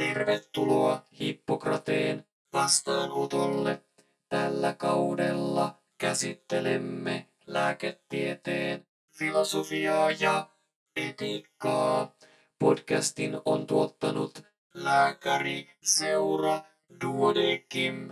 tervetuloa 0.00 1.02
Hippokrateen 1.20 2.24
vastaanotolle. 2.52 3.82
Tällä 4.28 4.72
kaudella 4.72 5.78
käsittelemme 5.98 7.26
lääketieteen 7.46 8.86
filosofiaa 9.18 10.10
ja 10.10 10.48
etiikkaa. 10.96 12.14
Podcastin 12.58 13.40
on 13.44 13.66
tuottanut 13.66 14.42
lääkäri 14.74 15.70
Seura 15.82 16.60
Duodekim. 17.04 18.10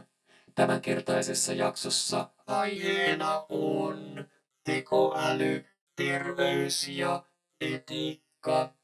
Tämänkertaisessa 0.54 1.52
jaksossa 1.52 2.30
aiheena 2.46 3.46
on 3.48 4.24
tekoäly, 4.64 5.64
terveys 5.96 6.88
ja 6.88 7.24
etiikka. 7.60 8.74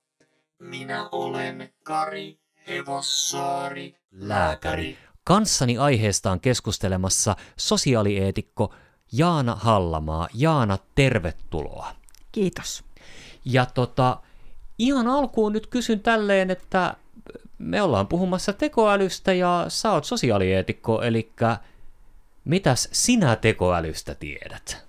Minä 0.58 1.08
olen 1.12 1.74
Kari 1.82 2.43
Hevossaari, 2.68 3.94
lääkäri. 4.12 4.98
Kanssani 5.24 5.78
aiheestaan 5.78 6.40
keskustelemassa 6.40 7.36
sosiaalieetikko 7.56 8.74
Jaana 9.12 9.54
Hallamaa. 9.54 10.28
Jaana, 10.34 10.78
tervetuloa. 10.94 11.94
Kiitos. 12.32 12.84
Ja 13.44 13.66
tota, 13.66 14.20
ihan 14.78 15.08
alkuun 15.08 15.52
nyt 15.52 15.66
kysyn 15.66 16.00
tälleen, 16.00 16.50
että 16.50 16.96
me 17.58 17.82
ollaan 17.82 18.06
puhumassa 18.06 18.52
tekoälystä 18.52 19.32
ja 19.32 19.64
sä 19.68 19.92
oot 19.92 20.04
sosiaalieetikko, 20.04 21.02
eli 21.02 21.32
mitäs 22.44 22.88
sinä 22.92 23.36
tekoälystä 23.36 24.14
tiedät? 24.14 24.84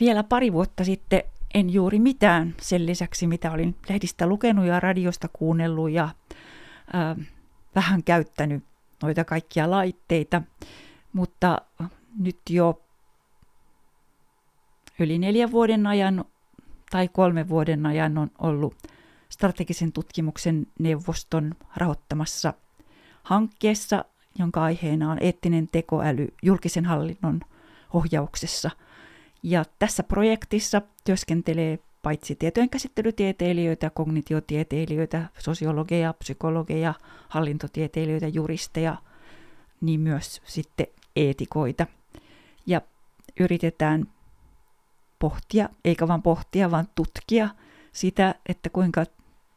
Vielä 0.00 0.22
pari 0.22 0.52
vuotta 0.52 0.84
sitten 0.84 1.22
en 1.54 1.70
juuri 1.70 1.98
mitään 1.98 2.54
sen 2.60 2.86
lisäksi, 2.86 3.26
mitä 3.26 3.52
olin 3.52 3.76
lehdistä 3.88 4.26
lukenut 4.26 4.66
ja 4.66 4.80
radiosta 4.80 5.28
kuunnellut 5.32 5.90
ja 5.90 6.04
äh, 6.04 7.26
vähän 7.74 8.02
käyttänyt 8.02 8.64
noita 9.02 9.24
kaikkia 9.24 9.70
laitteita, 9.70 10.42
mutta 11.12 11.58
nyt 12.18 12.40
jo 12.50 12.82
yli 14.98 15.18
neljän 15.18 15.50
vuoden 15.50 15.86
ajan 15.86 16.24
tai 16.90 17.08
kolmen 17.08 17.48
vuoden 17.48 17.86
ajan 17.86 18.18
on 18.18 18.30
ollut 18.38 18.74
strategisen 19.28 19.92
tutkimuksen 19.92 20.66
neuvoston 20.78 21.54
rahoittamassa 21.76 22.54
hankkeessa, 23.22 24.04
jonka 24.38 24.62
aiheena 24.62 25.10
on 25.10 25.18
eettinen 25.20 25.68
tekoäly 25.72 26.28
julkisen 26.42 26.84
hallinnon 26.84 27.40
ohjauksessa. 27.92 28.70
Ja 29.42 29.64
tässä 29.78 30.02
projektissa 30.02 30.82
työskentelee 31.04 31.78
paitsi 32.02 32.34
tietojenkäsittelytieteilijöitä, 32.36 33.90
kognitiotieteilijöitä, 33.90 35.28
sosiologeja, 35.38 36.12
psykologeja, 36.12 36.94
hallintotieteilijöitä, 37.28 38.28
juristeja, 38.28 38.96
niin 39.80 40.00
myös 40.00 40.42
sitten 40.44 40.86
eetikoita. 41.16 41.86
Ja 42.66 42.80
yritetään 43.40 44.06
pohtia, 45.18 45.68
eikä 45.84 46.08
vain 46.08 46.22
pohtia, 46.22 46.70
vaan 46.70 46.88
tutkia 46.94 47.48
sitä, 47.92 48.34
että 48.48 48.70
kuinka 48.70 49.04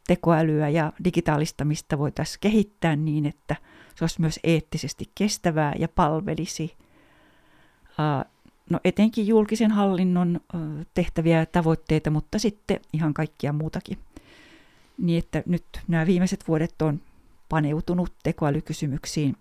tekoälyä 0.06 0.68
ja 0.68 0.92
digitaalistamista 1.04 1.98
voitaisiin 1.98 2.40
kehittää 2.40 2.96
niin, 2.96 3.26
että 3.26 3.56
se 3.94 4.04
olisi 4.04 4.20
myös 4.20 4.40
eettisesti 4.44 5.10
kestävää 5.14 5.72
ja 5.78 5.88
palvelisi 5.88 6.76
no 8.70 8.80
etenkin 8.84 9.26
julkisen 9.26 9.70
hallinnon 9.70 10.40
tehtäviä 10.94 11.38
ja 11.38 11.46
tavoitteita, 11.46 12.10
mutta 12.10 12.38
sitten 12.38 12.80
ihan 12.92 13.14
kaikkia 13.14 13.52
muutakin. 13.52 13.98
Niin 14.98 15.18
että 15.18 15.42
nyt 15.46 15.64
nämä 15.88 16.06
viimeiset 16.06 16.48
vuodet 16.48 16.82
on 16.82 17.00
paneutunut 17.48 18.12
tekoälykysymyksiin. 18.22 19.36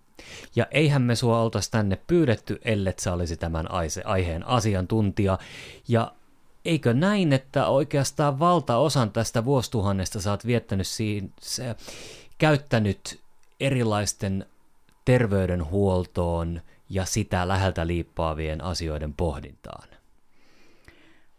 Ja 0.55 0.67
eihän 0.71 1.01
me 1.01 1.16
sua 1.16 1.41
oltaisi 1.41 1.71
tänne 1.71 1.99
pyydetty, 2.07 2.59
ellet 2.66 2.99
sä 2.99 3.13
olisi 3.13 3.38
tämän 3.38 3.67
aiheen 4.05 4.47
asiantuntija. 4.47 5.39
Ja 5.88 6.12
eikö 6.66 6.94
näin, 6.94 7.33
että 7.33 7.67
oikeastaan 7.67 8.39
valtaosan 8.39 9.12
tästä 9.12 9.45
vuosituhannesta 9.45 10.22
sä 10.22 10.31
oot 10.31 10.45
viettänyt 10.45 10.88
se, 11.39 11.75
käyttänyt 12.38 13.19
erilaisten 13.59 14.45
terveydenhuoltoon 15.06 16.62
ja 16.94 17.06
sitä 17.06 17.48
läheltä 17.48 17.88
liippaavien 17.88 18.64
asioiden 18.64 19.14
pohdintaan? 19.14 19.88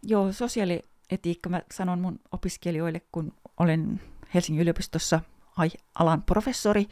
Joo, 0.02 0.32
sosiaalietiikka 0.32 1.48
mä 1.48 1.62
sanon 1.72 2.00
mun 2.00 2.20
opiskelijoille, 2.32 3.00
kun 3.12 3.32
olen 3.60 4.00
Helsingin 4.34 4.62
yliopistossa 4.62 5.20
alan 5.94 6.22
professori, 6.22 6.86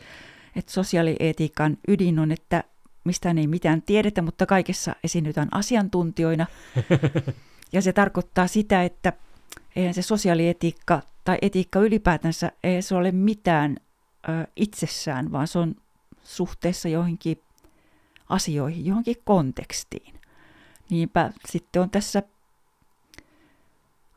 että 0.57 0.73
sosiaalietiikan 0.73 1.79
ydin 1.89 2.19
on, 2.19 2.33
että 2.33 2.65
mistään 3.05 3.39
ei 3.39 3.47
mitään 3.47 3.83
tiedetä, 3.83 4.23
mutta 4.23 4.47
kaikessa 4.47 4.97
esiinnytään 5.05 5.49
asiantuntijoina. 5.51 6.47
Ja 7.73 7.83
se 7.83 7.93
tarkoittaa 7.93 8.47
sitä, 8.47 8.83
että 8.83 9.13
eihän 9.77 9.95
se 9.95 10.03
sosiaalietiikka 10.03 11.03
tai 11.25 11.39
etiikka 11.43 11.81
ylipäätänsä, 11.81 12.53
ei 12.65 12.83
se 12.83 12.95
ole 12.95 13.13
mitään 13.13 13.77
ö, 14.29 14.47
itsessään, 14.57 15.33
vaan 15.33 15.49
se 15.49 15.59
on 15.59 15.75
suhteessa 16.23 16.89
johonkin 16.89 17.43
asioihin, 18.33 18.87
johonkin 18.87 19.17
kontekstiin. 19.25 20.15
Niinpä 20.91 21.33
sitten 21.49 21.83
on 21.83 21.91
tässä 21.91 22.23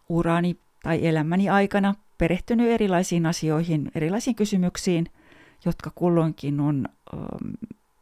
urani 0.09 0.57
tai 0.83 1.07
elämäni 1.07 1.49
aikana 1.49 1.95
perehtynyt 2.17 2.71
erilaisiin 2.71 3.25
asioihin, 3.25 3.91
erilaisiin 3.95 4.35
kysymyksiin, 4.35 5.05
jotka 5.65 5.91
kulloinkin 5.95 6.59
on 6.59 6.85
ö, 7.13 7.17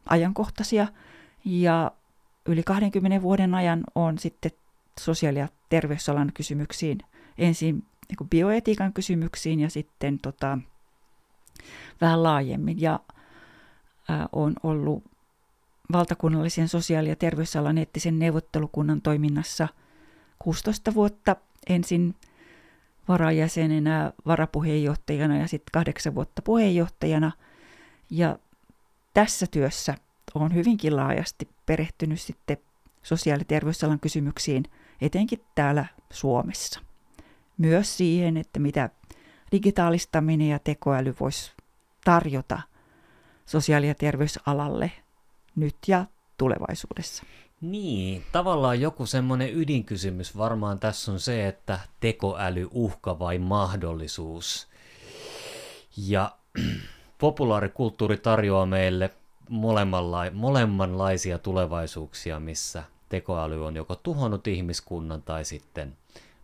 ajankohtaisia. 0.06 0.86
Ja 1.44 1.90
yli 2.46 2.62
20 2.62 3.22
vuoden 3.22 3.54
ajan 3.54 3.84
on 3.94 4.18
sitten 4.18 4.52
sosiaali- 5.00 5.38
ja 5.38 5.48
terveysalan 5.68 6.30
kysymyksiin, 6.34 6.98
ensin 7.38 7.84
niin 8.08 8.28
bioetiikan 8.28 8.92
kysymyksiin 8.92 9.60
ja 9.60 9.70
sitten 9.70 10.18
tota, 10.18 10.58
vähän 12.00 12.22
laajemmin. 12.22 12.80
Ja 12.80 13.00
ää, 14.08 14.28
on 14.32 14.54
ollut 14.62 15.13
valtakunnallisen 15.92 16.68
sosiaali- 16.68 17.08
ja 17.08 17.16
terveysalan 17.16 17.78
eettisen 17.78 18.18
neuvottelukunnan 18.18 19.02
toiminnassa 19.02 19.68
16 20.38 20.94
vuotta 20.94 21.36
ensin 21.68 22.14
varajäsenenä, 23.08 24.12
varapuheenjohtajana 24.26 25.36
ja 25.36 25.48
sitten 25.48 25.70
kahdeksan 25.72 26.14
vuotta 26.14 26.42
puheenjohtajana. 26.42 27.32
Ja 28.10 28.38
tässä 29.14 29.46
työssä 29.50 29.94
on 30.34 30.54
hyvinkin 30.54 30.96
laajasti 30.96 31.48
perehtynyt 31.66 32.20
sitten 32.20 32.56
sosiaali- 33.02 33.40
ja 33.40 33.44
terveysalan 33.44 34.00
kysymyksiin, 34.00 34.64
etenkin 35.00 35.40
täällä 35.54 35.86
Suomessa. 36.12 36.80
Myös 37.58 37.96
siihen, 37.96 38.36
että 38.36 38.60
mitä 38.60 38.90
digitaalistaminen 39.52 40.48
ja 40.48 40.58
tekoäly 40.58 41.14
voisi 41.20 41.52
tarjota 42.04 42.62
sosiaali- 43.46 43.88
ja 43.88 43.94
terveysalalle 43.94 44.92
nyt 45.56 45.76
ja 45.86 46.04
tulevaisuudessa. 46.38 47.22
Niin, 47.60 48.24
tavallaan 48.32 48.80
joku 48.80 49.06
semmoinen 49.06 49.54
ydinkysymys 49.54 50.36
varmaan 50.36 50.78
tässä 50.78 51.12
on 51.12 51.20
se, 51.20 51.48
että 51.48 51.80
tekoäly 52.00 52.68
uhka 52.72 53.18
vai 53.18 53.38
mahdollisuus. 53.38 54.68
Ja 55.96 56.32
populaarikulttuuri 57.18 58.16
tarjoaa 58.16 58.66
meille 58.66 59.10
molemmanlaisia 60.32 61.38
tulevaisuuksia, 61.38 62.40
missä 62.40 62.84
tekoäly 63.08 63.66
on 63.66 63.76
joko 63.76 63.94
tuhonnut 63.94 64.46
ihmiskunnan 64.46 65.22
tai 65.22 65.44
sitten 65.44 65.96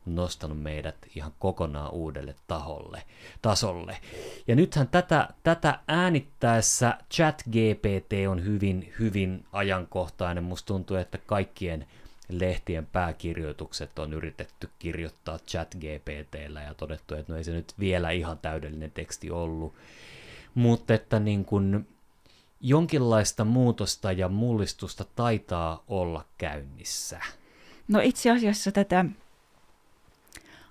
nostanut 0.06 0.62
meidät 0.62 0.96
ihan 1.16 1.32
kokonaan 1.38 1.90
uudelle 1.90 2.34
taholle, 2.46 3.02
tasolle. 3.42 3.98
Ja 4.46 4.56
nythän 4.56 4.88
tätä, 4.88 5.28
tätä 5.42 5.78
äänittäessä 5.88 6.98
ChatGPT 7.14 8.12
on 8.28 8.44
hyvin, 8.44 8.92
hyvin 8.98 9.44
ajankohtainen. 9.52 10.44
Musta 10.44 10.66
tuntuu, 10.66 10.96
että 10.96 11.18
kaikkien 11.18 11.86
lehtien 12.28 12.86
pääkirjoitukset 12.86 13.98
on 13.98 14.12
yritetty 14.12 14.70
kirjoittaa 14.78 15.38
ChatGPTllä 15.38 16.62
ja 16.62 16.74
todettu, 16.74 17.14
että 17.14 17.32
no 17.32 17.36
ei 17.36 17.44
se 17.44 17.52
nyt 17.52 17.74
vielä 17.78 18.10
ihan 18.10 18.38
täydellinen 18.38 18.90
teksti 18.90 19.30
ollut. 19.30 19.74
Mutta 20.54 20.94
että 20.94 21.20
niin 21.20 21.44
kun 21.44 21.86
jonkinlaista 22.60 23.44
muutosta 23.44 24.12
ja 24.12 24.28
mullistusta 24.28 25.04
taitaa 25.16 25.84
olla 25.88 26.24
käynnissä. 26.38 27.20
No 27.88 28.00
itse 28.00 28.30
asiassa 28.30 28.72
tätä 28.72 29.04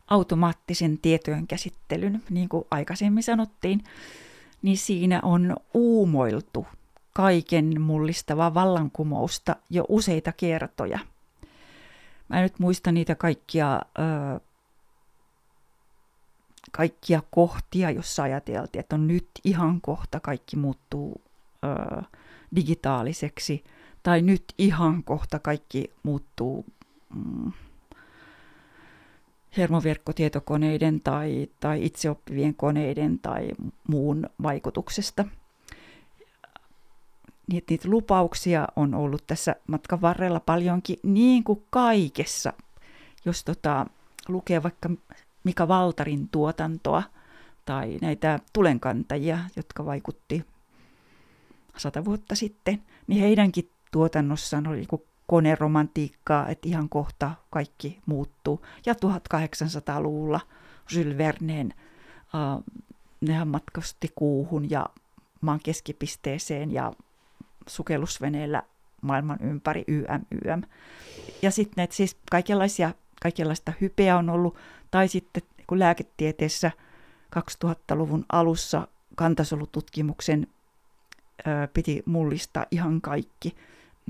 automaattisen 0.09 0.97
tietojen 0.97 1.47
käsittelyn, 1.47 2.23
niin 2.29 2.49
kuin 2.49 2.65
aikaisemmin 2.71 3.23
sanottiin, 3.23 3.83
niin 4.61 4.77
siinä 4.77 5.19
on 5.23 5.55
uumoiltu 5.73 6.67
kaiken 7.13 7.81
mullistavaa 7.81 8.53
vallankumousta 8.53 9.55
jo 9.69 9.85
useita 9.89 10.31
kertoja. 10.31 10.99
Mä 12.29 12.37
en 12.37 12.43
nyt 12.43 12.59
muista 12.59 12.91
niitä 12.91 13.15
kaikkia 13.15 13.81
ö, 13.99 14.39
kaikkia 16.71 17.21
kohtia, 17.31 17.91
jossa 17.91 18.23
ajateltiin, 18.23 18.79
että 18.79 18.95
on 18.95 19.07
nyt 19.07 19.29
ihan 19.43 19.81
kohta 19.81 20.19
kaikki 20.19 20.55
muuttuu 20.55 21.21
ö, 21.63 22.01
digitaaliseksi, 22.55 23.63
tai 24.03 24.21
nyt 24.21 24.43
ihan 24.57 25.03
kohta 25.03 25.39
kaikki 25.39 25.91
muuttuu 26.03 26.65
mm, 27.15 27.51
hermoverkkotietokoneiden 29.57 31.01
tai, 31.01 31.49
tai 31.59 31.85
itseoppivien 31.85 32.55
koneiden 32.55 33.19
tai 33.19 33.49
muun 33.87 34.29
vaikutuksesta. 34.43 35.25
Niitä, 37.47 37.65
niitä 37.69 37.89
lupauksia 37.89 38.67
on 38.75 38.93
ollut 38.93 39.27
tässä 39.27 39.55
matkan 39.67 40.01
varrella 40.01 40.39
paljonkin, 40.39 40.99
niin 41.03 41.43
kuin 41.43 41.63
kaikessa. 41.69 42.53
Jos 43.25 43.43
tota, 43.43 43.85
lukee 44.27 44.63
vaikka 44.63 44.89
Mika 45.43 45.67
Valtarin 45.67 46.29
tuotantoa 46.29 47.03
tai 47.65 47.97
näitä 48.01 48.39
tulenkantajia, 48.53 49.39
jotka 49.55 49.85
vaikutti 49.85 50.45
sata 51.77 52.05
vuotta 52.05 52.35
sitten, 52.35 52.83
niin 53.07 53.21
heidänkin 53.21 53.69
tuotannossaan 53.91 54.67
oli 54.67 54.85
koneromantiikkaa, 55.29 56.47
että 56.47 56.67
ihan 56.67 56.89
kohta 56.89 57.31
kaikki 57.49 57.99
muuttuu. 58.05 58.65
Ja 58.85 58.93
1800-luvulla 58.93 60.39
Jules 60.91 61.17
Verneen 61.17 61.73
äh, 62.35 62.63
nehän 63.21 63.47
matkasti 63.47 64.11
kuuhun 64.15 64.69
ja 64.69 64.85
maan 65.41 65.59
keskipisteeseen 65.63 66.71
ja 66.71 66.93
sukellusveneellä 67.67 68.63
maailman 69.01 69.37
ympäri 69.41 69.83
YM, 69.87 70.25
YM. 70.45 70.61
Ja 71.41 71.51
sitten 71.51 71.73
näitä 71.77 71.95
siis 71.95 72.17
kaikenlaisia, 72.31 72.93
kaikenlaista 73.21 73.73
hypeä 73.81 74.17
on 74.17 74.29
ollut, 74.29 74.57
tai 74.91 75.07
sitten 75.07 75.43
kun 75.67 75.79
lääketieteessä 75.79 76.71
2000-luvun 77.35 78.25
alussa 78.31 78.87
kantasolututkimuksen 79.15 80.47
ö, 81.47 81.67
piti 81.73 82.03
mullistaa 82.05 82.65
ihan 82.71 83.01
kaikki– 83.01 83.55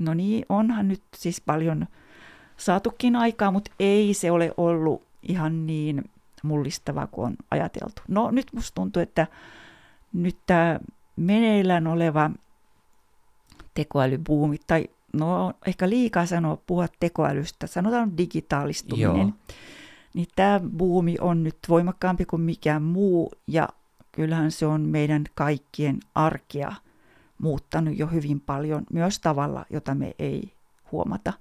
no 0.00 0.14
niin, 0.14 0.46
onhan 0.48 0.88
nyt 0.88 1.02
siis 1.16 1.40
paljon 1.40 1.86
saatukin 2.56 3.16
aikaa, 3.16 3.50
mutta 3.50 3.70
ei 3.80 4.14
se 4.14 4.30
ole 4.30 4.52
ollut 4.56 5.06
ihan 5.22 5.66
niin 5.66 6.04
mullistavaa 6.42 7.06
kuin 7.06 7.26
on 7.26 7.36
ajateltu. 7.50 8.02
No 8.08 8.30
nyt 8.30 8.46
musta 8.52 8.74
tuntuu, 8.74 9.02
että 9.02 9.26
nyt 10.12 10.36
tämä 10.46 10.80
meneillään 11.16 11.86
oleva 11.86 12.30
tekoälybuumi, 13.74 14.56
tai 14.66 14.88
no 15.12 15.52
ehkä 15.66 15.88
liikaa 15.88 16.26
sanoa 16.26 16.58
puhua 16.66 16.86
tekoälystä, 17.00 17.66
sanotaan 17.66 18.16
digitaalistuminen, 18.18 19.28
Joo. 19.28 19.32
niin 20.14 20.28
tämä 20.36 20.60
buumi 20.76 21.16
on 21.20 21.44
nyt 21.44 21.58
voimakkaampi 21.68 22.24
kuin 22.24 22.42
mikään 22.42 22.82
muu, 22.82 23.32
ja 23.46 23.68
kyllähän 24.12 24.50
se 24.50 24.66
on 24.66 24.80
meidän 24.80 25.24
kaikkien 25.34 25.98
arkea– 26.14 26.72
muuttanut 27.40 27.98
jo 27.98 28.06
hyvin 28.06 28.40
paljon 28.40 28.86
myös 28.92 29.18
tavalla, 29.18 29.64
jota 29.70 29.94
me 29.94 30.14
ei 30.18 30.52
huomata. 30.92 31.32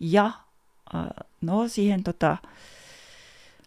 Ja 0.00 0.24
äh, 0.94 1.06
no 1.40 1.68
siihen 1.68 2.02
tota, 2.02 2.36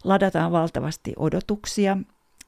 ladataan 0.04 0.52
valtavasti 0.52 1.14
odotuksia 1.18 1.98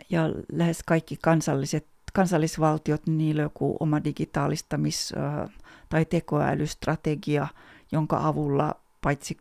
ja 0.10 0.22
lähes 0.52 0.84
kaikki 0.84 1.18
kansalliset, 1.22 1.88
kansallisvaltiot, 2.14 3.08
niillä 3.08 3.40
on 3.40 3.46
joku 3.46 3.78
oma 3.80 3.98
digitaalistamis- 3.98 5.18
äh, 5.18 5.50
tai 5.90 6.06
tekoälystrategia, 6.06 7.48
jonka 7.92 8.28
avulla 8.28 8.76
paitsi 9.02 9.38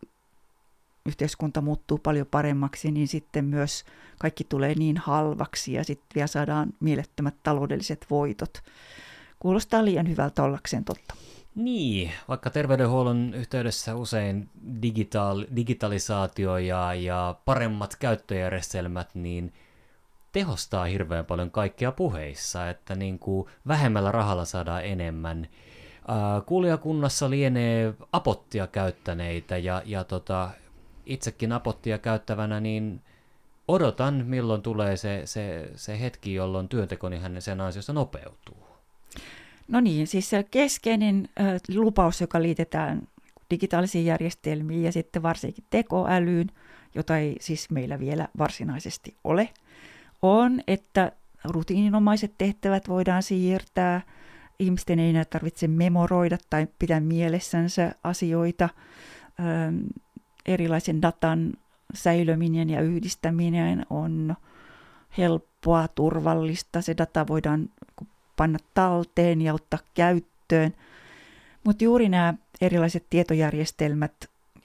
yhteiskunta 1.05 1.61
muuttuu 1.61 1.97
paljon 1.97 2.27
paremmaksi, 2.27 2.91
niin 2.91 3.07
sitten 3.07 3.45
myös 3.45 3.85
kaikki 4.19 4.43
tulee 4.43 4.75
niin 4.75 4.97
halvaksi 4.97 5.73
ja 5.73 5.83
sitten 5.83 6.15
vielä 6.15 6.27
saadaan 6.27 6.73
mielettömät 6.79 7.35
taloudelliset 7.43 8.05
voitot. 8.09 8.63
Kuulostaa 9.39 9.85
liian 9.85 10.09
hyvältä 10.09 10.43
ollakseen 10.43 10.85
totta. 10.85 11.15
Niin, 11.55 12.11
vaikka 12.27 12.49
terveydenhuollon 12.49 13.33
yhteydessä 13.33 13.95
usein 13.95 14.49
digitaal- 14.83 15.55
digitalisaatio 15.55 16.57
ja, 16.57 16.93
ja 16.93 17.35
paremmat 17.45 17.95
käyttöjärjestelmät, 17.95 19.09
niin 19.13 19.53
tehostaa 20.31 20.85
hirveän 20.85 21.25
paljon 21.25 21.51
kaikkea 21.51 21.91
puheissa, 21.91 22.69
että 22.69 22.95
niin 22.95 23.19
kuin 23.19 23.47
vähemmällä 23.67 24.11
rahalla 24.11 24.45
saadaan 24.45 24.85
enemmän. 24.85 25.47
kuulijakunnassa 26.45 27.29
lienee 27.29 27.93
apottia 28.11 28.67
käyttäneitä 28.67 29.57
ja, 29.57 29.81
ja 29.85 30.03
tota, 30.03 30.49
itsekin 31.05 31.51
apottia 31.51 31.97
käyttävänä, 31.97 32.59
niin 32.59 33.01
odotan 33.67 34.25
milloin 34.25 34.61
tulee 34.61 34.97
se, 34.97 35.21
se, 35.25 35.71
se 35.75 35.99
hetki, 35.99 36.33
jolloin 36.33 36.69
työntekoni 36.69 37.19
hänen 37.19 37.41
sen 37.41 37.61
ansiosta 37.61 37.93
nopeutuu. 37.93 38.66
No 39.67 39.79
niin, 39.79 40.07
siis 40.07 40.29
se 40.29 40.43
keskeinen 40.51 41.29
lupaus, 41.75 42.21
joka 42.21 42.41
liitetään 42.41 43.07
digitaalisiin 43.51 44.05
järjestelmiin 44.05 44.83
ja 44.83 44.91
sitten 44.91 45.23
varsinkin 45.23 45.63
tekoälyyn, 45.69 46.47
jota 46.95 47.17
ei 47.17 47.35
siis 47.39 47.69
meillä 47.69 47.99
vielä 47.99 48.27
varsinaisesti 48.37 49.15
ole, 49.23 49.49
on, 50.21 50.61
että 50.67 51.11
rutiininomaiset 51.43 52.33
tehtävät 52.37 52.89
voidaan 52.89 53.23
siirtää, 53.23 54.01
ihmisten 54.59 54.99
ei 54.99 55.09
enää 55.09 55.25
tarvitse 55.25 55.67
memoroida 55.67 56.37
tai 56.49 56.67
pitää 56.79 56.99
mielessänsä 56.99 57.91
asioita, 58.03 58.69
erilaisen 60.45 61.01
datan 61.01 61.53
säilöminen 61.93 62.69
ja 62.69 62.81
yhdistäminen 62.81 63.85
on 63.89 64.35
helppoa, 65.17 65.87
turvallista, 65.87 66.81
se 66.81 66.97
data 66.97 67.27
voidaan 67.27 67.69
panna 68.37 68.59
talteen 68.73 69.41
ja 69.41 69.53
ottaa 69.53 69.79
käyttöön. 69.93 70.73
Mutta 71.63 71.83
juuri 71.83 72.09
nämä 72.09 72.33
erilaiset 72.61 73.05
tietojärjestelmät, 73.09 74.13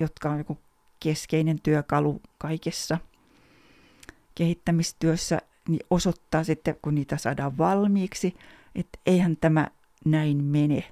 jotka 0.00 0.30
on 0.30 0.38
joku 0.38 0.58
keskeinen 1.00 1.60
työkalu 1.62 2.20
kaikessa 2.38 2.98
kehittämistyössä, 4.34 5.38
niin 5.69 5.80
osoittaa 5.90 6.44
sitten, 6.44 6.76
kun 6.82 6.94
niitä 6.94 7.16
saadaan 7.16 7.58
valmiiksi, 7.58 8.34
että 8.74 8.98
eihän 9.06 9.36
tämä 9.36 9.69
näin 10.04 10.44
mene. 10.44 10.84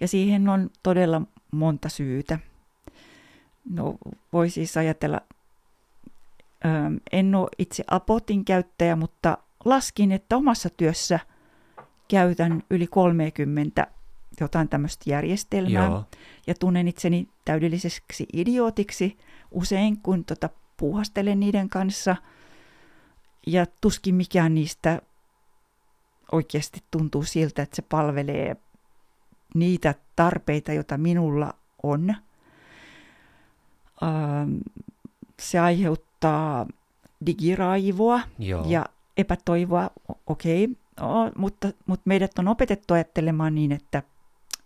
Ja 0.00 0.08
siihen 0.08 0.48
on 0.48 0.70
todella 0.82 1.22
monta 1.50 1.88
syytä. 1.88 2.38
No, 3.70 3.96
voi 4.32 4.50
siis 4.50 4.76
ajatella, 4.76 5.20
en 7.12 7.34
ole 7.34 7.48
itse 7.58 7.84
Apotin 7.90 8.44
käyttäjä, 8.44 8.96
mutta 8.96 9.38
laskin, 9.64 10.12
että 10.12 10.36
omassa 10.36 10.70
työssä– 10.70 11.20
käytän 12.12 12.62
yli 12.70 12.86
30 12.86 13.86
jotain 14.40 14.68
tämmöistä 14.68 15.10
järjestelmää 15.10 15.86
Joo. 15.86 16.04
ja 16.46 16.54
tunnen 16.54 16.88
itseni 16.88 17.28
täydelliseksi 17.44 18.26
idiotiksi 18.32 19.18
usein, 19.50 19.98
kun 20.02 20.24
tota 20.24 20.48
puuhastelen 20.76 21.40
niiden 21.40 21.68
kanssa 21.68 22.16
ja 23.46 23.66
tuskin 23.80 24.14
mikään 24.14 24.54
niistä 24.54 25.02
oikeasti 26.32 26.82
tuntuu 26.90 27.22
siltä, 27.22 27.62
että 27.62 27.76
se 27.76 27.82
palvelee 27.82 28.56
niitä 29.54 29.94
tarpeita, 30.16 30.72
joita 30.72 30.98
minulla 30.98 31.54
on. 31.82 32.14
Ähm, 34.02 34.56
se 35.40 35.58
aiheuttaa 35.58 36.66
digiraivoa 37.26 38.20
Joo. 38.38 38.64
ja 38.68 38.86
epätoivoa, 39.16 39.90
okei, 40.26 40.64
okay, 40.64 40.76
mutta, 41.36 41.68
mutta 41.86 42.02
meidät 42.04 42.38
on 42.38 42.48
opetettu 42.48 42.94
ajattelemaan 42.94 43.54
niin, 43.54 43.72
että 43.72 44.02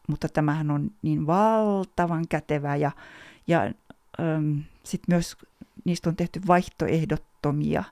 mutta 0.08 0.28
tämähän 0.28 0.70
on 0.70 0.90
niin 1.02 1.26
valtavan 1.26 2.28
kätevä 2.28 2.76
ja, 2.76 2.90
ja 3.46 3.72
sitten 4.82 5.14
myös 5.14 5.36
niistä 5.84 6.10
on 6.10 6.16
tehty 6.16 6.40
vaihtoehdottomia. 6.46 7.84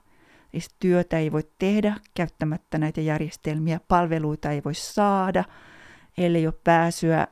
Siis 0.51 0.75
työtä 0.79 1.17
ei 1.17 1.31
voi 1.31 1.43
tehdä 1.59 1.95
käyttämättä 2.13 2.77
näitä 2.77 3.01
järjestelmiä, 3.01 3.79
palveluita 3.87 4.51
ei 4.51 4.61
voi 4.65 4.75
saada, 4.75 5.43
ellei 6.17 6.47
ole 6.47 6.53
pääsyä, 6.63 7.21
äh, 7.21 7.27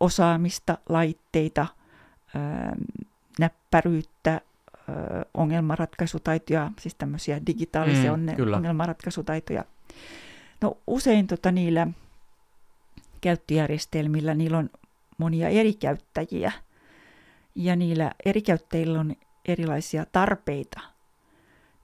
osaamista, 0.00 0.78
laitteita, 0.88 1.66
äh, 2.36 2.72
näppäryyttä, 3.38 4.40
ongelmanratkaisutaitoja, 5.34 6.70
siis 6.80 6.94
tämmöisiä 6.94 7.40
digitaalisia 7.46 8.16
mm, 8.16 8.36
kyllä. 8.36 8.56
ongelmanratkaisutaitoja. 8.56 9.64
No 10.60 10.78
usein 10.86 11.26
tota, 11.26 11.52
niillä 11.52 11.86
käyttöjärjestelmillä 13.20 14.34
niillä 14.34 14.58
on 14.58 14.70
monia 15.18 15.48
eri 15.48 15.74
käyttäjiä 15.74 16.52
ja 17.54 17.76
niillä 17.76 18.12
eri 18.24 18.42
käyttäjillä 18.42 19.00
on 19.00 19.16
erilaisia 19.48 20.06
tarpeita. 20.12 20.80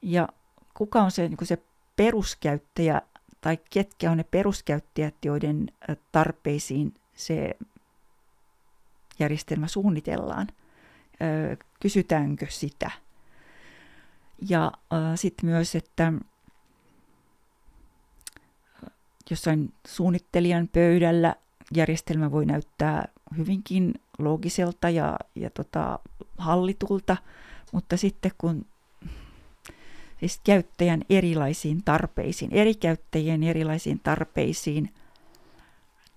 Ja 0.03 0.29
kuka 0.75 1.03
on 1.03 1.11
se, 1.11 1.29
niin 1.29 1.47
se 1.47 1.59
peruskäyttäjä 1.97 3.03
tai 3.41 3.59
ketkä 3.71 4.11
on 4.11 4.17
ne 4.17 4.25
peruskäyttäjät, 4.25 5.15
joiden 5.25 5.67
tarpeisiin 6.13 6.95
se 7.15 7.57
järjestelmä 9.19 9.69
suunnitellaan– 9.69 10.47
kysytäänkö 11.81 12.47
sitä. 12.49 12.91
Ja 14.49 14.73
äh, 14.93 15.01
sitten 15.15 15.51
myös, 15.51 15.75
että 15.75 16.13
jossain 19.31 19.73
suunnittelijan 19.87 20.69
pöydällä 20.69 21.35
järjestelmä 21.75 22.31
voi 22.31 22.47
näyttää 22.47 23.09
hyvinkin 23.37 23.95
loogiselta 24.19 24.91
ja, 24.91 25.19
ja 25.35 25.51
tota, 25.51 25.99
hallitulta, 26.39 27.17
mutta 27.73 27.97
sitten 27.97 28.33
kun 28.39 28.67
siis 30.21 30.41
käyttäjän 30.45 31.03
erilaisiin 31.11 31.85
tarpeisiin, 31.85 32.53
eri 32.53 32.75
käyttäjien 32.75 33.43
erilaisiin 33.43 34.01
tarpeisiin, 34.01 34.95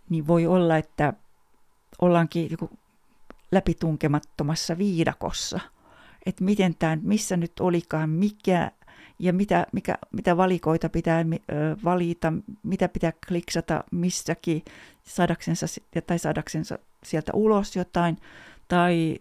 niin 0.10 0.28
voi 0.28 0.48
olla, 0.48 0.78
että 0.78 1.14
ollaankin 2.02 2.50
läpitunkemattomassa 3.52 4.78
viidakossa. 4.78 5.60
Että 6.26 6.44
miten 6.44 6.76
tämä, 6.80 6.98
missä 7.02 7.38
nyt 7.38 7.60
olikaan, 7.60 8.10
mikä 8.10 8.72
ja 9.20 9.34
mitä, 9.34 9.68
mikä, 9.72 9.98
mitä 10.12 10.38
valikoita 10.38 10.90
pitää 10.90 11.26
valita, 11.84 12.34
mitä 12.64 12.88
pitää 12.90 13.14
kliksata 13.28 13.84
missäkin 13.92 14.64
saadaksensa, 15.04 15.66
tai 16.08 16.20
saadaksensa 16.20 16.80
sieltä 17.04 17.32
ulos 17.36 17.76
jotain, 17.76 18.18
tai 18.68 19.20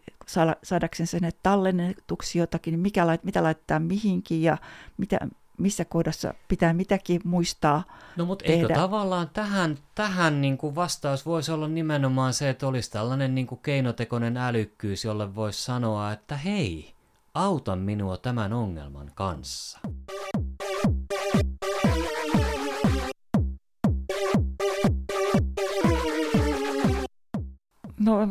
saadaksensa 0.63 1.11
sinne 1.11 1.31
tallennetuksi 1.43 2.39
jotakin, 2.39 2.79
mikä, 2.79 3.05
mitä 3.23 3.43
laittaa 3.43 3.79
mihinkin 3.79 4.43
ja 4.43 4.59
mitä, 4.97 5.19
missä 5.61 5.85
kohdassa 5.85 6.35
pitää 6.49 6.73
mitäkin 6.73 7.21
muistaa 7.25 7.83
No 8.17 8.25
mutta 8.25 8.45
eikö 8.45 8.69
tavallaan 8.75 9.31
tähän, 9.33 9.79
tähän 9.95 10.41
niin 10.41 10.59
kuin 10.59 10.75
vastaus 10.75 11.27
voisi 11.27 11.53
olla 11.53 11.69
nimenomaan 11.69 12.35
se, 12.35 12.51
että 12.51 12.67
olisi 12.67 12.91
tällainen 12.91 13.35
niin 13.35 13.47
kuin 13.47 13.61
keinotekoinen 13.63 14.37
älykkyys, 14.37 15.05
jolle 15.05 15.35
voisi 15.35 15.63
sanoa, 15.63 16.13
että 16.13 16.37
hei, 16.37 16.95
auta 17.35 17.77
minua 17.77 18.17
tämän 18.17 18.53
ongelman 18.53 19.11
kanssa. 19.15 19.79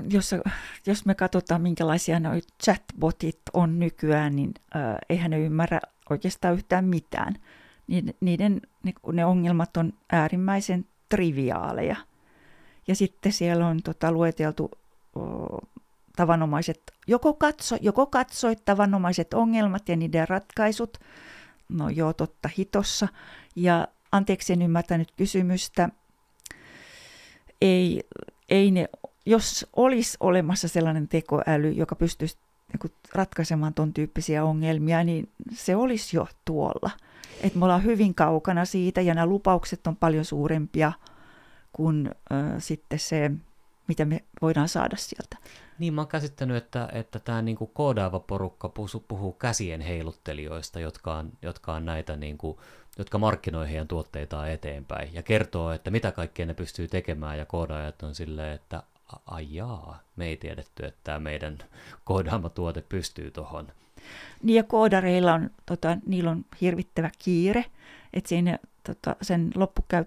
Jos, 0.10 0.36
jos 0.86 1.06
me 1.06 1.16
katsotaan, 1.16 1.62
minkälaisia 1.62 2.20
nuo 2.20 2.34
chatbotit 2.64 3.42
on 3.54 3.80
nykyään, 3.80 4.36
niin 4.36 4.52
äh, 4.76 4.98
eihän 5.10 5.32
ne 5.32 5.40
ymmärrä 5.40 5.80
oikeastaan 6.10 6.54
yhtään 6.54 6.86
mitään. 6.86 7.36
Niiden, 8.22 8.62
ne, 8.84 8.94
ne 9.14 9.26
ongelmat 9.26 9.78
on 9.78 9.94
äärimmäisen 10.12 10.86
triviaaleja. 11.10 11.96
Ja 12.88 12.96
sitten 12.96 13.32
siellä 13.32 13.68
on 13.68 13.84
tota, 13.84 14.12
lueteltu 14.12 14.72
o, 15.16 15.22
tavanomaiset, 16.16 16.82
joko, 17.08 17.34
katso, 17.34 17.78
joko 17.82 18.06
katsoit 18.06 18.66
tavanomaiset 18.66 19.34
ongelmat 19.34 19.90
ja 19.90 19.96
niiden 19.96 20.30
ratkaisut, 20.30 20.98
no 21.70 21.90
joo, 21.90 22.14
totta 22.14 22.50
hitossa, 22.58 23.08
ja 23.56 23.88
anteeksi 24.12 24.54
en 24.54 24.62
ymmärtänyt 24.62 25.12
kysymystä, 25.12 25.90
ei, 27.62 28.04
ei 28.50 28.72
ne, 28.72 28.90
jos 29.30 29.68
olisi 29.76 30.18
olemassa 30.20 30.68
sellainen 30.68 31.08
tekoäly, 31.08 31.72
joka 31.72 31.96
pystyisi 31.96 32.38
niin 32.74 32.94
ratkaisemaan 33.14 33.74
tuon 33.74 33.94
tyyppisiä 33.94 34.44
ongelmia, 34.44 35.04
niin 35.04 35.30
se 35.52 35.76
olisi 35.76 36.18
jo 36.18 36.28
tuolla. 36.46 36.90
Et 37.42 37.56
me 37.56 37.66
ollaan 37.66 37.84
hyvin 37.84 38.16
kaukana 38.16 38.66
siitä 38.66 39.02
ja 39.02 39.14
nämä 39.14 39.26
lupaukset 39.26 39.88
on 39.88 39.96
paljon 39.96 40.26
suurempia 40.26 40.92
kuin 41.74 42.12
äh, 42.32 42.54
sitten 42.58 43.00
se, 43.00 43.32
mitä 43.88 44.06
me 44.06 44.24
voidaan 44.42 44.70
saada 44.70 44.96
sieltä. 44.98 45.38
Niin, 45.80 45.94
mä 45.94 46.02
oon 46.02 46.08
käsittänyt, 46.08 46.58
että, 46.58 46.90
että 46.94 47.20
tämä 47.20 47.42
niinku 47.42 47.68
koodaava 47.68 48.20
porukka 48.20 48.70
puhuu, 48.70 49.06
puhuu 49.08 49.32
käsien 49.34 49.82
heiluttelijoista, 49.82 50.80
jotka 50.80 51.16
on, 51.16 51.32
jotka 51.42 51.74
on 51.74 51.86
näitä, 51.86 52.16
niinku, 52.16 52.60
jotka 52.98 53.18
markkinoi 53.18 53.70
heidän 53.70 53.88
tuotteitaan 53.88 54.52
eteenpäin 54.52 55.14
ja 55.14 55.24
kertoo, 55.24 55.72
että 55.72 55.92
mitä 55.92 56.12
kaikkea 56.12 56.46
ne 56.46 56.54
pystyy 56.54 56.88
tekemään 56.88 57.38
ja 57.38 57.46
koodaajat 57.46 58.04
on 58.04 58.16
silleen, 58.16 58.54
että 58.54 58.84
ajaa, 59.26 60.00
me 60.16 60.26
ei 60.26 60.38
tiedetty, 60.38 60.86
että 60.86 61.00
tämä 61.04 61.20
meidän 61.20 61.58
koodaama 62.04 62.50
tuote 62.50 62.82
pystyy 62.82 63.32
tuohon. 63.32 63.68
Niin 64.44 64.56
ja 64.56 64.64
koodareilla 64.64 65.34
on, 65.34 65.50
tota, 65.66 65.98
niillä 66.06 66.32
on 66.32 66.46
hirvittävä 66.62 67.10
kiire, 67.20 67.66
että 68.14 68.28
siinä 68.30 68.60
tota, 68.84 69.16
sen 69.22 69.52
loppukäy, 69.56 70.06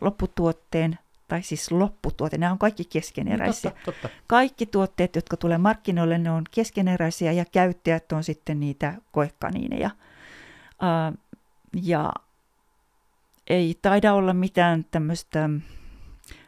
lopputuotteen, 0.00 0.98
tai 1.28 1.42
siis 1.42 1.72
lopputuote, 1.72 2.38
nämä 2.38 2.52
on 2.52 2.58
kaikki 2.58 2.84
keskeneräisiä. 2.84 3.70
Totta, 3.70 3.84
totta. 3.84 4.08
Kaikki 4.26 4.66
tuotteet, 4.66 5.16
jotka 5.16 5.36
tulee 5.36 5.58
markkinoille, 5.58 6.18
ne 6.18 6.30
on 6.30 6.44
keskeneräisiä 6.50 7.32
ja 7.32 7.44
käyttäjät 7.44 8.12
on 8.12 8.24
sitten 8.24 8.60
niitä 8.60 8.94
koekaniineja. 9.12 9.90
Uh, 10.82 11.18
ja 11.82 12.12
ei 13.46 13.78
taida 13.82 14.14
olla 14.14 14.32
mitään 14.32 14.84
tämmöistä 14.90 15.50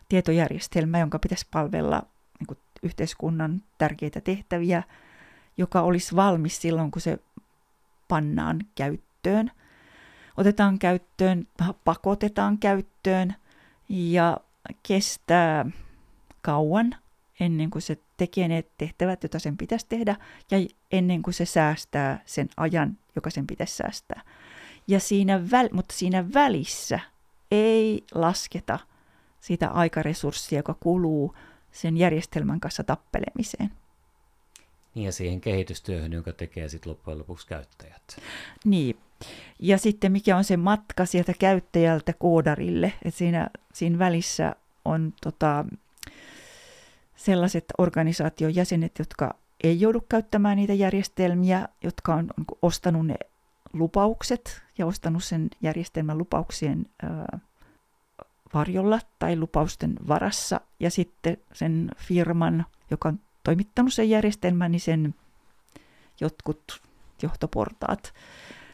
tietojärjestelmä, 0.09 0.99
jonka 0.99 1.19
pitäisi 1.19 1.47
palvella 1.51 2.03
niin 2.39 2.47
kuin 2.47 2.59
yhteiskunnan 2.83 3.63
tärkeitä 3.79 4.21
tehtäviä, 4.21 4.83
joka 5.57 5.81
olisi 5.81 6.17
valmis 6.17 6.63
silloin, 6.63 6.91
kun 6.91 7.03
se 7.03 7.19
pannaan 8.09 8.61
käyttöön. 8.75 9.51
Otetaan 10.37 10.79
käyttöön, 10.79 11.47
pakotetaan 11.85 12.59
käyttöön 12.59 13.35
ja 13.89 14.37
kestää 14.83 15.67
kauan 16.43 16.97
ennen 17.41 17.71
kuin 17.71 17.83
se 17.83 17.99
tekee 18.17 18.49
ne 18.49 18.65
tehtävät, 18.79 19.23
joita 19.23 19.39
sen 19.39 19.57
pitäisi 19.57 19.87
tehdä, 19.89 20.17
ja 20.51 20.59
ennen 20.93 21.23
kuin 21.23 21.35
se 21.35 21.45
säästää 21.45 22.23
sen 22.25 22.49
ajan, 22.57 22.99
joka 23.17 23.31
sen 23.31 23.47
pitäisi 23.47 23.77
säästää. 23.77 24.21
Ja 24.89 25.01
siinä 25.01 25.51
väl, 25.51 25.69
mutta 25.73 25.95
siinä 25.95 26.33
välissä 26.35 27.01
ei 27.51 28.05
lasketa– 28.15 28.79
sitä 29.47 29.69
aikaresurssia, 29.69 30.59
joka 30.59 30.75
kuluu 30.75 31.35
sen 31.73 31.97
järjestelmän 31.97 32.61
kanssa 32.61 32.85
tappelemiseen. 32.85 33.73
Niin 34.95 35.05
ja 35.05 35.13
siihen 35.13 35.41
kehitystyöhön, 35.41 36.13
jonka 36.13 36.33
tekee 36.33 36.69
sitten 36.69 36.91
loppujen 36.91 37.19
lopuksi 37.19 37.47
käyttäjät. 37.47 38.21
Niin. 38.65 38.97
Ja 39.59 39.79
sitten 39.79 40.13
mikä 40.13 40.37
on 40.37 40.45
se 40.45 40.57
matka 40.57 41.07
sieltä 41.07 41.33
käyttäjältä 41.39 42.13
koodarille, 42.13 42.93
että 43.05 43.19
siinä, 43.19 43.49
siinä 43.73 43.99
välissä 43.99 44.57
on 44.85 45.13
tota, 45.23 45.65
sellaiset 47.17 47.65
organisaation 47.79 48.55
jäsenet, 48.55 48.93
jotka 48.99 49.35
ei 49.65 49.81
joudu 49.81 50.01
käyttämään 50.01 50.57
niitä 50.57 50.75
järjestelmiä, 50.75 51.69
jotka 51.83 52.15
on, 52.15 52.29
on 52.39 52.45
ostanut 52.63 53.07
ne 53.07 53.15
lupaukset 53.73 54.63
ja 54.79 54.87
ostanut 54.87 55.25
sen 55.25 55.49
järjestelmän 55.63 56.19
lupauksien 56.19 56.87
varjolla 58.57 58.99
tai 59.19 59.37
lupausten 59.37 59.95
varassa 60.09 60.61
ja 60.81 60.91
sitten 60.91 61.37
sen 61.53 61.91
firman, 61.97 62.67
joka 62.91 63.09
on 63.09 63.21
toimittanut 63.45 63.93
sen 63.93 64.11
järjestelmän, 64.11 64.73
niin 64.73 64.81
sen 64.81 65.15
jotkut 66.21 66.83
johtoportaat. 67.23 68.15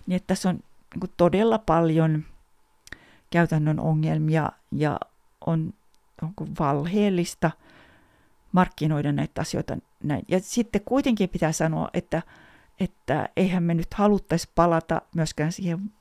Niin 0.07 0.17
että 0.17 0.27
tässä 0.27 0.49
on 0.49 0.61
niin 0.95 1.13
todella 1.17 1.59
paljon 1.59 2.25
käytännön 3.31 3.81
ongelmia 3.81 4.53
ja 4.73 5.01
on 5.47 5.75
onko 6.23 6.47
valheellista 6.59 7.51
markkinoida 8.53 9.13
näitä 9.13 9.41
asioita 9.41 9.77
näin. 10.03 10.25
Ja 10.29 10.41
sitten 10.41 10.81
kuitenkin 10.85 11.29
pitää 11.29 11.53
sanoa, 11.53 11.89
että, 11.95 12.23
että 12.81 13.29
eihän 13.37 13.63
me 13.63 13.75
nyt 13.75 13.95
haluttaisi 13.95 14.51
palata 14.55 15.03
myöskään 15.15 15.53
siihen 15.53 15.93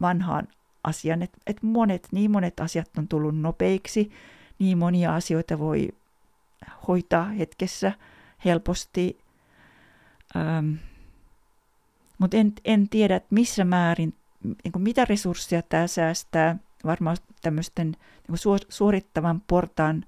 vanhaan 0.00 0.48
asian, 0.86 1.22
että, 1.22 1.38
että 1.46 1.66
monet, 1.66 2.08
niin 2.12 2.30
monet 2.30 2.60
asiat 2.60 2.90
on 2.98 3.08
tullut 3.08 3.40
nopeiksi, 3.40 4.10
niin 4.58 4.78
monia 4.78 5.14
asioita 5.14 5.58
voi 5.58 5.88
hoitaa 6.88 7.24
hetkessä 7.24 7.92
helposti, 8.44 9.18
ähm, 10.36 10.72
mutta 12.18 12.36
en, 12.36 12.52
en 12.64 12.88
tiedä, 12.88 13.16
että 13.16 13.34
missä 13.34 13.64
määrin, 13.64 14.14
niin 14.64 14.72
kuin 14.72 14.82
mitä 14.82 15.04
resursseja 15.04 15.62
tämä 15.62 15.86
säästää, 15.86 16.56
varmaan 16.84 17.16
tämmöisten 17.42 17.96
niin 18.28 18.58
suorittavan 18.68 19.42
portaan 19.46 20.04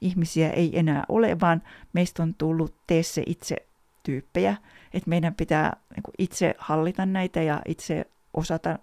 ihmisiä 0.00 0.50
ei 0.50 0.78
enää 0.78 1.04
ole, 1.08 1.40
vaan 1.40 1.62
meistä 1.92 2.22
on 2.22 2.34
tullut 2.34 2.74
tee 2.86 3.02
se 3.02 3.22
itse 3.26 3.56
tyyppejä, 4.02 4.56
että 4.94 5.10
meidän 5.10 5.34
pitää 5.34 5.76
niin 5.94 6.14
itse 6.18 6.54
hallita 6.58 7.06
näitä 7.06 7.42
ja 7.42 7.62
itse 7.66 8.06
osata 8.34 8.78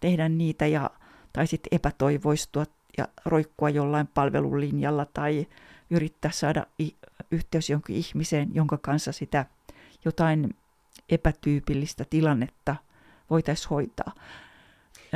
tehdä 0.00 0.28
niitä 0.28 0.66
ja, 0.66 0.90
tai 1.32 1.46
sitten 1.46 1.76
epätoivoistua 1.76 2.64
ja 2.98 3.08
roikkua 3.24 3.70
jollain 3.70 4.06
palvelulinjalla 4.06 5.06
tai 5.14 5.46
yrittää 5.90 6.30
saada 6.30 6.66
yhteys 7.30 7.70
jonkin 7.70 7.96
ihmiseen, 7.96 8.54
jonka 8.54 8.78
kanssa 8.78 9.12
sitä 9.12 9.46
jotain 10.04 10.56
epätyypillistä 11.08 12.04
tilannetta 12.10 12.76
voitaisiin 13.30 13.68
hoitaa. 13.70 14.12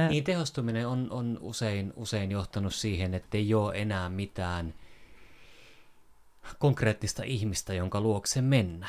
Niin 0.08 0.24
tehostuminen 0.24 0.88
on, 0.88 1.06
on 1.10 1.38
usein, 1.40 1.92
usein 1.96 2.30
johtanut 2.30 2.74
siihen, 2.74 3.14
että 3.14 3.38
ei 3.38 3.54
ole 3.54 3.72
enää 3.74 4.08
mitään 4.08 4.74
konkreettista 6.58 7.22
ihmistä, 7.22 7.74
jonka 7.74 8.00
luokse 8.00 8.40
mennä. 8.40 8.88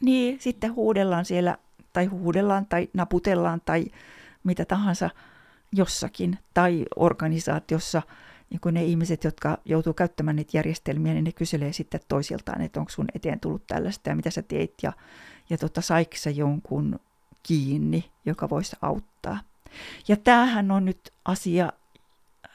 Niin, 0.00 0.40
sitten 0.40 0.74
huudellaan 0.74 1.24
siellä 1.24 1.58
tai 1.92 2.06
huudellaan 2.06 2.66
tai 2.66 2.88
naputellaan 2.92 3.60
tai 3.64 3.84
mitä 4.44 4.64
tahansa 4.64 5.10
jossakin 5.72 6.38
tai 6.54 6.84
organisaatiossa, 6.96 8.02
niin 8.50 8.60
kun 8.60 8.74
ne 8.74 8.84
ihmiset, 8.84 9.24
jotka 9.24 9.58
joutuu 9.64 9.92
käyttämään 9.92 10.36
niitä 10.36 10.56
järjestelmiä, 10.56 11.12
niin 11.12 11.24
ne 11.24 11.32
kyselee 11.32 11.72
sitten 11.72 12.00
toisiltaan, 12.08 12.62
että 12.62 12.80
onko 12.80 12.90
sun 12.90 13.06
eteen 13.14 13.40
tullut 13.40 13.66
tällaista 13.66 14.10
ja 14.10 14.16
mitä 14.16 14.30
sä 14.30 14.42
teit 14.42 14.74
ja, 14.82 14.92
ja 15.50 15.58
tota, 15.58 15.80
saiko 15.80 16.16
sä 16.16 16.30
jonkun 16.30 17.00
kiinni, 17.42 18.10
joka 18.26 18.50
voisi 18.50 18.76
auttaa. 18.82 19.38
Ja 20.08 20.16
tämähän 20.16 20.70
on 20.70 20.84
nyt 20.84 21.12
asia, 21.24 21.72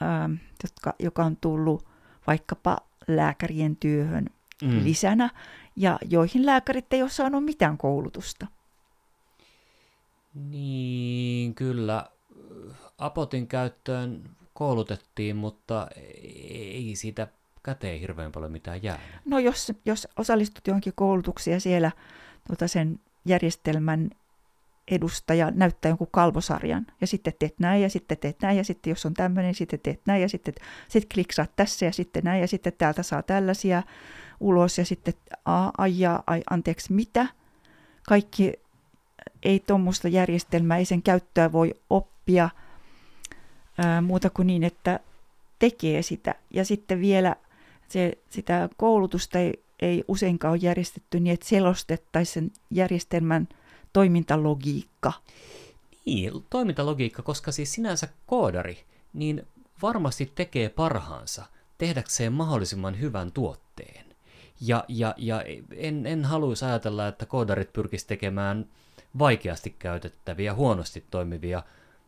ähm, 0.01 0.33
jotka, 0.63 0.93
joka 0.99 1.25
on 1.25 1.37
tullut 1.37 1.87
vaikkapa 2.27 2.77
lääkärien 3.07 3.75
työhön 3.75 4.25
mm. 4.63 4.83
lisänä, 4.83 5.29
ja 5.75 5.99
joihin 6.09 6.45
lääkärit 6.45 6.93
ei 6.93 7.01
ole 7.01 7.09
saanut 7.09 7.45
mitään 7.45 7.77
koulutusta. 7.77 8.47
Niin, 10.49 11.55
kyllä. 11.55 12.05
Apotin 12.97 13.47
käyttöön 13.47 14.29
koulutettiin, 14.53 15.35
mutta 15.35 15.87
ei 15.95 16.91
siitä 16.95 17.27
käteen 17.63 17.99
hirveän 17.99 18.31
paljon 18.31 18.51
mitään 18.51 18.83
jää. 18.83 18.99
No 19.25 19.39
jos, 19.39 19.71
jos 19.85 20.07
osallistut 20.17 20.67
johonkin 20.67 20.93
koulutuksia 20.95 21.59
siellä 21.59 21.91
tuota 22.47 22.67
sen 22.67 22.99
järjestelmän 23.25 24.09
edustaja 24.91 25.51
näyttää 25.51 25.89
jonkun 25.89 26.07
kalvosarjan, 26.11 26.87
ja 27.01 27.07
sitten 27.07 27.33
teet 27.39 27.59
näin, 27.59 27.81
ja 27.81 27.89
sitten 27.89 28.17
teet 28.17 28.41
näin, 28.41 28.57
ja 28.57 28.63
sitten 28.63 28.91
jos 28.91 29.05
on 29.05 29.13
tämmöinen, 29.13 29.55
sitten 29.55 29.79
teet 29.79 30.01
näin, 30.05 30.21
ja 30.21 30.29
sitten 30.29 30.53
sit 30.87 31.13
kliksaat 31.13 31.55
tässä, 31.55 31.85
ja 31.85 31.91
sitten 31.91 32.23
näin, 32.23 32.41
ja 32.41 32.47
sitten 32.47 32.73
täältä 32.77 33.03
saa 33.03 33.21
tällaisia 33.23 33.83
ulos, 34.39 34.77
ja 34.77 34.85
sitten 34.85 35.13
ai, 35.77 35.99
ja, 35.99 36.23
ai 36.27 36.41
anteeksi, 36.49 36.93
mitä? 36.93 37.27
Kaikki 38.07 38.53
ei 39.43 39.59
tuommoista 39.59 40.07
järjestelmää, 40.07 40.77
ei 40.77 40.85
sen 40.85 41.01
käyttöä 41.01 41.51
voi 41.51 41.73
oppia 41.89 42.49
ää, 43.77 44.01
muuta 44.01 44.29
kuin 44.29 44.47
niin, 44.47 44.63
että 44.63 44.99
tekee 45.59 46.01
sitä. 46.01 46.35
Ja 46.53 46.65
sitten 46.65 47.01
vielä 47.01 47.35
se, 47.87 48.17
sitä 48.29 48.69
koulutusta 48.77 49.39
ei, 49.39 49.63
ei 49.81 50.03
useinkaan 50.07 50.51
ole 50.51 50.59
järjestetty 50.61 51.19
niin, 51.19 51.33
että 51.33 51.45
selostettaisiin 51.45 52.33
sen 52.33 52.51
järjestelmän 52.71 53.47
toimintalogiikka. 53.93 55.13
Niin, 56.05 56.31
toimintalogiikka, 56.49 57.21
koska 57.21 57.51
siis 57.51 57.73
sinänsä 57.73 58.07
koodari, 58.25 58.77
niin 59.13 59.47
varmasti 59.81 60.31
tekee 60.35 60.69
parhaansa 60.69 61.45
tehdäkseen 61.77 62.33
mahdollisimman 62.33 62.99
hyvän 62.99 63.31
tuotteen. 63.31 64.05
Ja, 64.61 64.85
ja, 64.87 65.13
ja 65.17 65.43
en, 65.75 66.05
en 66.05 66.25
haluaisi 66.25 66.65
ajatella, 66.65 67.07
että 67.07 67.25
koodarit 67.25 67.73
pyrkis 67.73 68.05
tekemään 68.05 68.65
vaikeasti 69.19 69.75
käytettäviä, 69.79 70.53
huonosti 70.53 71.03
toimivia 71.11 71.63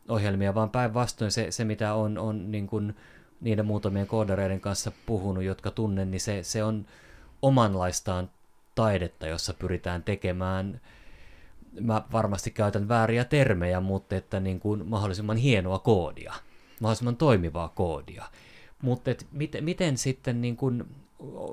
ohjelmia, 0.10 0.56
vaan 0.56 0.70
päinvastoin 0.70 1.32
se, 1.32 1.52
se 1.52 1.66
mitä 1.66 1.94
on, 1.94 2.18
on 2.18 2.52
niin 2.52 2.68
kuin 2.68 2.96
niiden 3.42 3.66
muutamien 3.66 4.08
koodareiden 4.08 4.62
kanssa 4.62 4.92
puhunut, 5.06 5.44
jotka 5.44 5.72
tunnen, 5.72 6.12
niin 6.12 6.22
se, 6.22 6.44
se 6.44 6.64
on 6.64 6.86
omanlaistaan 7.42 8.30
taidetta, 8.76 9.28
jossa 9.28 9.54
pyritään 9.54 10.04
tekemään, 10.04 10.82
mä 11.82 12.02
varmasti 12.12 12.52
käytän 12.52 12.88
vääriä 12.88 13.24
termejä, 13.24 13.80
mutta 13.80 14.16
että 14.16 14.40
niin 14.40 14.60
kuin 14.60 14.88
mahdollisimman 14.88 15.38
hienoa 15.38 15.80
koodia, 15.80 16.34
mahdollisimman 16.82 17.18
toimivaa 17.18 17.70
koodia. 17.70 18.26
Mutta 18.82 19.12
miten, 19.32 19.64
miten 19.64 19.98
sitten 19.98 20.42
niin 20.42 20.58
kuin 20.58 20.84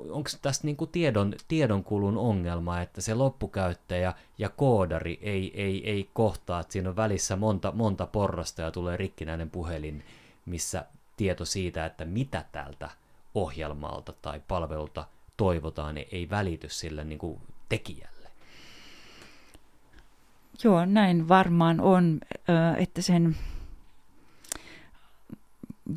onko 0.09 0.29
tässä 0.41 0.61
niinku 0.63 0.87
tiedon, 0.87 1.33
tiedonkulun 1.47 2.17
ongelma, 2.17 2.81
että 2.81 3.01
se 3.01 3.13
loppukäyttäjä 3.13 4.13
ja 4.37 4.49
koodari 4.49 5.19
ei, 5.21 5.61
ei, 5.61 5.89
ei 5.89 6.09
kohtaa, 6.13 6.59
että 6.59 6.73
siinä 6.73 6.89
on 6.89 6.95
välissä 6.95 7.35
monta, 7.35 7.71
monta 7.71 8.05
porrasta 8.05 8.61
ja 8.61 8.71
tulee 8.71 8.97
rikkinäinen 8.97 9.49
puhelin, 9.49 10.03
missä 10.45 10.85
tieto 11.17 11.45
siitä, 11.45 11.85
että 11.85 12.05
mitä 12.05 12.45
tältä 12.51 12.89
ohjelmalta 13.35 14.13
tai 14.21 14.41
palvelulta 14.47 15.05
toivotaan, 15.37 15.95
niin 15.95 16.07
ei 16.11 16.29
välity 16.29 16.69
sille 16.69 17.03
niin 17.03 17.19
kuin 17.19 17.41
tekijälle. 17.69 18.29
Joo, 20.63 20.85
näin 20.85 21.27
varmaan 21.27 21.81
on, 21.81 22.19
että 22.77 23.01
sen 23.01 23.35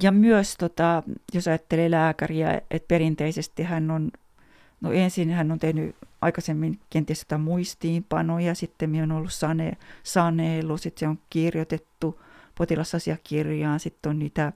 ja 0.02 0.12
myös, 0.12 0.56
tota, 0.56 1.02
jos 1.34 1.48
ajattelee 1.48 1.90
lääkäriä, 1.90 2.60
että 2.70 2.88
perinteisesti 2.88 3.62
hän 3.62 3.90
on, 3.90 4.10
no 4.80 4.92
ensin 4.92 5.30
hän 5.30 5.52
on 5.52 5.58
tehnyt 5.58 5.96
aikaisemmin 6.20 6.80
kenties 6.90 7.20
jotain 7.20 7.40
muistiinpanoja, 7.40 8.54
sitten 8.54 9.02
on 9.02 9.12
ollut 9.12 9.32
sane, 9.32 9.72
sanelu, 10.02 10.76
sitten 10.76 11.00
se 11.00 11.08
on 11.08 11.18
kirjoitettu 11.30 12.20
potilasasiakirjaan, 12.54 13.80
sitten 13.80 14.10
on 14.10 14.18
niitä 14.18 14.52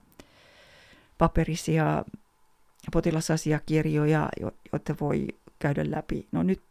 paperisia 1.19 2.05
potilasasiakirjoja, 2.93 4.29
joita 4.73 4.95
voi 5.01 5.29
käydä 5.59 5.91
läpi. 5.91 6.29
No 6.33 6.43
nyt 6.43 6.63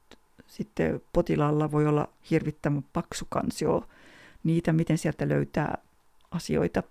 sitten 0.48 1.02
potilaalla 1.14 1.72
voi 1.72 1.88
olla 1.88 2.08
hirvittävän 2.32 2.84
paksu 2.94 3.26
kansio 3.30 3.88
niitä, 4.44 4.74
miten 4.74 4.98
sieltä 4.98 5.30
löytää 5.30 5.78
asioita 6.32 6.84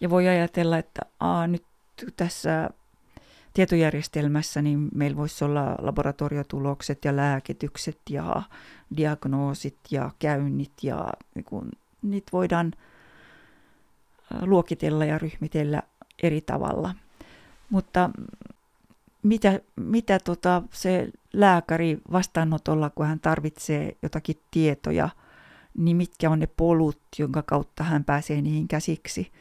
ja 0.00 0.10
voi 0.10 0.28
ajatella, 0.28 0.78
että 0.78 1.00
aa, 1.20 1.46
nyt 1.46 1.64
tässä 2.16 2.70
tietojärjestelmässä 3.54 4.62
niin 4.62 4.88
meillä 4.94 5.16
voisi 5.16 5.44
olla 5.44 5.74
laboratoriotulokset 5.78 7.04
ja 7.04 7.16
lääkitykset 7.16 7.98
ja 8.10 8.42
diagnoosit 8.96 9.78
ja 9.90 10.10
käynnit 10.18 10.72
ja 10.82 11.08
niin 11.34 11.44
kun, 11.44 11.70
niitä 12.02 12.28
voidaan 12.32 12.72
luokitella 14.40 15.04
ja 15.04 15.18
ryhmitellä 15.18 15.82
eri 16.22 16.40
tavalla. 16.40 16.94
Mutta 17.70 18.10
mitä, 19.22 19.60
mitä 19.76 20.18
tota 20.18 20.62
se 20.72 21.10
lääkäri 21.32 21.98
vastaanotolla, 22.12 22.90
kun 22.90 23.06
hän 23.06 23.20
tarvitsee 23.20 23.96
jotakin 24.02 24.36
tietoja, 24.50 25.08
niin 25.78 25.96
mitkä 25.96 26.30
on 26.30 26.38
ne 26.38 26.48
polut, 26.56 27.00
jonka 27.18 27.42
kautta 27.42 27.84
hän 27.84 28.04
pääsee 28.04 28.42
niihin 28.42 28.68
käsiksi– 28.68 29.30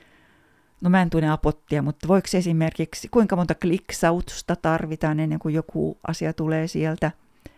no 0.82 0.90
mä 0.90 1.02
en 1.02 1.10
tunne 1.10 1.30
apottia, 1.30 1.82
mutta 1.82 2.08
voiko 2.08 2.28
esimerkiksi, 2.34 3.08
kuinka 3.08 3.36
monta 3.36 3.56
kliksautusta 3.56 4.56
tarvitaan 4.56 5.20
ennen 5.20 5.40
kuin 5.40 5.56
joku 5.56 5.98
asia 6.08 6.34
tulee 6.34 6.68
sieltä? 6.68 7.12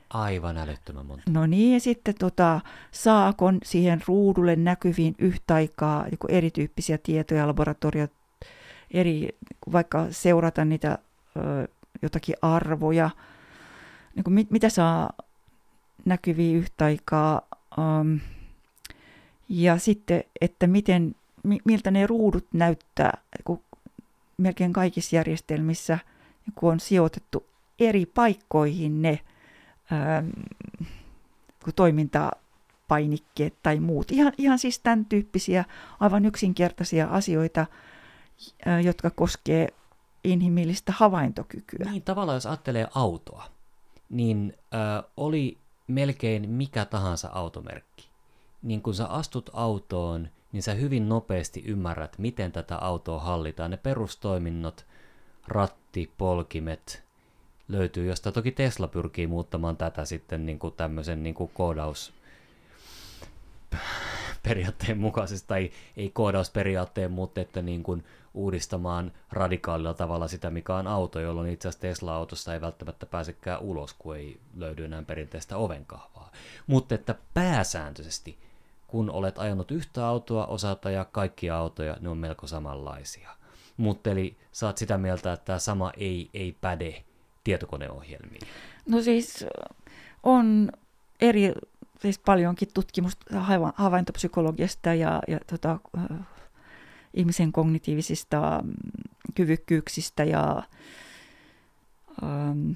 Aivan 0.10 0.58
älyttömän 0.58 1.06
monta. 1.06 1.24
No 1.30 1.46
niin, 1.46 1.74
ja 1.74 1.80
sitten 1.80 2.16
tota, 2.20 2.62
saako 2.92 3.46
siihen 3.64 4.02
ruudulle 4.08 4.56
näkyviin 4.56 5.16
yhtä 5.20 5.56
aikaa 5.56 6.06
joku 6.12 6.28
erityyppisiä 6.30 6.98
tietoja, 6.98 7.48
laboratoriot, 7.48 8.12
eri, 8.92 9.30
vaikka 9.72 10.08
seurata 10.10 10.66
niitä 10.66 10.98
ö, 11.38 11.68
jotakin 12.02 12.36
arvoja, 12.42 13.10
niin 14.16 14.24
kuin 14.24 14.34
mit, 14.34 14.52
mitä 14.52 14.70
saa 14.70 15.10
näkyviin 16.06 16.58
yhtä 16.58 16.86
aikaa, 16.86 17.42
um, 17.78 18.20
ja 19.50 19.78
sitten, 19.78 20.24
että 20.42 20.68
miten 20.68 21.16
miltä 21.44 21.92
ne 21.92 22.08
ruudut 22.08 22.48
näyttää, 22.54 23.22
kun 23.44 23.64
melkein 24.38 24.74
kaikissa 24.74 25.16
järjestelmissä 25.16 26.00
kun 26.56 26.72
on 26.72 26.80
sijoitettu 26.80 27.46
eri 27.80 28.06
paikkoihin 28.06 29.02
ne 29.02 29.20
ähm, 29.92 30.30
toimintapainikkeet 31.76 33.56
tai 33.64 33.80
muut. 33.80 34.12
Ihan, 34.12 34.34
ihan 34.38 34.60
siis 34.60 34.80
tämän 34.80 35.06
tyyppisiä 35.06 35.66
aivan 36.00 36.26
yksinkertaisia 36.26 37.08
asioita, 37.08 37.66
äh, 38.68 38.82
jotka 38.84 39.10
koskee 39.10 39.68
inhimillistä 40.24 40.94
havaintokykyä. 40.96 41.92
Niin 41.92 42.04
tavallaan 42.04 42.36
jos 42.36 42.46
ajattelee 42.46 42.88
autoa, 42.96 43.46
niin 44.10 44.54
äh, 44.74 45.04
oli 45.18 45.58
melkein 45.88 46.50
mikä 46.50 46.86
tahansa 46.86 47.30
automerkki. 47.34 48.10
Niin 48.62 48.82
kun 48.82 48.94
sä 48.94 49.06
astut 49.06 49.50
autoon, 49.54 50.30
niin 50.52 50.64
sä 50.64 50.74
hyvin 50.74 51.10
nopeasti 51.10 51.64
ymmärrät, 51.66 52.18
miten 52.18 52.52
tätä 52.52 52.78
autoa 52.78 53.20
hallitaan. 53.20 53.72
Ne 53.72 53.78
perustoiminnot, 53.78 54.86
ratti, 55.48 56.12
polkimet, 56.18 57.04
löytyy, 57.68 58.06
josta 58.06 58.32
toki 58.32 58.52
Tesla 58.52 58.88
pyrkii 58.88 59.28
muuttamaan 59.28 59.78
tätä 59.78 60.06
sitten 60.06 60.46
niin 60.46 60.60
kuin 60.60 60.74
tämmöisen 60.74 61.24
niin 61.24 61.36
kuin 61.36 61.52
koodaus 61.54 62.14
periaatteen 64.44 64.98
mukaisesti, 64.98 65.48
tai 65.48 65.72
ei 65.98 66.10
koodausperiaatteen, 66.10 67.12
mutta 67.12 67.42
että 67.42 67.62
niin 67.62 67.84
kuin 67.84 68.06
uudistamaan 68.34 69.12
radikaalilla 69.32 69.94
tavalla 69.94 70.28
sitä, 70.28 70.50
mikä 70.50 70.76
on 70.76 70.88
auto, 70.88 71.20
jolloin 71.20 71.50
itse 71.50 71.68
asiassa 71.68 71.82
Tesla-autosta 71.82 72.54
ei 72.54 72.62
välttämättä 72.62 73.06
pääsekään 73.06 73.62
ulos, 73.62 73.94
kun 73.94 74.16
ei 74.16 74.40
löydy 74.56 74.86
enää 74.86 75.04
perinteistä 75.04 75.58
ovenkahvaa. 75.58 76.32
Mutta 76.68 76.96
että 76.96 77.16
pääsääntöisesti 77.34 78.38
kun 78.92 79.10
olet 79.10 79.40
ajanut 79.40 79.72
yhtä 79.72 80.08
autoa, 80.08 80.46
osaat 80.46 80.86
ajaa 80.86 81.06
kaikkia 81.06 81.58
autoja, 81.58 81.98
ne 82.00 82.10
on 82.10 82.18
melko 82.18 82.48
samanlaisia. 82.48 83.30
Mutta 83.78 84.10
eli 84.10 84.38
saat 84.52 84.78
sitä 84.78 84.98
mieltä, 84.98 85.34
että 85.34 85.46
tämä 85.46 85.60
sama 85.60 85.92
ei, 85.98 86.30
ei 86.34 86.58
päde 86.62 87.04
tietokoneohjelmiin. 87.44 88.42
No 88.90 89.02
siis 89.02 89.46
on 90.24 90.72
eri 91.22 91.54
siis 92.02 92.20
paljonkin 92.20 92.68
tutkimusta 92.74 93.40
hava- 93.40 93.74
havaintopsykologiasta 93.76 94.94
ja, 94.94 95.22
ja 95.28 95.40
tota, 95.48 95.80
äh, 95.98 96.18
ihmisen 97.14 97.52
kognitiivisista 97.52 98.60
mm, 98.64 98.74
kyvykkyyksistä 99.36 100.24
ja, 100.24 100.64
ähm, 102.24 102.72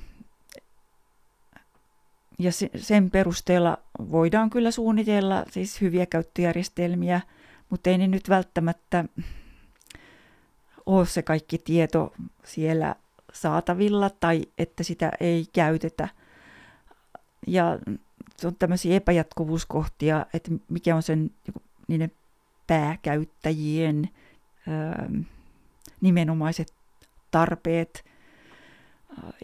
ja 2.39 2.51
se, 2.51 2.69
sen 2.75 3.11
perusteella 3.11 3.77
voidaan 4.11 4.49
kyllä 4.49 4.71
suunnitella 4.71 5.45
siis 5.51 5.81
hyviä 5.81 6.05
käyttöjärjestelmiä, 6.05 7.21
mutta 7.69 7.89
ei 7.89 7.97
ne 7.97 8.07
nyt 8.07 8.29
välttämättä 8.29 9.05
ole 10.85 11.05
se 11.05 11.21
kaikki 11.21 11.57
tieto 11.57 12.13
siellä 12.43 12.95
saatavilla 13.33 14.09
tai 14.09 14.45
että 14.57 14.83
sitä 14.83 15.11
ei 15.19 15.45
käytetä. 15.53 16.09
Ja 17.47 17.79
se 18.37 18.47
on 18.47 18.55
tämmöisiä 18.55 18.95
epäjatkuvuuskohtia, 18.95 20.25
että 20.33 20.51
mikä 20.69 20.95
on 20.95 21.03
sen 21.03 21.31
niiden 21.87 22.11
pääkäyttäjien 22.67 24.09
ö, 24.67 25.25
nimenomaiset 26.01 26.73
tarpeet. 27.31 28.05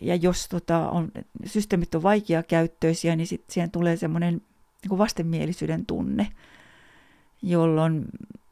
Ja 0.01 0.15
jos 0.15 0.47
tota, 0.49 0.89
on, 0.89 1.12
systeemit 1.45 1.95
on 1.95 2.03
vaikeakäyttöisiä, 2.03 3.15
niin 3.15 3.27
sitten 3.27 3.53
siihen 3.53 3.71
tulee 3.71 3.97
semmoinen 3.97 4.41
niin 4.89 4.97
vastenmielisyyden 4.97 5.86
tunne, 5.86 6.27
jolloin 7.41 8.05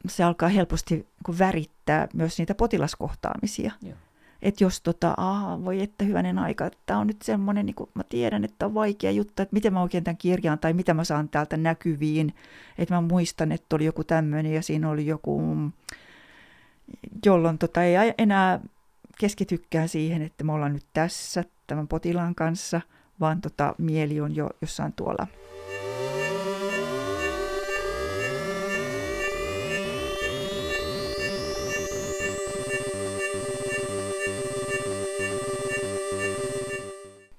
se 0.08 0.24
alkaa 0.24 0.48
helposti 0.48 0.94
niin 0.94 1.38
värittää 1.38 2.08
myös 2.14 2.38
niitä 2.38 2.54
potilaskohtaamisia. 2.54 3.72
Joo. 3.82 3.96
Että 4.42 4.64
jos 4.64 4.80
tota, 4.80 5.14
aha, 5.16 5.64
voi 5.64 5.80
että 5.80 6.04
hyvänen 6.04 6.38
aika, 6.38 6.70
tämä 6.86 7.00
on 7.00 7.06
nyt 7.06 7.22
semmoinen, 7.22 7.66
niin 7.66 7.76
mä 7.94 8.02
tiedän, 8.08 8.44
että 8.44 8.66
on 8.66 8.74
vaikea 8.74 9.10
juttu, 9.10 9.42
että 9.42 9.54
miten 9.54 9.72
mä 9.72 9.82
oikein 9.82 10.04
tämän 10.04 10.16
kirjaan 10.16 10.58
tai 10.58 10.72
mitä 10.72 10.94
mä 10.94 11.04
saan 11.04 11.28
täältä 11.28 11.56
näkyviin. 11.56 12.34
Että 12.78 12.94
mä 12.94 13.00
muistan, 13.00 13.52
että 13.52 13.76
oli 13.76 13.84
joku 13.84 14.04
tämmöinen 14.04 14.52
ja 14.52 14.62
siinä 14.62 14.90
oli 14.90 15.06
joku, 15.06 15.42
jolloin 17.26 17.58
tota, 17.58 17.82
ei 17.82 18.14
enää 18.18 18.60
keskitykään 19.20 19.88
siihen, 19.88 20.22
että 20.22 20.44
me 20.44 20.52
ollaan 20.52 20.72
nyt 20.72 20.86
tässä 20.92 21.44
tämän 21.66 21.88
potilaan 21.88 22.34
kanssa, 22.34 22.80
vaan 23.20 23.40
tota, 23.40 23.74
mieli 23.78 24.20
on 24.20 24.36
jo 24.36 24.50
jossain 24.60 24.92
tuolla 24.92 25.26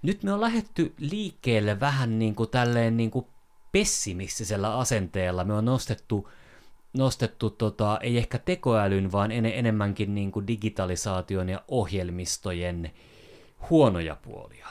nyt 0.02 0.24
me 0.24 0.34
on 0.34 0.42
lähetty 0.42 0.94
liikkeelle 1.00 1.80
vähän 1.80 2.20
niin 2.20 2.36
kuin 2.36 2.50
tälleen 2.50 2.98
niin 2.98 3.12
kuin 3.12 3.26
pessimistisellä 3.72 4.78
asenteella. 4.78 5.44
Me 5.44 5.54
on 5.54 5.66
nostettu, 5.66 6.30
nostettu 6.94 7.50
tota, 7.50 8.00
ei 8.02 8.18
ehkä 8.18 8.38
tekoälyn, 8.38 9.12
vaan 9.12 9.32
en, 9.32 9.46
enemmänkin 9.46 10.16
niin 10.16 10.32
kuin 10.32 10.48
digitalisaation 10.48 11.50
ja 11.50 11.62
ohjelmistojen 11.68 12.92
huonoja 13.70 14.16
puolia. 14.16 14.68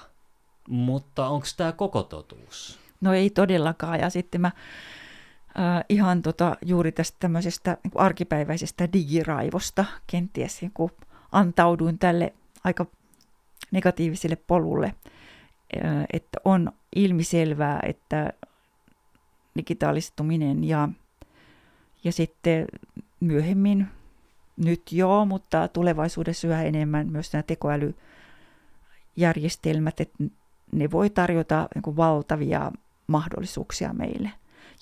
Mutta 0.69 1.29
onko 1.29 1.47
tämä 1.57 1.73
koko 1.73 2.03
totuus? 2.03 2.79
No 3.01 3.13
ei 3.13 3.31
todellakaan. 3.31 4.01
Ja 4.01 4.11
sitten 4.11 4.41
mä 4.41 4.47
äh, 4.47 5.85
ihan 5.89 6.23
tota, 6.23 6.57
juuri 6.67 6.93
tästä 6.93 7.17
tämmöisestä 7.21 7.77
niin 7.85 7.93
arkipäiväisestä 7.95 8.93
digiraivosta 8.93 9.85
kenties 10.07 10.63
niin 10.63 10.73
antauduin 11.33 11.99
tälle 11.99 12.33
aika 12.65 12.87
negatiiviselle 13.71 14.37
polulle 14.37 14.95
että 16.13 16.39
on 16.45 16.73
ilmiselvää, 16.97 17.81
että 17.83 18.33
digitaalistuminen 19.57 20.65
ja, 20.65 20.89
ja 22.05 22.13
sitten 22.13 22.67
myöhemmin, 23.21 23.87
nyt 24.57 24.83
joo, 24.93 25.25
mutta 25.25 25.69
tulevaisuudessa 25.69 26.49
yhä 26.49 26.63
enemmän 26.63 27.09
myös 27.09 27.33
nämä 27.33 27.43
tekoälyjärjestelmät, 27.43 30.01
että 30.01 30.25
ne 30.73 30.91
voi 30.91 31.11
tarjota 31.11 31.69
niin 31.75 31.97
valtavia 31.97 32.73
mahdollisuuksia 33.07 33.93
meille. 33.93 34.31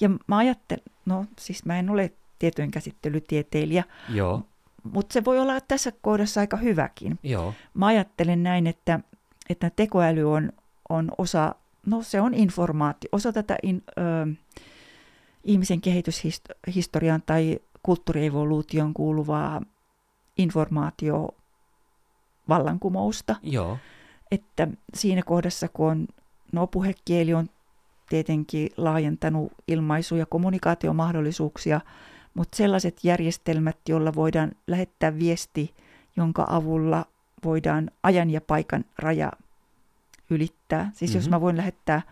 Ja 0.00 0.10
mä 0.26 0.36
ajattelen, 0.36 0.84
no 1.06 1.26
siis 1.38 1.64
mä 1.64 1.78
en 1.78 1.90
ole 1.90 2.12
tietojen 2.38 2.70
käsittelytieteilijä, 2.70 3.84
Joo. 4.08 4.42
mutta 4.82 5.12
se 5.12 5.24
voi 5.24 5.38
olla 5.38 5.60
tässä 5.60 5.92
kohdassa 6.00 6.40
aika 6.40 6.56
hyväkin. 6.56 7.18
Joo. 7.22 7.54
Mä 7.74 7.86
ajattelen 7.86 8.42
näin, 8.42 8.66
että, 8.66 9.00
että 9.50 9.70
tekoäly 9.70 10.32
on, 10.32 10.52
on 10.88 11.10
osa, 11.18 11.54
no 11.86 12.02
se 12.02 12.20
on 12.20 12.34
informaatio, 12.34 13.08
osa 13.12 13.32
tätä 13.32 13.56
in, 13.62 13.82
ö, 13.98 14.02
ihmisen 15.44 15.80
kehityshistorian 15.80 17.22
tai 17.26 17.58
kulttuurievoluution 17.82 18.94
kuuluvaa 18.94 19.62
informaatio 20.38 21.28
vallankumousta. 22.48 23.36
Joo. 23.42 23.78
Että 24.30 24.68
siinä 24.94 25.22
kohdassa, 25.22 25.68
kun 25.68 25.90
on, 25.90 26.06
no 26.52 26.66
puhekieli 26.66 27.34
on 27.34 27.48
tietenkin 28.08 28.70
laajentanut 28.76 29.52
ilmaisu- 29.68 30.16
ja 30.16 30.26
kommunikaatiomahdollisuuksia, 30.26 31.80
mutta 32.34 32.56
sellaiset 32.56 33.04
järjestelmät, 33.04 33.76
joilla 33.88 34.14
voidaan 34.14 34.52
lähettää 34.66 35.18
viesti, 35.18 35.74
jonka 36.16 36.46
avulla 36.48 37.04
voidaan 37.44 37.90
ajan 38.02 38.30
ja 38.30 38.40
paikan 38.40 38.84
raja 38.98 39.32
ylittää. 40.30 40.90
Siis 40.94 41.10
mm-hmm. 41.10 41.18
jos 41.18 41.28
mä 41.28 41.40
voin 41.40 41.56
lähettää 41.56 42.02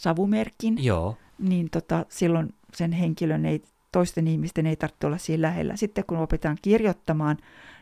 savumerkin, 0.00 0.84
Joo. 0.84 1.16
Niin 1.38 1.70
tota, 1.70 2.04
silloin 2.08 2.54
sen 2.74 2.92
henkilön 2.92 3.46
ei, 3.46 3.62
toisten 3.92 4.28
ihmisten 4.28 4.66
ei 4.66 4.76
tarvitse 4.76 5.06
olla 5.06 5.18
siinä 5.18 5.42
lähellä. 5.42 5.76
Sitten 5.76 6.04
kun 6.06 6.18
opetaan 6.18 6.58
kirjoittamaan, 6.62 7.36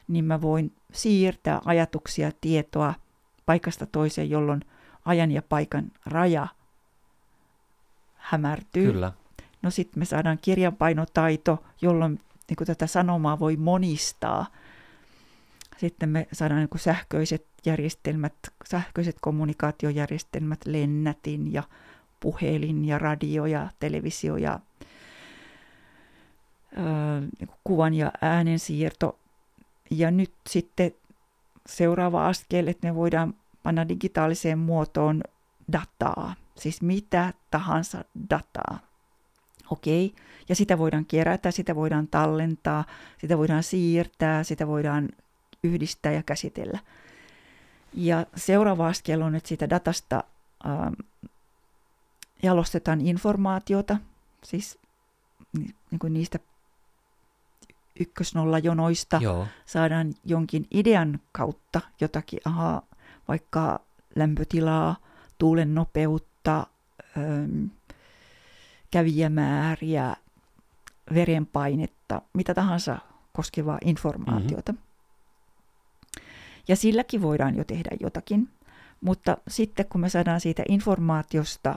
niin 0.09 0.25
mä 0.25 0.41
voin 0.41 0.73
siirtää 0.93 1.61
ajatuksia, 1.65 2.31
tietoa 2.41 2.95
paikasta 3.47 3.87
toiseen, 3.87 4.31
jolloin 4.31 4.61
ajan 5.05 5.33
ja 5.33 5.43
paikan 5.43 5.93
raja 6.07 6.49
hämärtyy. 8.15 8.93
Kyllä. 8.93 9.13
No 9.63 9.71
sitten 9.71 9.99
me 9.99 10.05
saadaan 10.05 10.39
kirjanpainotaito, 10.43 11.65
jolloin 11.83 12.21
niin 12.49 12.67
tätä 12.67 12.87
sanomaa 12.87 13.39
voi 13.39 13.57
monistaa– 13.57 14.47
sitten 15.77 16.09
me 16.09 16.29
saadaan 16.33 16.61
niin 16.61 16.81
sähköiset 16.81 17.47
järjestelmät, 17.65 18.35
sähköiset 18.65 19.17
kommunikaatiojärjestelmät, 19.21 20.61
lennätin 20.67 21.53
ja 21.53 21.63
puhelin 22.21 22.85
ja 22.85 22.99
radio 22.99 23.47
ja 23.47 23.69
televisio 23.79 24.37
ja 24.37 24.61
niin 27.39 27.51
kuvan 27.65 27.95
ja 27.95 28.13
äänen 28.21 28.59
siirto. 28.59 29.19
Ja 29.91 30.11
nyt 30.11 30.33
sitten 30.49 30.93
seuraava 31.67 32.27
askel, 32.27 32.67
että 32.67 32.87
me 32.87 32.95
voidaan 32.95 33.35
panna 33.63 33.89
digitaaliseen 33.89 34.59
muotoon 34.59 35.23
dataa, 35.73 36.35
siis 36.55 36.83
mitä 36.83 37.33
tahansa 37.51 38.05
dataa. 38.31 38.79
Okei, 39.71 40.15
ja 40.49 40.55
sitä 40.55 40.79
voidaan 40.79 41.05
kerätä, 41.05 41.51
sitä 41.51 41.75
voidaan 41.75 42.09
tallentaa, 42.09 42.85
sitä 43.19 43.39
voidaan 43.39 43.63
siirtää, 43.63 44.45
sitä 44.45 44.67
voidaan 44.67 45.09
yhdistää 45.63 46.13
ja 46.13 46.23
käsitellä. 46.23 46.79
Ja 47.95 48.27
seuraava 48.37 48.87
askel 48.87 49.23
on, 49.23 49.35
että 49.35 49.49
siitä 49.49 49.71
datasta 49.71 50.25
ähm, 50.67 50.93
jalostetaan 52.43 53.01
informaatiota, 53.01 53.97
siis 54.45 54.79
niin 55.91 55.99
kuin 55.99 56.13
niistä 56.13 56.39
ykkösnollajonoista 58.01 59.19
Joo. 59.23 59.47
saadaan 59.67 60.15
jonkin 60.25 60.67
idean 60.71 61.21
kautta 61.33 61.81
jotakin, 62.01 62.41
aha, 62.45 62.83
vaikka 63.29 63.81
lämpötilaa, 64.17 64.97
tuulen 65.39 65.75
nopeutta, 65.75 66.67
ähm, 67.19 67.65
kävijämääriä, 68.91 70.17
verenpainetta, 71.15 72.23
mitä 72.33 72.55
tahansa 72.55 72.99
koskevaa 73.33 73.79
informaatiota. 73.85 74.73
Mm-hmm. 74.73 74.87
Ja 76.69 76.77
silläkin 76.77 77.23
voidaan 77.23 77.57
jo 77.57 77.65
tehdä 77.65 77.91
jotakin. 78.01 78.49
Mutta 79.01 79.37
sitten 79.49 79.87
kun 79.87 80.01
me 80.01 80.09
saadaan 80.09 80.41
siitä 80.41 80.63
informaatiosta, 80.69 81.75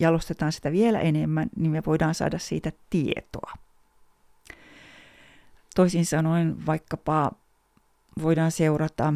jalostetaan 0.00 0.52
sitä 0.52 0.72
vielä 0.72 1.00
enemmän, 1.00 1.48
niin 1.56 1.70
me 1.70 1.82
voidaan 1.86 2.14
saada 2.14 2.38
siitä 2.38 2.72
tietoa. 2.90 3.52
Toisin 5.74 6.06
sanoen 6.06 6.66
vaikkapa 6.66 7.32
voidaan 8.22 8.52
seurata 8.52 9.14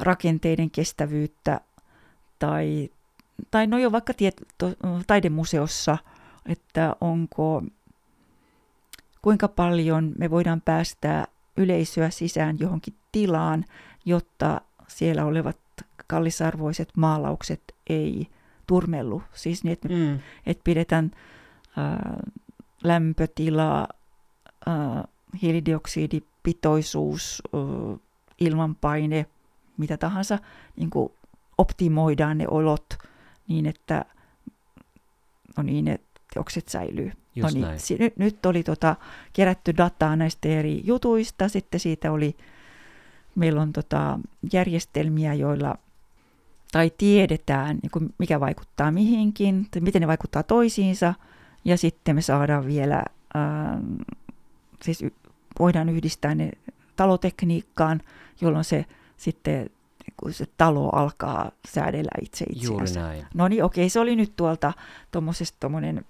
rakenteiden 0.00 0.70
kestävyyttä 0.70 1.60
tai, 2.38 2.90
tai 3.50 3.66
no 3.66 3.78
jo 3.78 3.92
vaikka 3.92 4.14
tiet, 4.14 4.42
to, 4.58 4.72
taidemuseossa, 5.06 5.98
että 6.46 6.96
onko 7.00 7.62
kuinka 9.22 9.48
paljon 9.48 10.12
me 10.18 10.30
voidaan 10.30 10.60
päästää 10.60 11.24
yleisöä 11.56 12.10
sisään 12.10 12.56
johonkin 12.58 12.94
tilaan, 13.12 13.64
jotta 14.04 14.60
siellä 14.88 15.24
olevat 15.24 15.56
kallisarvoiset 16.06 16.88
maalaukset 16.96 17.74
ei 17.88 18.28
turmellu. 18.66 19.22
Siis 19.32 19.64
niin, 19.64 19.72
että, 19.72 19.88
Mm. 19.88 20.18
että 20.46 20.60
pidetään 20.64 21.10
ää, 21.76 22.16
lämpötila, 22.84 23.88
ää, 24.66 25.04
hiilidioksidipitoisuus, 25.42 27.42
ää, 27.52 27.60
ilmanpaine, 28.40 29.26
mitä 29.76 29.96
tahansa, 29.96 30.38
niin 30.76 30.90
kuin 30.90 31.12
optimoidaan 31.58 32.38
ne 32.38 32.44
olot 32.50 32.86
niin, 33.48 33.66
että, 33.66 34.04
no 35.56 35.62
niin, 35.62 35.88
että 35.88 36.20
teokset 36.34 36.68
säilyy. 36.68 37.12
Just 37.36 37.48
no 37.54 37.60
niin, 37.60 37.62
näin. 37.66 37.80
si- 37.80 37.96
nyt, 37.98 38.16
nyt 38.16 38.46
oli 38.46 38.62
tota, 38.62 38.96
kerätty 39.32 39.76
dataa 39.76 40.16
näistä 40.16 40.48
eri 40.48 40.80
jutuista, 40.84 41.48
sitten 41.48 41.80
siitä 41.80 42.12
oli, 42.12 42.36
meillä 43.34 43.62
on 43.62 43.72
tota, 43.72 44.18
järjestelmiä, 44.52 45.34
joilla 45.34 45.74
tai 46.72 46.92
tiedetään, 46.98 47.78
niin 47.82 47.90
kuin 47.90 48.14
mikä 48.18 48.40
vaikuttaa 48.40 48.90
mihinkin, 48.90 49.66
tai 49.70 49.80
miten 49.80 50.00
ne 50.00 50.06
vaikuttaa 50.08 50.42
toisiinsa, 50.42 51.14
ja 51.64 51.76
sitten 51.78 52.14
me 52.14 52.22
saadaan 52.22 52.66
vielä, 52.66 53.02
ää, 53.34 53.80
siis 54.82 55.02
y- 55.02 55.10
voidaan 55.58 55.88
yhdistää 55.88 56.34
ne 56.34 56.50
talotekniikkaan, 56.96 58.00
jolloin 58.40 58.64
se 58.64 58.84
sitten 59.16 59.70
kun 60.16 60.32
se 60.32 60.46
talo 60.58 60.88
alkaa 60.88 61.50
säädellä 61.68 62.10
itse 62.22 62.44
Juuri 62.62 62.84
itseänsä. 62.84 63.08
näin. 63.08 63.26
No 63.34 63.48
niin, 63.48 63.64
okei, 63.64 63.88
se 63.88 64.00
oli 64.00 64.16
nyt 64.16 64.32
tuolta 64.36 64.72
tuommoisesta 65.10 65.56
tuommoinen 65.60 66.04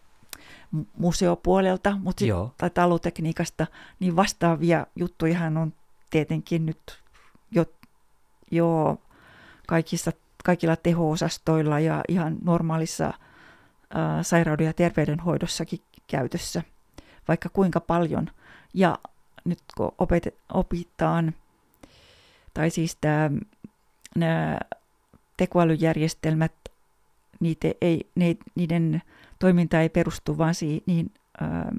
museopuolelta, 0.99 1.97
mutta 2.03 2.21
sit, 2.21 2.29
Joo. 2.29 2.55
tai 2.59 2.71
talotekniikasta, 2.71 3.67
niin 4.01 4.17
vastaavia 4.17 4.87
juttujahan 4.97 5.57
on 5.57 5.73
tietenkin 6.11 6.67
nyt 6.67 6.99
jo, 7.51 7.65
jo 8.51 8.99
kaikissa, 9.67 10.13
kaikilla 10.47 10.77
teho-osastoilla 10.77 11.81
ja 11.81 12.03
ihan 12.09 12.37
normaalissa 12.45 13.13
ää, 13.95 14.23
sairauden 14.23 14.67
ja 14.67 14.73
terveydenhoidossakin 14.73 15.81
käytössä, 16.07 16.63
vaikka 17.29 17.49
kuinka 17.49 17.81
paljon. 17.81 18.31
Ja 18.75 18.99
nyt 19.45 19.59
kun 19.77 19.93
opet, 19.99 20.35
opitaan, 20.53 21.35
tai 22.55 22.71
siis 22.71 22.97
tämä, 23.01 23.31
nämä 24.17 24.59
tekoälyjärjestelmät, 25.37 26.53
niitä 27.41 27.69
ei, 27.81 28.07
ne, 28.15 28.37
niiden 28.55 29.03
toiminta 29.39 29.81
ei 29.81 29.89
perustu 29.89 30.39
vaan 30.39 30.55
siihen, 30.55 30.81
niihin 30.87 31.11
ää, 31.41 31.73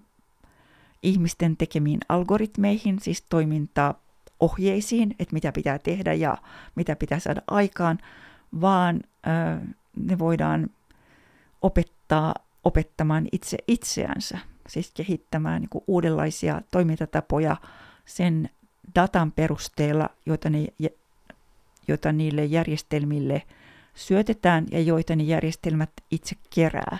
ihmisten 1.03 1.57
tekemiin 1.57 1.99
algoritmeihin, 2.09 2.99
siis 2.99 3.21
toimintaohjeisiin, 3.29 5.15
että 5.19 5.33
mitä 5.33 5.51
pitää 5.51 5.79
tehdä 5.79 6.13
ja 6.13 6.37
mitä 6.75 6.95
pitää 6.95 7.19
saada 7.19 7.41
aikaan, 7.47 7.99
vaan 8.61 9.01
ne 9.95 10.19
voidaan 10.19 10.69
opettaa 11.61 12.33
opettamaan 12.63 13.27
itse 13.31 13.57
itseänsä, 13.67 14.37
siis 14.67 14.91
kehittämään 14.91 15.61
niin 15.61 15.83
uudenlaisia 15.87 16.61
toimintatapoja 16.71 17.57
sen 18.05 18.49
datan 18.95 19.31
perusteella, 19.31 20.09
joita, 20.25 20.49
ne, 20.49 20.67
joita 21.87 22.11
niille 22.11 22.45
järjestelmille 22.45 23.43
syötetään 23.95 24.65
ja 24.71 24.81
joita 24.81 25.15
ne 25.15 25.23
järjestelmät 25.23 25.91
itse 26.11 26.35
kerää. 26.55 26.97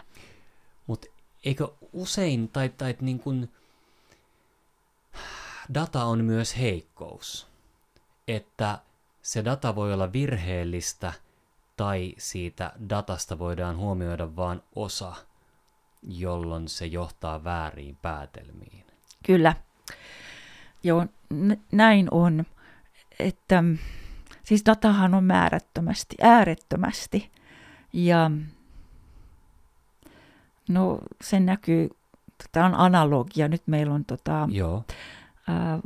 Mutta 0.88 1.08
eikö 1.46 1.68
usein, 1.94 2.50
tai, 2.50 2.70
tai 2.70 2.96
niin 3.02 3.20
kun, 3.20 3.50
data 5.74 6.04
on 6.04 6.26
myös 6.26 6.58
heikkous, 6.58 7.48
että 8.28 8.80
se 9.22 9.46
data 9.46 9.76
voi 9.76 9.94
olla 9.94 10.14
virheellistä 10.14 11.14
tai 11.78 12.14
siitä 12.18 12.72
datasta 12.90 13.40
voidaan 13.40 13.78
huomioida 13.78 14.36
vain 14.36 14.62
osa, 14.76 15.14
jolloin 16.02 16.68
se 16.68 16.86
johtaa 16.86 17.44
vääriin 17.44 17.98
päätelmiin. 18.02 18.86
Kyllä. 19.26 19.54
Joo, 20.84 21.06
n- 21.34 21.62
näin 21.72 22.08
on. 22.12 22.46
Että, 23.20 23.64
siis 24.44 24.66
datahan 24.66 25.14
on 25.14 25.24
määrättömästi, 25.24 26.16
äärettömästi. 26.22 27.32
Ja 27.94 28.32
no 30.70 31.00
se 31.22 31.40
näkyy, 31.40 31.90
tämä 32.52 32.66
on 32.66 32.76
analogia, 32.76 33.48
nyt 33.48 33.64
meillä 33.66 33.94
on 33.94 34.06
tota, 34.06 34.48
Joo. 34.52 34.84
ää, 35.48 35.80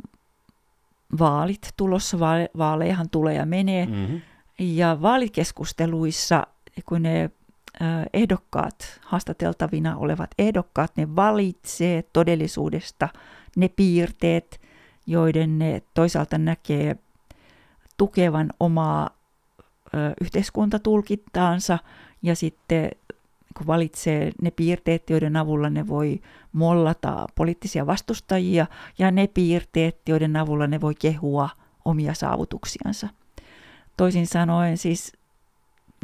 vaalit 1.18 1.72
tulossa, 1.76 2.18
vaale, 2.18 2.50
vaalejahan 2.58 3.10
tulee 3.10 3.34
ja 3.34 3.46
menee. 3.46 3.86
Mm-hmm. 3.86 4.20
Ja 4.62 5.02
vaalikeskusteluissa, 5.02 6.46
kun 6.86 7.02
ne 7.02 7.30
ehdokkaat, 8.12 9.00
haastateltavina 9.02 9.96
olevat 9.96 10.30
ehdokkaat, 10.38 10.96
ne 10.96 11.16
valitsee 11.16 12.02
todellisuudesta 12.12 13.08
ne 13.56 13.68
piirteet, 13.68 14.60
joiden 15.06 15.58
ne 15.58 15.82
toisaalta 15.94 16.38
näkee 16.38 16.96
tukevan 17.96 18.50
omaa 18.60 19.10
yhteiskuntatulkintaansa 20.20 21.78
ja 22.22 22.36
sitten 22.36 22.90
kun 23.56 23.66
valitsee 23.66 24.32
ne 24.42 24.50
piirteet, 24.50 25.10
joiden 25.10 25.36
avulla 25.36 25.70
ne 25.70 25.88
voi 25.88 26.20
mollata 26.52 27.26
poliittisia 27.34 27.86
vastustajia 27.86 28.66
ja 28.98 29.10
ne 29.10 29.26
piirteet, 29.26 30.08
joiden 30.08 30.36
avulla 30.36 30.66
ne 30.66 30.80
voi 30.80 30.94
kehua 30.94 31.48
omia 31.84 32.14
saavutuksiansa. 32.14 33.08
Toisin 33.96 34.26
sanoen 34.26 34.78
siis 34.78 35.12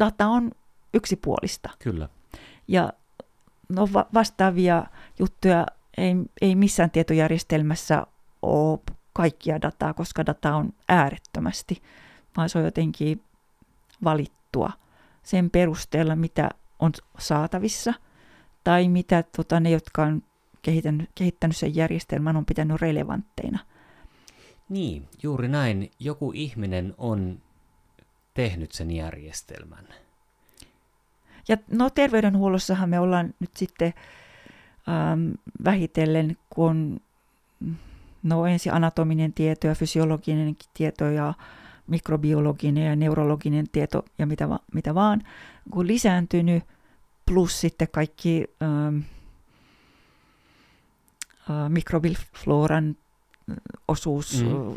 data 0.01 0.27
on 0.27 0.51
yksipuolista 0.95 1.71
Kyllä. 1.79 2.09
ja 2.69 2.93
no, 3.69 3.89
va- 3.93 4.07
vastaavia 4.15 4.85
juttuja 5.19 5.67
ei, 5.97 6.15
ei 6.41 6.55
missään 6.55 6.91
tietojärjestelmässä 6.91 8.07
ole 8.43 8.79
kaikkia 9.13 9.63
dataa, 9.63 9.95
koska 9.95 10.27
data 10.27 10.57
on 10.57 10.73
äärettömästi, 10.89 11.83
vaan 12.37 12.49
se 12.49 12.59
on 12.59 12.65
jotenkin 12.65 13.23
valittua 14.05 14.71
sen 15.23 15.51
perusteella, 15.51 16.17
mitä 16.17 16.51
on 16.79 16.93
saatavissa 17.19 17.95
tai 18.65 18.89
mitä 18.89 19.25
tota, 19.37 19.61
ne, 19.61 19.71
jotka 19.71 20.03
on 20.03 20.23
kehittänyt, 20.63 21.11
kehittänyt 21.15 21.57
sen 21.57 21.77
järjestelmän, 21.77 22.37
on 22.37 22.45
pitänyt 22.45 22.81
relevantteina. 22.81 23.59
Niin, 24.69 25.09
juuri 25.23 25.49
näin. 25.49 25.91
Joku 25.99 26.33
ihminen 26.35 26.95
on 26.99 27.41
tehnyt 28.39 28.73
sen 28.73 28.91
järjestelmän. 28.91 29.89
Ja 31.49 31.57
no 31.71 31.91
terveydenhuollossahan 31.91 32.89
me 32.89 33.01
ollaan 33.01 33.35
nyt 33.41 33.51
sitten 33.57 33.95
ähm, 34.89 35.31
vähitellen, 35.65 36.37
kun 36.51 36.71
on 36.71 37.01
no 38.23 38.47
ensin 38.47 38.73
anatominen 38.73 39.33
tieto 39.33 39.67
ja 39.67 39.75
fysiologinen 39.75 40.57
tieto 40.75 41.05
ja 41.05 41.35
mikrobiologinen 41.87 42.87
ja 42.87 42.97
neurologinen 42.97 43.69
tieto 43.73 44.05
ja 44.19 44.27
mitä, 44.27 44.49
va, 44.49 44.59
mitä 44.75 44.95
vaan, 44.95 45.23
kun 45.71 45.87
lisääntynyt, 45.87 46.65
plus 47.27 47.61
sitten 47.61 47.89
kaikki 47.93 48.45
ähm, 48.63 48.99
äh, 51.51 51.69
mikrobifloran 51.69 52.97
osuus 53.89 54.43
Mm. 54.43 54.75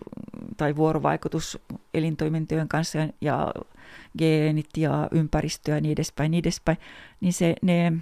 tai 0.58 0.76
vuorovaikutus 0.76 1.60
elintoimintojen 1.94 2.68
kanssa 2.68 3.00
ja, 3.22 3.54
geenit 4.18 4.78
ja 4.78 5.08
ympäristö 5.12 5.72
ja 5.72 5.82
niin 5.82 5.92
edespäin, 5.92 6.32
niin 6.32 6.40
edespäin, 6.40 6.78
niin 7.22 7.34
se, 7.34 7.56
ne 7.62 7.94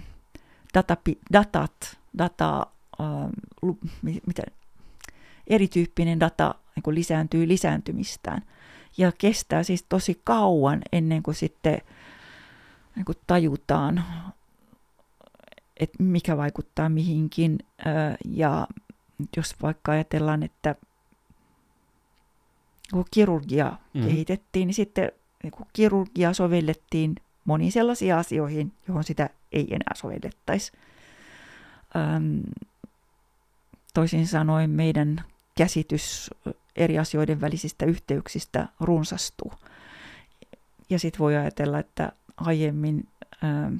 datapi, 0.74 1.18
datat, 1.32 1.98
data, 2.18 2.66
äh, 3.00 3.76
mitä, 4.26 4.42
erityyppinen 5.46 6.20
data 6.20 6.54
niin 6.76 6.82
kuin 6.82 6.94
lisääntyy 6.94 7.48
lisääntymistään. 7.48 8.42
Ja 8.98 9.12
kestää 9.18 9.62
siis 9.62 9.84
tosi 9.88 10.20
kauan 10.24 10.82
ennen 10.92 11.22
kuin 11.22 11.34
sitten 11.34 11.78
niin 12.96 13.04
kuin 13.04 13.18
tajutaan, 13.26 14.04
että 15.76 16.02
mikä 16.02 16.36
vaikuttaa 16.36 16.88
mihinkin. 16.88 17.58
Äh, 17.86 18.16
ja 18.28 18.66
jos 19.36 19.56
vaikka 19.62 19.92
ajatellaan, 19.92 20.42
että 20.42 20.74
kun 22.92 23.04
kirurgia 23.10 23.72
mm. 23.94 24.02
kehitettiin, 24.02 24.66
niin 24.66 24.74
sitten 24.74 25.12
niin 25.42 25.50
kun 25.50 25.66
kirurgia 25.72 26.32
sovellettiin 26.32 27.14
moniin 27.44 27.72
sellaisiin 27.72 28.14
asioihin, 28.14 28.72
johon 28.88 29.04
sitä 29.04 29.30
ei 29.52 29.66
enää 29.70 29.94
sovellettaisi. 29.94 30.72
Öm, 31.96 32.42
toisin 33.94 34.26
sanoen 34.26 34.70
meidän 34.70 35.24
käsitys 35.56 36.30
eri 36.76 36.98
asioiden 36.98 37.40
välisistä 37.40 37.86
yhteyksistä 37.86 38.68
runsastuu. 38.80 39.52
Ja 40.90 40.98
sitten 40.98 41.18
voi 41.18 41.36
ajatella, 41.36 41.78
että 41.78 42.12
aiemmin 42.36 43.08
ähm, 43.44 43.76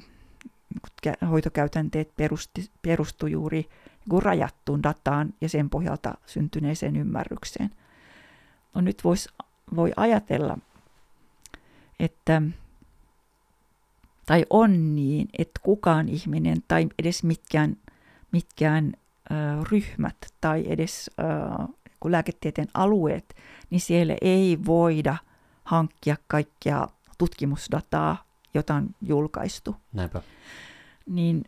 hoitokäytänteet 1.29 2.15
perusti, 2.17 2.69
perustu 2.81 3.27
juuri 3.27 3.69
niin 4.09 4.23
rajattuun 4.23 4.83
dataan 4.83 5.33
ja 5.41 5.49
sen 5.49 5.69
pohjalta 5.69 6.13
syntyneeseen 6.25 6.95
ymmärrykseen. 6.95 7.69
No 8.73 8.81
nyt 8.81 9.03
vois, 9.03 9.29
voi 9.75 9.91
ajatella, 9.95 10.57
että 11.99 12.41
tai 14.25 14.45
on 14.49 14.95
niin, 14.95 15.29
että 15.37 15.59
kukaan 15.63 16.09
ihminen 16.09 16.57
tai 16.67 16.89
edes 16.99 17.23
mitkään, 17.23 17.77
mitkään 18.31 18.93
ö, 19.31 19.33
ryhmät 19.71 20.17
tai 20.41 20.65
edes 20.67 21.09
ö, 21.19 21.23
lääketieteen 22.05 22.67
alueet, 22.73 23.35
niin 23.69 23.81
siellä 23.81 24.15
ei 24.21 24.59
voida 24.65 25.17
hankkia 25.63 26.15
kaikkia 26.27 26.87
tutkimusdataa, 27.17 28.23
jota 28.53 28.75
on 28.75 28.89
julkaistu. 29.01 29.75
Näinpä. 29.93 30.21
Niin 31.05 31.43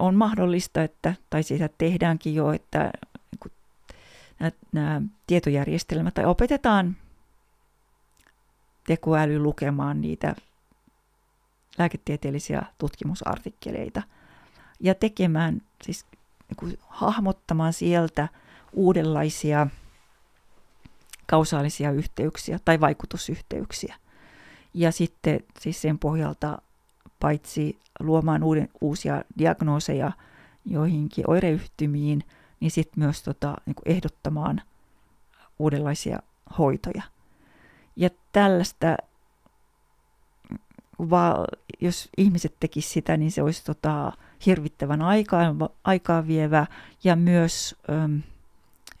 on 0.00 0.14
mahdollista, 0.14 0.82
että, 0.82 1.14
tai 1.30 1.42
sitä 1.42 1.68
tehdäänkin 1.78 2.34
jo, 2.34 2.52
että 2.52 2.92
nämä, 4.38 4.52
nämä 4.72 5.02
tietojärjestelmät, 5.26 6.14
tai 6.14 6.24
opetetaan 6.24 6.96
tekoäly 8.86 9.38
lukemaan 9.38 10.00
niitä 10.00 10.34
lääketieteellisiä 11.78 12.62
tutkimusartikkeleita 12.78 14.02
ja 14.80 14.94
tekemään, 14.94 15.62
siis 15.82 16.06
niin 16.60 16.78
hahmottamaan 16.88 17.72
sieltä 17.72 18.28
uudenlaisia 18.72 19.66
kausaalisia 21.26 21.90
yhteyksiä 21.90 22.58
tai 22.64 22.80
vaikutusyhteyksiä. 22.80 23.96
Ja 24.74 24.92
sitten 24.92 25.40
siis 25.60 25.82
sen 25.82 25.98
pohjalta 25.98 26.58
paitsi 27.20 27.78
luomaan 28.00 28.42
uuden, 28.42 28.68
uusia 28.80 29.22
diagnooseja 29.38 30.12
joihinkin 30.64 31.30
oireyhtymiin, 31.30 32.24
niin 32.60 32.70
sitten 32.70 33.04
myös 33.04 33.22
tota, 33.22 33.56
niin 33.66 33.76
ehdottamaan 33.84 34.62
uudenlaisia 35.58 36.18
hoitoja. 36.58 37.02
Ja 37.96 38.10
tällaista, 38.32 38.96
jos 41.80 42.08
ihmiset 42.18 42.56
tekisivät 42.60 42.92
sitä, 42.92 43.16
niin 43.16 43.30
se 43.32 43.42
olisi 43.42 43.64
tota, 43.64 44.12
hirvittävän 44.46 45.02
aikaa, 45.02 45.54
aikaa 45.84 46.26
vievää 46.26 46.66
ja 47.04 47.16
myös 47.16 47.76
äm, 47.90 48.22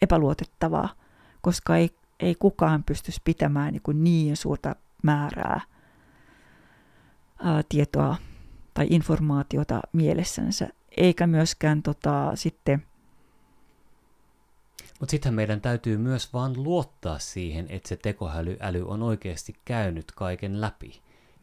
epäluotettavaa, 0.02 0.88
koska 1.40 1.76
ei, 1.76 1.90
ei 2.20 2.34
kukaan 2.34 2.84
pystyisi 2.84 3.20
pitämään 3.24 3.72
niin, 3.72 4.04
niin 4.04 4.36
suurta 4.36 4.76
määrää 5.02 5.60
ää, 7.42 7.62
tietoa 7.68 8.16
tai 8.74 8.86
informaatiota 8.90 9.80
mielessänsä, 9.92 10.68
eikä 10.96 11.26
myöskään 11.26 11.82
tota, 11.82 12.32
sitten 12.34 12.82
mutta 15.00 15.10
sitten 15.10 15.34
meidän 15.34 15.60
täytyy 15.60 15.96
myös 15.96 16.32
vaan 16.32 16.62
luottaa 16.62 17.18
siihen, 17.18 17.66
että 17.68 17.88
se 17.88 17.96
tekoäly 17.96 18.56
äly 18.60 18.84
on 18.88 19.02
oikeasti 19.02 19.54
käynyt 19.64 20.12
kaiken 20.12 20.60
läpi 20.60 21.00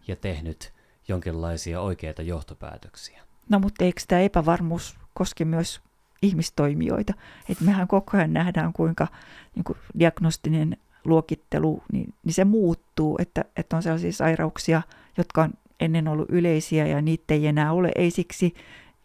ja 0.07 0.15
tehnyt 0.15 0.73
jonkinlaisia 1.07 1.81
oikeita 1.81 2.21
johtopäätöksiä. 2.21 3.21
No 3.49 3.60
mutta 3.60 3.83
eikö 3.86 4.01
tämä 4.07 4.21
epävarmuus 4.21 4.97
koske 5.13 5.45
myös 5.45 5.81
ihmistoimijoita? 6.21 7.13
Että 7.49 7.63
mehän 7.63 7.88
koko 7.88 8.17
ajan 8.17 8.33
nähdään, 8.33 8.73
kuinka 8.73 9.07
niin 9.55 9.63
kuin 9.63 9.77
diagnostinen 9.99 10.77
luokittelu, 11.05 11.83
niin, 11.91 12.13
niin 12.23 12.33
se 12.33 12.45
muuttuu, 12.45 13.17
että, 13.21 13.45
että 13.55 13.75
on 13.75 13.83
sellaisia 13.83 14.12
sairauksia, 14.12 14.81
jotka 15.17 15.43
on 15.43 15.53
ennen 15.80 16.08
ollut 16.08 16.30
yleisiä 16.30 16.88
ja 16.88 17.02
niitä 17.02 17.34
ei 17.34 17.48
enää 17.48 17.74
ole. 17.74 17.92
Ei 17.96 18.12
siksi, 18.12 18.54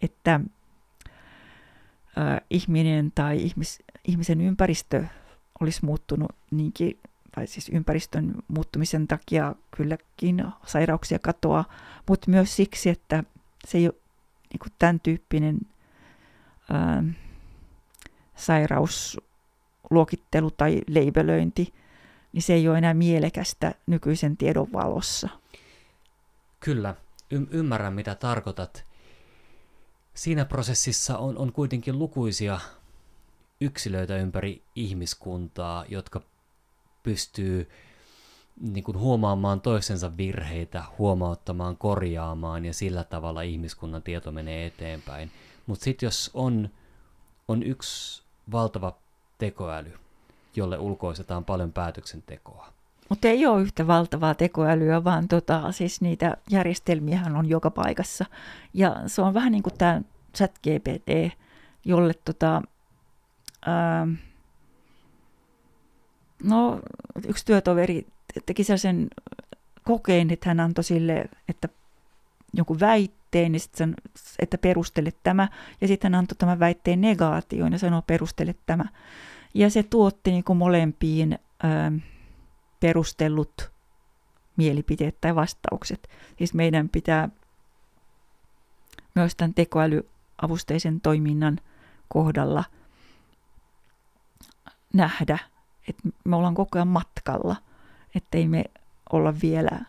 että 0.03 0.41
äh, 2.19 2.41
ihminen 2.51 3.13
tai 3.15 3.43
ihmis, 3.43 3.83
ihmisen 4.05 4.41
ympäristö 4.41 5.05
olisi 5.61 5.85
muuttunut 5.85 6.31
niinkin, 6.51 6.99
tai 7.35 7.47
siis 7.47 7.69
ympäristön 7.69 8.35
muuttumisen 8.49 9.09
takia 9.09 9.55
kylläkin 9.77 10.45
sairauksia 10.67 11.19
katoaa, 11.19 11.65
mutta 12.09 12.31
myös 12.31 12.57
siksi, 12.57 12.91
että 12.91 13.25
se 13.67 13.79
ei 13.79 13.87
ole 13.87 13.95
niin 14.51 14.59
kuin 14.59 14.73
tämän 14.79 15.01
tyyppinen 15.01 15.59
ää, 16.71 17.05
sairausluokittelu 18.37 20.51
tai 20.51 20.81
leibelöinti, 20.89 21.75
niin 22.33 22.43
se 22.43 22.55
ei 22.55 22.69
ole 22.69 22.79
enää 22.79 22.95
mielekästä 22.95 23.75
nykyisen 23.87 24.37
tiedon 24.37 24.73
valossa. 24.73 25.29
Kyllä, 26.65 26.95
y- 27.31 27.47
ymmärrän 27.51 27.93
mitä 27.93 28.15
tarkoitat. 28.15 28.85
Siinä 30.15 30.45
prosessissa 30.45 31.19
on, 31.19 31.39
on 31.39 31.53
kuitenkin 31.53 31.99
lukuisia 31.99 32.61
yksilöitä 33.61 34.17
ympäri 34.17 34.63
ihmiskuntaa, 34.75 35.85
jotka 35.89 36.23
pystyy 37.03 37.71
niin 38.61 38.85
kuin 38.85 38.99
huomaamaan 38.99 39.61
toisensa 39.61 40.17
virheitä, 40.17 40.85
huomauttamaan, 40.99 41.77
korjaamaan 41.77 42.65
ja 42.65 42.75
sillä 42.75 43.05
tavalla 43.05 43.43
ihmiskunnan 43.43 44.03
tieto 44.03 44.33
menee 44.33 44.67
eteenpäin. 44.67 45.31
Mutta 45.67 45.85
sitten 45.85 46.07
jos 46.07 46.31
on, 46.35 46.71
on 47.49 47.63
yksi 47.63 48.23
valtava 48.53 48.97
tekoäly, 49.39 49.93
jolle 50.57 50.79
ulkoistetaan 50.79 51.45
paljon 51.45 51.73
päätöksentekoa. 51.73 52.73
Mutta 53.13 53.29
ei 53.29 53.47
ole 53.47 53.63
yhtä 53.63 53.87
valtavaa 53.87 54.35
tekoälyä, 54.35 55.05
vaan 55.05 55.29
tota, 55.29 55.73
siis 55.73 56.01
niitä 56.01 56.37
järjestelmiähän 56.51 57.37
on 57.37 57.49
joka 57.49 57.71
paikassa. 57.71 58.25
Ja 58.75 58.97
se 59.07 59.23
on 59.23 59.35
vähän 59.35 59.53
niin 59.53 59.63
kuin 59.63 59.79
tämä 59.79 60.03
ChatGPT, 60.37 61.39
jolle 61.85 62.15
tota, 62.25 62.63
ää, 63.67 64.07
no, 66.43 66.81
yksi 67.27 67.47
työtoveri 67.47 68.07
teki 68.47 68.65
sellaisen 68.65 69.09
kokeen, 69.83 70.31
että 70.31 70.51
hän 70.51 70.61
antoi 70.61 70.85
sille, 70.85 71.25
että 71.49 71.69
jonkun 72.55 72.81
väitteen, 72.81 73.53
niin 73.53 73.61
sitten 73.61 73.95
että 74.39 74.59
perustele 74.59 75.13
tämä, 75.23 75.49
ja 75.81 75.89
sitten 75.89 76.13
hän 76.13 76.19
antoi 76.19 76.37
tämän 76.37 76.61
väitteen 76.61 77.01
negaation 77.01 77.73
ja 77.73 77.79
sanoi 77.79 78.03
perustele 78.07 78.55
tämä. 78.67 78.85
Ja 79.55 79.71
se 79.71 79.83
tuotti 79.83 80.31
niin 80.31 80.45
kuin 80.45 80.57
molempiin 80.57 81.39
ää, 81.63 81.93
perustellut 82.83 83.71
mielipiteet 84.57 85.21
tai 85.21 85.35
vastaukset. 85.35 86.09
Siis 86.39 86.55
meidän 86.55 86.89
pitää 86.89 87.29
myös 89.15 89.37
tämän 89.37 89.55
tekoälyavusteisen 89.55 91.01
toiminnan 91.01 91.59
kohdalla 92.09 92.65
nähdä, 94.95 95.39
että 95.89 96.09
me 96.25 96.37
ollaan 96.37 96.55
koko 96.55 96.79
ajan 96.79 96.89
matkalla, 96.89 97.57
ettei 98.15 98.49
me 98.49 98.65
olla 99.13 99.35
vielä, 99.43 99.81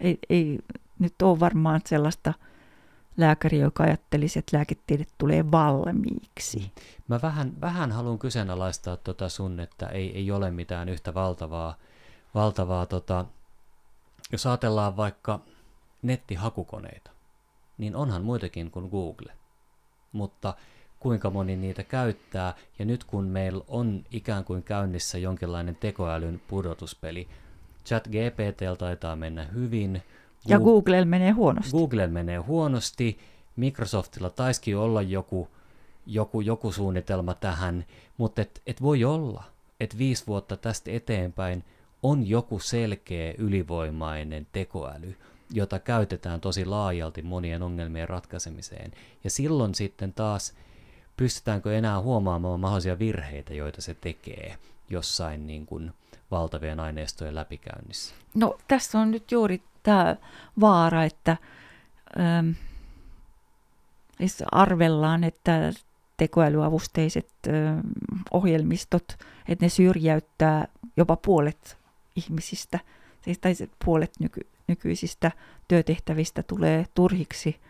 ei, 0.00 0.18
ei 0.30 0.58
nyt 0.98 1.22
ole 1.22 1.40
varmaan 1.40 1.80
sellaista 1.84 2.34
lääkäriä, 3.16 3.62
joka 3.62 3.82
ajattelisi, 3.82 4.38
että 4.38 4.56
lääketiede 4.56 5.04
tulee 5.18 5.50
valmiiksi. 5.50 6.72
Mä 7.08 7.18
vähän, 7.22 7.60
vähän 7.60 7.92
haluan 7.92 8.18
kyseenalaistaa 8.18 8.96
tota 8.96 9.28
sun, 9.28 9.60
että 9.60 9.86
ei, 9.86 10.16
ei 10.16 10.30
ole 10.30 10.50
mitään 10.50 10.88
yhtä 10.88 11.14
valtavaa, 11.14 11.76
valtavaa 12.36 12.86
tota, 12.86 13.24
jos 14.32 14.46
ajatellaan 14.46 14.96
vaikka 14.96 15.40
nettihakukoneita, 16.02 17.10
niin 17.78 17.96
onhan 17.96 18.24
muitakin 18.24 18.70
kuin 18.70 18.88
Google. 18.88 19.32
Mutta 20.12 20.54
kuinka 21.00 21.30
moni 21.30 21.56
niitä 21.56 21.82
käyttää, 21.82 22.54
ja 22.78 22.84
nyt 22.84 23.04
kun 23.04 23.24
meillä 23.24 23.64
on 23.68 24.04
ikään 24.10 24.44
kuin 24.44 24.62
käynnissä 24.62 25.18
jonkinlainen 25.18 25.76
tekoälyn 25.76 26.42
pudotuspeli, 26.48 27.28
chat 27.86 28.08
GPT 28.08 28.78
taitaa 28.78 29.16
mennä 29.16 29.44
hyvin. 29.44 30.02
Ja 30.46 30.60
Google 30.60 31.04
menee 31.04 31.30
huonosti. 31.30 31.70
Google 31.70 32.06
menee 32.06 32.38
huonosti, 32.38 33.18
Microsoftilla 33.56 34.30
taisikin 34.30 34.76
olla 34.76 35.02
joku, 35.02 35.48
joku, 36.06 36.40
joku 36.40 36.72
suunnitelma 36.72 37.34
tähän, 37.34 37.84
mutta 38.18 38.42
et, 38.42 38.62
et 38.66 38.82
voi 38.82 39.04
olla, 39.04 39.44
että 39.80 39.98
viisi 39.98 40.26
vuotta 40.26 40.56
tästä 40.56 40.90
eteenpäin 40.90 41.64
on 42.02 42.28
joku 42.28 42.58
selkeä 42.58 43.34
ylivoimainen 43.38 44.46
tekoäly, 44.52 45.16
jota 45.50 45.78
käytetään 45.78 46.40
tosi 46.40 46.64
laajalti 46.64 47.22
monien 47.22 47.62
ongelmien 47.62 48.08
ratkaisemiseen. 48.08 48.92
Ja 49.24 49.30
silloin 49.30 49.74
sitten 49.74 50.12
taas 50.12 50.54
pystytäänkö 51.16 51.78
enää 51.78 52.00
huomaamaan 52.00 52.60
mahdollisia 52.60 52.98
virheitä, 52.98 53.54
joita 53.54 53.82
se 53.82 53.94
tekee 53.94 54.58
jossain 54.90 55.46
niin 55.46 55.66
kuin 55.66 55.92
valtavien 56.30 56.80
aineistojen 56.80 57.34
läpikäynnissä? 57.34 58.14
No 58.34 58.58
tässä 58.68 58.98
on 58.98 59.10
nyt 59.10 59.32
juuri 59.32 59.62
tämä 59.82 60.16
vaara, 60.60 61.04
että 61.04 61.36
ähm, 62.20 62.50
arvellaan, 64.52 65.24
että 65.24 65.72
tekoälyaavusteiset 66.16 67.28
äh, 67.48 67.76
ohjelmistot, 68.30 69.04
että 69.48 69.64
ne 69.64 69.68
syrjäyttää 69.68 70.68
jopa 70.96 71.16
puolet 71.16 71.78
ihmisistä, 72.16 72.78
siis 73.22 73.38
tai 73.38 73.54
puolet 73.84 74.12
nyky, 74.20 74.40
nykyisistä 74.66 75.30
työtehtävistä 75.68 76.42
tulee 76.42 76.86
turhiksi 76.94 77.60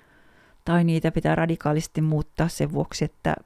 tai 0.64 0.84
niitä 0.84 1.10
pitää 1.10 1.34
radikaalisti 1.34 2.00
muuttaa 2.00 2.48
sen 2.48 2.72
vuoksi, 2.72 3.04
että 3.04 3.36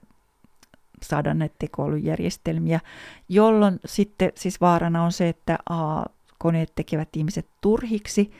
saada 1.02 1.34
näitä 1.34 1.54
tekoälyjärjestelmiä, 1.58 2.80
jolloin 3.28 3.80
sitten 3.84 4.32
siis 4.34 4.60
vaarana 4.60 5.04
on 5.04 5.12
se, 5.12 5.28
että 5.28 5.58
a, 5.70 6.02
koneet 6.38 6.72
tekevät 6.74 7.08
ihmiset 7.16 7.46
turhiksi, 7.60 8.32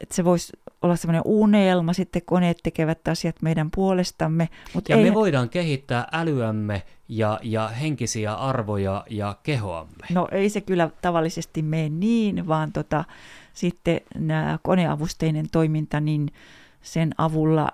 että 0.00 0.14
se 0.14 0.24
voisi 0.24 0.52
olla 0.84 0.96
semmoinen 0.96 1.22
unelma, 1.24 1.92
sitten 1.92 2.22
koneet 2.24 2.58
tekevät 2.62 3.08
asiat 3.08 3.36
meidän 3.42 3.70
puolestamme. 3.70 4.48
Mutta 4.74 4.92
Ja 4.92 4.98
ei, 4.98 5.04
me 5.04 5.14
voidaan 5.14 5.48
kehittää 5.48 6.08
älyämme 6.12 6.82
ja, 7.08 7.40
ja 7.42 7.68
henkisiä 7.68 8.34
arvoja 8.34 9.04
ja 9.10 9.36
kehoamme. 9.42 10.06
No 10.10 10.28
ei 10.32 10.48
se 10.50 10.60
kyllä 10.60 10.90
tavallisesti 11.02 11.62
mene 11.62 11.88
niin, 11.88 12.48
vaan 12.48 12.72
tota, 12.72 13.04
sitten 13.54 14.00
nämä 14.18 14.58
koneavusteinen 14.62 15.46
toiminta, 15.52 16.00
niin 16.00 16.28
sen 16.82 17.14
avulla 17.18 17.68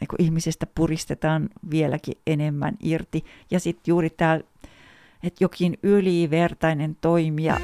niin 0.00 0.26
ihmisestä 0.26 0.66
puristetaan 0.74 1.48
vieläkin 1.70 2.14
enemmän 2.26 2.76
irti. 2.82 3.24
Ja 3.50 3.60
sitten 3.60 3.82
juuri 3.86 4.10
tämä, 4.10 4.40
että 5.22 5.44
jokin 5.44 5.78
ylivertainen 5.82 6.96
toimija 7.00 7.60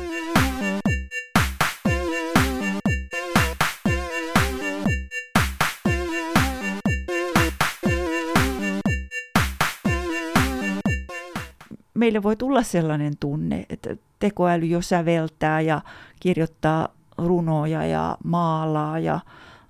meille 11.95 12.23
voi 12.23 12.37
tulla 12.37 12.63
sellainen 12.63 13.17
tunne, 13.21 13.67
että 13.69 13.97
tekoäly 14.19 14.67
jo 14.67 14.83
säveltää 14.83 15.61
ja 15.61 15.81
kirjoittaa 16.21 16.89
runoja 17.19 17.87
ja 17.87 18.19
maalaa 18.25 18.99
ja, 18.99 19.21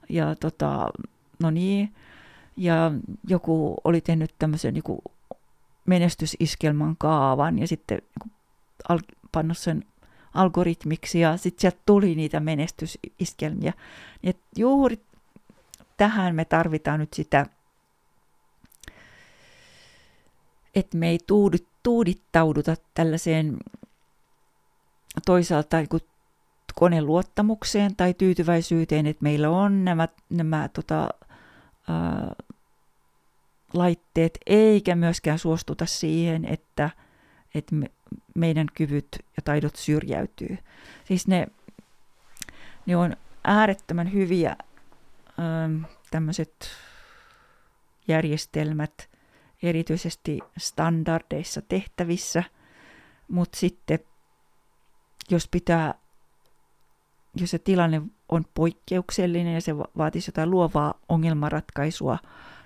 ja 0.08 0.34
tota, 0.34 0.88
no 1.38 1.50
niin, 1.50 1.94
ja 2.56 2.92
joku 3.28 3.76
oli 3.84 4.00
tehnyt 4.00 4.34
tämmöisen 4.38 4.74
niin 4.74 4.98
menestysiskelman 5.86 6.96
kaavan 6.98 7.58
ja 7.58 7.68
sitten 7.68 7.98
niin 8.24 8.32
al- 8.88 9.16
pannut 9.32 9.58
sen 9.58 9.84
algoritmiksi 10.34 11.20
ja 11.20 11.36
sitten 11.36 11.60
sieltä 11.60 11.78
tuli 11.86 12.14
niitä 12.14 12.40
menestysiskelmiä. 12.40 13.72
Et 14.22 14.38
juuri 14.56 15.00
tähän 15.96 16.34
me 16.34 16.44
tarvitaan 16.44 17.00
nyt 17.00 17.14
sitä, 17.14 17.46
että 20.74 20.96
me 20.96 21.08
ei 21.08 21.18
tuudu, 21.26 21.56
tuudittauduta 21.84 22.76
tällaiseen 22.94 23.56
toisaalta 25.26 25.76
niin 25.76 25.88
koneluottamukseen 26.74 27.96
tai 27.96 28.14
tyytyväisyyteen, 28.14 29.06
että 29.06 29.22
meillä 29.22 29.50
on 29.50 29.84
nämä, 29.84 30.08
nämä 30.30 30.68
tota, 30.68 31.08
ää, 31.88 32.34
laitteet, 33.74 34.38
eikä 34.46 34.96
myöskään 34.96 35.38
suostuta 35.38 35.86
siihen, 35.86 36.44
että, 36.44 36.90
että 37.54 37.74
me, 37.74 37.90
meidän 38.34 38.66
kyvyt 38.74 39.08
ja 39.36 39.42
taidot 39.44 39.76
syrjäytyy. 39.76 40.58
Siis 41.04 41.28
ne, 41.28 41.46
ne 42.86 42.96
on 42.96 43.16
äärettömän 43.44 44.12
hyviä 44.12 44.56
tämmöiset 46.10 46.70
järjestelmät, 48.08 49.08
erityisesti 49.64 50.38
standardeissa 50.58 51.62
tehtävissä, 51.62 52.42
mutta 53.28 53.58
sitten 53.58 53.98
jos 55.30 55.48
pitää, 55.48 55.94
jos 57.36 57.50
se 57.50 57.58
tilanne 57.58 58.02
on 58.28 58.44
poikkeuksellinen 58.54 59.54
ja 59.54 59.60
se 59.60 59.76
vaatisi 59.76 60.28
jotain 60.28 60.50
luovaa 60.50 60.94
ongelmanratkaisua, 61.08 62.18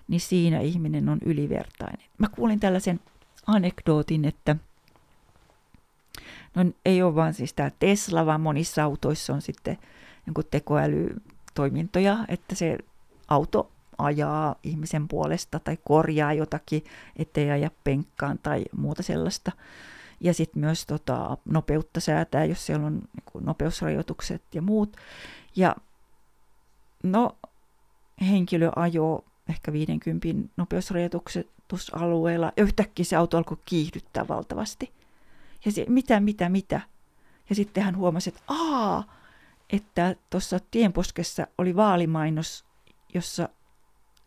niin 0.09 0.21
siinä 0.21 0.61
ihminen 0.61 1.09
on 1.09 1.19
ylivertainen. 1.25 2.09
Mä 2.19 2.29
kuulin 2.29 2.61
tällaisen 2.61 3.01
anekdootin, 3.47 4.25
että 4.25 4.57
no 6.55 6.65
ei 6.85 7.03
ole 7.03 7.15
vaan 7.15 7.35
siis 7.35 7.53
tämä 7.53 7.71
Tesla, 7.79 8.27
vaan 8.27 8.41
monissa 8.41 8.85
autoissa 8.85 9.35
on 9.35 9.43
sitten 9.43 9.79
tekoälytoimintoja, 10.51 12.19
että 12.29 12.55
se 12.55 12.79
auto 13.29 13.71
ajaa 13.99 14.57
ihmisen 14.63 15.09
puolesta 15.09 15.59
tai 15.59 15.79
korjaa 15.85 16.33
jotakin, 16.33 16.85
ettei 17.17 17.51
aja 17.51 17.71
penkkaan 17.85 18.39
tai 18.39 18.65
muuta 18.77 19.03
sellaista. 19.03 19.53
Ja 20.21 20.35
sitten 20.35 20.61
myös 20.61 20.87
tota, 20.87 21.37
nopeutta 21.45 22.01
säätää, 22.01 22.45
jos 22.45 22.67
siellä 22.67 22.87
on 22.87 22.95
niin 22.95 23.45
nopeusrajoitukset 23.45 24.43
ja 24.55 24.63
muut. 24.63 24.97
Ja 25.57 25.77
no, 27.03 27.37
henkilö 28.21 28.71
ajoo 28.77 29.25
ehkä 29.49 29.73
50 29.73 30.29
nopeusrajoitusalueella, 30.57 32.53
ja 32.57 32.63
yhtäkkiä 32.63 33.05
se 33.05 33.17
auto 33.17 33.37
alkoi 33.37 33.59
kiihdyttää 33.65 34.29
valtavasti. 34.29 34.93
Ja 35.65 35.73
se, 35.73 35.87
mitä, 35.89 36.21
mitä, 36.21 36.49
mitä. 36.49 36.81
Ja 37.49 37.55
sitten 37.55 37.85
hän 37.85 37.97
huomasi, 37.97 38.31
että 38.31 38.43
aa, 38.49 39.05
että 39.71 40.17
tuossa 40.31 40.61
tienposkessa 40.71 41.47
oli 41.59 41.77
vaalimainos, 41.77 42.65
jossa 43.15 43.49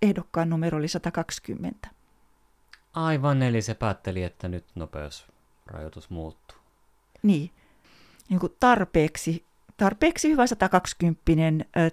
ehdokkaan 0.01 0.49
numero 0.49 0.77
oli 0.77 0.87
120. 0.87 1.89
Aivan, 2.93 3.41
eli 3.43 3.61
se 3.61 3.73
päätteli, 3.73 4.23
että 4.23 4.47
nyt 4.47 4.65
nopeusrajoitus 4.75 6.09
muuttuu. 6.09 6.57
Niin, 7.23 7.51
niin 8.29 8.39
kuin 8.39 8.55
tarpeeksi, 8.59 9.45
tarpeeksi 9.77 10.29
hyvä 10.29 10.47
120 10.47 11.23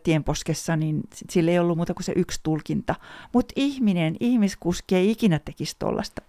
tienposkessa, 0.02 0.76
niin 0.76 1.00
sillä 1.30 1.50
ei 1.50 1.58
ollut 1.58 1.76
muuta 1.76 1.94
kuin 1.94 2.04
se 2.04 2.12
yksi 2.16 2.40
tulkinta. 2.42 2.94
Mutta 3.32 3.52
ihminen, 3.56 4.16
ihmiskuski 4.20 4.96
ei 4.96 5.10
ikinä 5.10 5.38
tekisi 5.38 5.76
tuollaista 5.78 6.22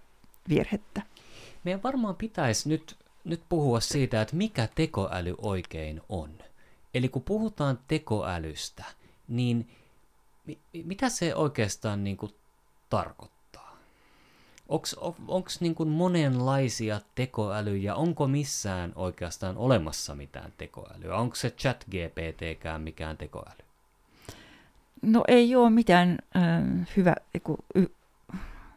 virhettä. 0.48 1.02
Meidän 1.64 1.82
varmaan 1.82 2.16
pitäisi 2.16 2.68
nyt, 2.68 2.96
nyt 3.24 3.42
puhua 3.48 3.80
siitä, 3.80 4.22
että 4.22 4.36
mikä 4.36 4.68
tekoäly 4.74 5.34
oikein 5.38 6.00
on. 6.08 6.30
Eli 6.94 7.08
kun 7.08 7.22
puhutaan 7.22 7.78
tekoälystä, 7.88 8.84
niin 9.28 9.70
mitä 10.84 11.08
se 11.08 11.34
oikeastaan 11.34 12.04
niin 12.04 12.16
kuin 12.16 12.34
tarkoittaa? 12.90 13.76
Onko 15.28 15.48
niin 15.60 15.88
monenlaisia 15.88 17.00
tekoälyjä? 17.14 17.94
Onko 17.94 18.26
missään 18.26 18.92
oikeastaan 18.96 19.56
olemassa 19.56 20.14
mitään 20.14 20.52
tekoälyä? 20.58 21.16
Onko 21.16 21.36
se 21.36 21.50
chat 21.50 21.84
GPTkään 21.84 22.80
mikään 22.80 23.16
tekoäly? 23.16 23.64
No 25.02 25.24
ei 25.28 25.56
ole 25.56 25.70
mitään 25.70 26.18
äh, 26.36 26.88
hyvä, 26.96 27.14
y, 27.74 27.86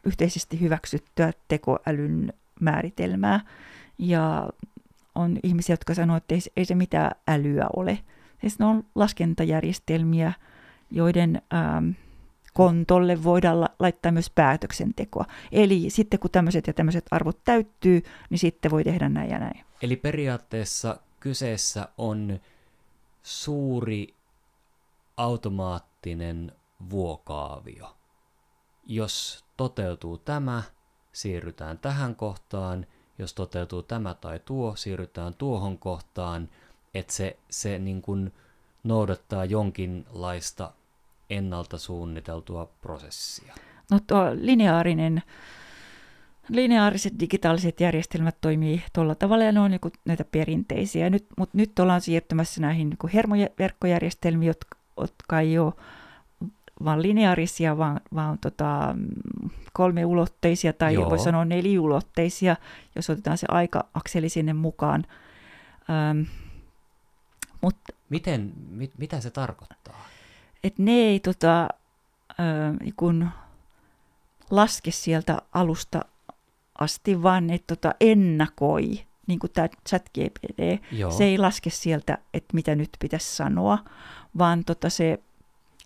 yhteisesti 0.04 0.60
hyväksyttyä 0.60 1.32
tekoälyn 1.48 2.32
määritelmää. 2.60 3.40
Ja 3.98 4.48
on 5.14 5.38
ihmisiä, 5.42 5.72
jotka 5.72 5.94
sanoo, 5.94 6.16
että 6.16 6.34
ei, 6.34 6.40
ei 6.56 6.64
se 6.64 6.74
mitään 6.74 7.10
älyä 7.28 7.66
ole. 7.76 7.98
Siis 8.40 8.58
ne 8.58 8.64
on 8.64 8.84
laskentajärjestelmiä, 8.94 10.32
joiden 10.94 11.42
ähm, 11.54 11.90
kontolle 12.52 13.24
voidaan 13.24 13.60
la- 13.60 13.74
laittaa 13.78 14.12
myös 14.12 14.30
päätöksentekoa. 14.30 15.24
Eli 15.52 15.90
sitten 15.90 16.20
kun 16.20 16.30
tämmöiset 16.30 16.66
ja 16.66 16.72
tämmöiset 16.72 17.04
arvot 17.10 17.44
täyttyy, 17.44 18.02
niin 18.30 18.38
sitten 18.38 18.70
voi 18.70 18.84
tehdä 18.84 19.08
näin 19.08 19.30
ja 19.30 19.38
näin. 19.38 19.64
Eli 19.82 19.96
periaatteessa 19.96 20.96
kyseessä 21.20 21.88
on 21.98 22.40
suuri 23.22 24.14
automaattinen 25.16 26.52
vuokaavio. 26.90 27.96
Jos 28.86 29.44
toteutuu 29.56 30.18
tämä, 30.18 30.62
siirrytään 31.12 31.78
tähän 31.78 32.16
kohtaan. 32.16 32.86
Jos 33.18 33.34
toteutuu 33.34 33.82
tämä 33.82 34.14
tai 34.14 34.40
tuo, 34.44 34.76
siirrytään 34.76 35.34
tuohon 35.34 35.78
kohtaan. 35.78 36.48
Että 36.94 37.12
se, 37.12 37.38
se 37.50 37.78
niin 37.78 38.02
kuin 38.02 38.32
noudattaa 38.84 39.44
jonkinlaista 39.44 40.72
ennalta 41.36 41.78
suunniteltua 41.78 42.66
prosessia. 42.80 43.54
No 43.90 44.00
tuo 44.06 44.30
lineaarinen, 44.34 45.22
lineaariset 46.48 47.12
digitaaliset 47.20 47.80
järjestelmät 47.80 48.36
toimii 48.40 48.82
tuolla 48.92 49.14
tavalla 49.14 49.44
ja 49.44 49.52
ne 49.52 49.60
on 49.60 49.70
niin 49.70 49.80
näitä 50.04 50.24
perinteisiä. 50.24 51.10
Nyt, 51.10 51.26
mutta 51.38 51.58
nyt 51.58 51.78
ollaan 51.78 52.00
siirtymässä 52.00 52.60
näihin 52.60 52.88
niin 52.90 53.12
hermoverkkojärjestelmiin, 53.14 54.46
jotka, 54.46 54.78
jotka 55.00 55.40
ei 55.40 55.58
ole 55.58 55.72
vaan 56.84 57.02
lineaarisia, 57.02 57.78
vaan, 57.78 58.00
vaan 58.14 58.38
tota, 58.38 58.94
kolmeulotteisia 59.72 60.72
tai 60.72 60.94
Joo. 60.94 61.10
voi 61.10 61.18
sanoa 61.18 61.44
neliulotteisia, 61.44 62.56
jos 62.96 63.10
otetaan 63.10 63.38
se 63.38 63.46
aika-akseli 63.50 64.28
sinne 64.28 64.52
mukaan. 64.52 65.04
Ähm, 65.90 66.22
mut, 67.60 67.76
Miten, 68.08 68.52
mit, 68.70 68.98
mitä 68.98 69.20
se 69.20 69.30
tarkoittaa? 69.30 70.08
Että 70.64 70.82
ne 70.82 70.92
ei 70.92 71.20
tota, 71.20 71.68
äh, 72.30 72.92
kun 72.96 73.28
laske 74.50 74.90
sieltä 74.90 75.42
alusta 75.52 76.04
asti, 76.78 77.22
vaan 77.22 77.46
ne 77.46 77.60
tota, 77.66 77.94
ennakoi, 78.00 79.00
niin 79.26 79.38
kuin 79.38 79.52
tämä 79.52 79.68
ChatGPT. 79.88 80.58
Se 81.16 81.24
ei 81.24 81.38
laske 81.38 81.70
sieltä, 81.70 82.18
että 82.34 82.54
mitä 82.54 82.74
nyt 82.74 82.90
pitäisi 83.00 83.36
sanoa, 83.36 83.78
vaan 84.38 84.64
tota, 84.64 84.90
se 84.90 85.18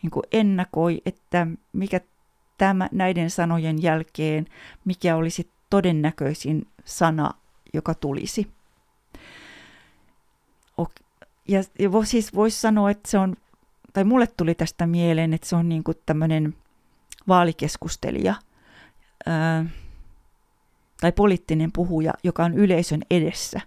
niin 0.03 0.11
kuin 0.11 0.24
ennakoi, 0.33 1.03
että 1.07 1.47
mikä 1.72 2.01
tämä, 2.59 2.89
näiden 2.93 3.31
sanojen 3.31 3.83
jälkeen, 3.83 4.47
mikä 4.85 5.16
olisi 5.16 5.51
todennäköisin 5.70 6.66
sana, 6.85 7.31
joka 7.74 7.95
tulisi. 7.95 8.51
Ja, 11.49 11.61
ja 11.79 11.91
siis 12.05 12.35
voisi 12.35 12.61
sanoa, 12.61 12.91
että 12.91 13.11
se 13.11 13.18
on 13.18 13.37
tai 13.99 14.05
mulle 14.05 14.26
tuli 14.26 14.55
tästä 14.55 14.86
mieleen, 14.86 15.34
että 15.34 15.49
se 15.49 15.57
on 15.57 15.68
niin 15.68 15.84
kuin 15.84 15.96
tämmöinen 16.07 16.55
vaalikeskustelija 17.28 18.34
ää, 19.26 19.64
tai 21.01 21.12
poliittinen 21.12 21.72
puhuja, 21.72 22.12
joka 22.24 22.44
on 22.44 22.55
yleisön 22.55 23.03
edessä. 23.11 23.61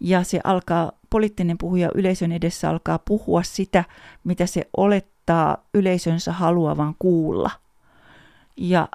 Ja 0.00 0.22
se 0.22 0.40
alkaa, 0.44 0.92
poliittinen 1.10 1.58
puhuja 1.58 1.90
yleisön 1.94 2.32
edessä 2.32 2.70
alkaa 2.70 2.98
puhua 2.98 3.42
sitä, 3.42 3.84
mitä 4.24 4.46
se 4.46 4.68
olettaa 4.76 5.64
yleisönsä 5.74 6.32
haluavan 6.32 6.94
kuulla. 6.98 7.50
Ja 8.56 8.88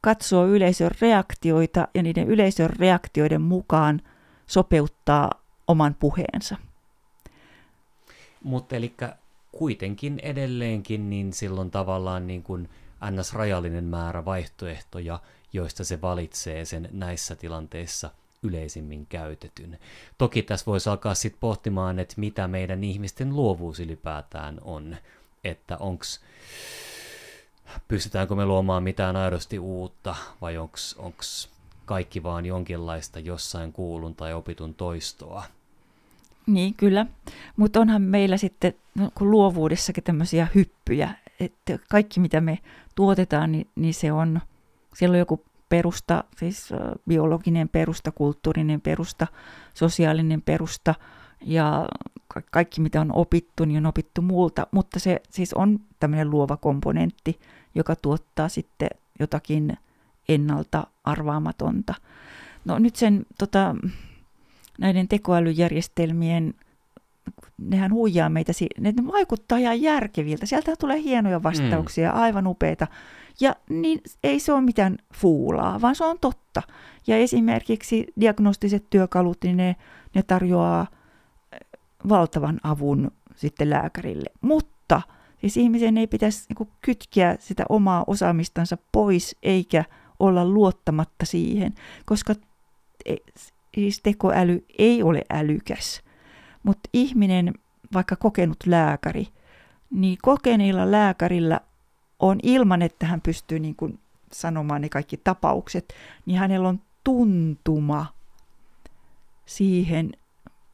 katsoo 0.00 0.46
yleisön 0.46 0.90
reaktioita 1.00 1.88
ja 1.94 2.02
niiden 2.02 2.28
yleisön 2.28 2.70
reaktioiden 2.78 3.42
mukaan 3.42 4.00
sopeuttaa 4.46 5.30
oman 5.68 5.96
puheensa. 6.00 6.56
Mutta 8.44 8.76
eli 8.76 8.94
kuitenkin 9.52 10.20
edelleenkin 10.22 11.10
niin 11.10 11.32
silloin 11.32 11.70
tavallaan 11.70 12.26
niin 12.26 12.42
kuin 12.42 12.68
ns. 13.10 13.32
rajallinen 13.32 13.84
määrä 13.84 14.24
vaihtoehtoja, 14.24 15.20
joista 15.52 15.84
se 15.84 16.00
valitsee 16.00 16.64
sen 16.64 16.88
näissä 16.92 17.36
tilanteissa 17.36 18.10
yleisimmin 18.42 19.06
käytetyn. 19.06 19.78
Toki 20.18 20.42
tässä 20.42 20.66
voisi 20.66 20.90
alkaa 20.90 21.14
sitten 21.14 21.40
pohtimaan, 21.40 21.98
että 21.98 22.14
mitä 22.16 22.48
meidän 22.48 22.84
ihmisten 22.84 23.36
luovuus 23.36 23.80
ylipäätään 23.80 24.58
on. 24.62 24.96
Että 25.44 25.76
onks, 25.76 26.20
pystytäänkö 27.88 28.34
me 28.34 28.46
luomaan 28.46 28.82
mitään 28.82 29.16
aidosti 29.16 29.58
uutta 29.58 30.14
vai 30.40 30.58
onko 30.58 30.78
kaikki 31.84 32.22
vaan 32.22 32.46
jonkinlaista 32.46 33.18
jossain 33.18 33.72
kuulun 33.72 34.14
tai 34.14 34.32
opitun 34.34 34.74
toistoa. 34.74 35.44
Niin, 36.46 36.74
kyllä. 36.74 37.06
Mutta 37.56 37.80
onhan 37.80 38.02
meillä 38.02 38.36
sitten 38.36 38.74
no, 38.94 39.10
kun 39.14 39.30
luovuudessakin 39.30 40.04
tämmöisiä 40.04 40.46
hyppyjä, 40.54 41.10
että 41.40 41.78
kaikki 41.90 42.20
mitä 42.20 42.40
me 42.40 42.58
tuotetaan, 42.94 43.52
niin, 43.52 43.66
niin 43.76 43.94
se 43.94 44.12
on, 44.12 44.40
siellä 44.94 45.14
on 45.14 45.18
joku 45.18 45.44
perusta, 45.68 46.24
siis 46.36 46.68
biologinen 47.08 47.68
perusta, 47.68 48.12
kulttuurinen 48.12 48.80
perusta, 48.80 49.26
sosiaalinen 49.74 50.42
perusta 50.42 50.94
ja 51.40 51.88
kaikki 52.50 52.80
mitä 52.80 53.00
on 53.00 53.12
opittu, 53.12 53.64
niin 53.64 53.78
on 53.78 53.86
opittu 53.86 54.22
muulta, 54.22 54.66
mutta 54.70 54.98
se 54.98 55.20
siis 55.30 55.54
on 55.54 55.80
tämmöinen 56.00 56.30
luova 56.30 56.56
komponentti, 56.56 57.40
joka 57.74 57.96
tuottaa 57.96 58.48
sitten 58.48 58.88
jotakin 59.20 59.76
ennalta 60.28 60.86
arvaamatonta. 61.04 61.94
No 62.64 62.78
nyt 62.78 62.96
sen 62.96 63.26
tota, 63.38 63.76
näiden 64.82 65.08
tekoälyjärjestelmien, 65.08 66.54
nehän 67.58 67.92
huijaa 67.92 68.28
meitä, 68.28 68.52
ne 68.80 68.94
vaikuttaa 69.12 69.58
ihan 69.58 69.82
järkeviltä. 69.82 70.46
Sieltä 70.46 70.76
tulee 70.76 71.02
hienoja 71.02 71.42
vastauksia, 71.42 72.12
mm. 72.12 72.18
aivan 72.18 72.46
upeita. 72.46 72.86
Ja 73.40 73.56
niin 73.68 74.00
ei 74.22 74.40
se 74.40 74.52
ole 74.52 74.60
mitään 74.60 74.98
fuulaa, 75.14 75.80
vaan 75.80 75.94
se 75.94 76.04
on 76.04 76.18
totta. 76.18 76.62
Ja 77.06 77.16
esimerkiksi 77.16 78.06
diagnostiset 78.20 78.84
työkalut, 78.90 79.38
niin 79.44 79.56
ne, 79.56 79.76
ne 80.14 80.22
tarjoaa 80.22 80.86
eh, 81.52 81.58
valtavan 82.08 82.60
avun 82.62 83.10
sitten 83.36 83.70
lääkärille. 83.70 84.30
Mutta 84.40 85.02
siis 85.40 85.56
ihmisen 85.56 85.98
ei 85.98 86.06
pitäisi 86.06 86.44
niin 86.48 86.68
kytkeä 86.80 87.36
sitä 87.40 87.64
omaa 87.68 88.04
osaamistansa 88.06 88.78
pois, 88.92 89.36
eikä 89.42 89.84
olla 90.18 90.44
luottamatta 90.44 91.26
siihen, 91.26 91.74
koska 92.04 92.34
e, 93.04 93.14
siis 93.74 94.00
tekoäly 94.02 94.64
ei 94.78 95.02
ole 95.02 95.22
älykäs. 95.30 96.02
Mutta 96.62 96.88
ihminen, 96.92 97.54
vaikka 97.94 98.16
kokenut 98.16 98.56
lääkäri, 98.66 99.28
niin 99.90 100.18
kokeneilla 100.22 100.90
lääkärillä 100.90 101.60
on 102.18 102.38
ilman, 102.42 102.82
että 102.82 103.06
hän 103.06 103.20
pystyy 103.20 103.58
niin 103.58 103.76
kuin 103.76 103.98
sanomaan 104.32 104.80
ne 104.80 104.88
kaikki 104.88 105.16
tapaukset, 105.16 105.94
niin 106.26 106.38
hänellä 106.38 106.68
on 106.68 106.80
tuntuma 107.04 108.06
siihen, 109.46 110.12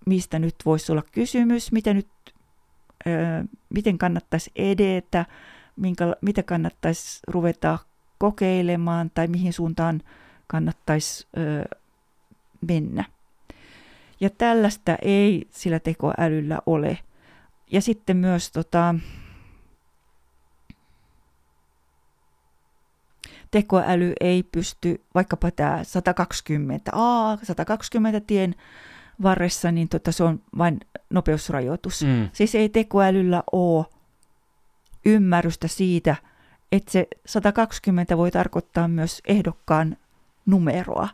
mistä 0.07 0.39
nyt 0.39 0.55
voisi 0.67 0.93
olla 0.93 1.03
kysymys, 1.13 1.73
mitä 1.73 1.95
nyt, 1.95 2.09
ö, 3.07 3.11
miten 3.69 3.99
kannattaisi 3.99 4.51
edetä, 4.57 5.27
minkä, 5.77 6.17
mitä 6.21 6.43
kannattaisi 6.43 7.21
ruveta 7.29 7.79
kokeilemaan 8.19 9.11
tai 9.15 9.27
mihin 9.27 9.53
suuntaan 9.53 10.03
kannattaisi 10.47 11.27
ö, 11.37 11.78
mennä. 12.61 13.05
Ja 14.21 14.31
tällaista 14.31 14.97
ei 15.03 15.49
sillä 15.51 15.79
tekoälyllä 15.81 16.59
ole. 16.67 16.99
Ja 17.71 17.81
sitten 17.81 18.17
myös 18.17 18.53
tota, 18.53 18.95
tekoäly 23.51 24.13
ei 24.21 24.43
pysty, 24.43 25.05
vaikkapa 25.15 25.51
tämä 25.51 25.85
120, 25.85 26.91
a 26.95 27.39
120 27.43 28.21
tien 28.21 28.55
varressa, 29.23 29.73
niin 29.73 29.89
tota, 29.89 30.13
se 30.13 30.25
on 30.25 30.41
vain 30.59 30.81
nopeusrajoitus. 31.11 32.03
Mm. 32.03 32.29
Siis 32.33 32.55
ei 32.55 32.69
tekoälyllä 32.69 33.43
ole 33.53 33.87
ymmärrystä 35.07 35.69
siitä, 35.69 36.17
että 36.73 36.93
se 36.93 37.09
120 37.27 38.17
voi 38.17 38.31
tarkoittaa 38.31 38.89
myös 38.89 39.21
ehdokkaan 39.29 39.97
numeroa, 40.47 41.09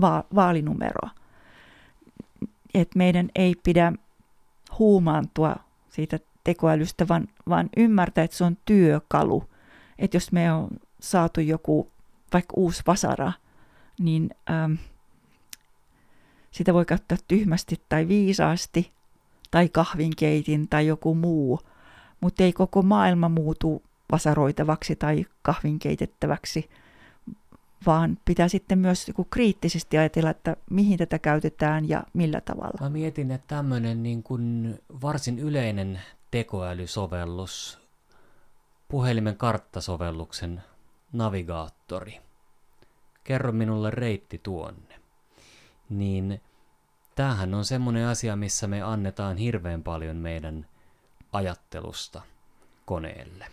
va- 0.00 0.24
vaalinumeroa. 0.34 1.10
Et 2.74 2.94
meidän 2.94 3.28
ei 3.34 3.54
pidä 3.62 3.92
huumaantua 4.78 5.56
siitä 5.88 6.18
tekoälystä, 6.44 7.08
vaan, 7.08 7.28
vaan 7.48 7.68
ymmärtää, 7.76 8.24
että 8.24 8.36
se 8.36 8.44
on 8.44 8.56
työkalu. 8.64 9.44
Että 9.98 10.16
jos 10.16 10.32
me 10.32 10.52
on 10.52 10.68
saatu 11.00 11.40
joku 11.40 11.90
vaikka 12.32 12.54
uusi 12.56 12.82
vasara, 12.86 13.32
niin 13.98 14.30
ähm, 14.50 14.72
sitä 16.50 16.74
voi 16.74 16.84
käyttää 16.84 17.18
tyhmästi 17.28 17.82
tai 17.88 18.08
viisaasti, 18.08 18.92
tai 19.50 19.68
kahvinkeitin 19.68 20.68
tai 20.68 20.86
joku 20.86 21.14
muu, 21.14 21.60
mutta 22.20 22.42
ei 22.42 22.52
koko 22.52 22.82
maailma 22.82 23.28
muutu 23.28 23.82
vasaroitavaksi 24.12 24.96
tai 24.96 25.26
kahvinkeitettäväksi, 25.42 26.70
vaan 27.86 28.18
pitää 28.24 28.48
sitten 28.48 28.78
myös 28.78 29.06
kriittisesti 29.30 29.98
ajatella, 29.98 30.30
että 30.30 30.56
mihin 30.70 30.98
tätä 30.98 31.18
käytetään 31.18 31.88
ja 31.88 32.04
millä 32.12 32.40
tavalla. 32.40 32.78
Mä 32.80 32.90
mietin, 32.90 33.30
että 33.30 33.56
tämmöinen 33.56 34.02
niin 34.02 34.22
kuin 34.22 34.74
varsin 35.02 35.38
yleinen 35.38 36.00
tekoälysovellus, 36.30 37.80
puhelimen 38.88 39.36
karttasovelluksen 39.36 40.62
navigaattori, 41.12 42.20
kerro 43.24 43.52
minulle 43.52 43.90
reitti 43.90 44.40
tuonne, 44.42 45.00
niin 45.88 46.40
tämähän 47.14 47.54
on 47.54 47.64
semmoinen 47.64 48.06
asia, 48.06 48.36
missä 48.36 48.66
me 48.66 48.82
annetaan 48.82 49.36
hirveän 49.36 49.82
paljon 49.82 50.16
meidän 50.16 50.66
ajattelusta 51.32 52.22
koneelle. 52.84 53.46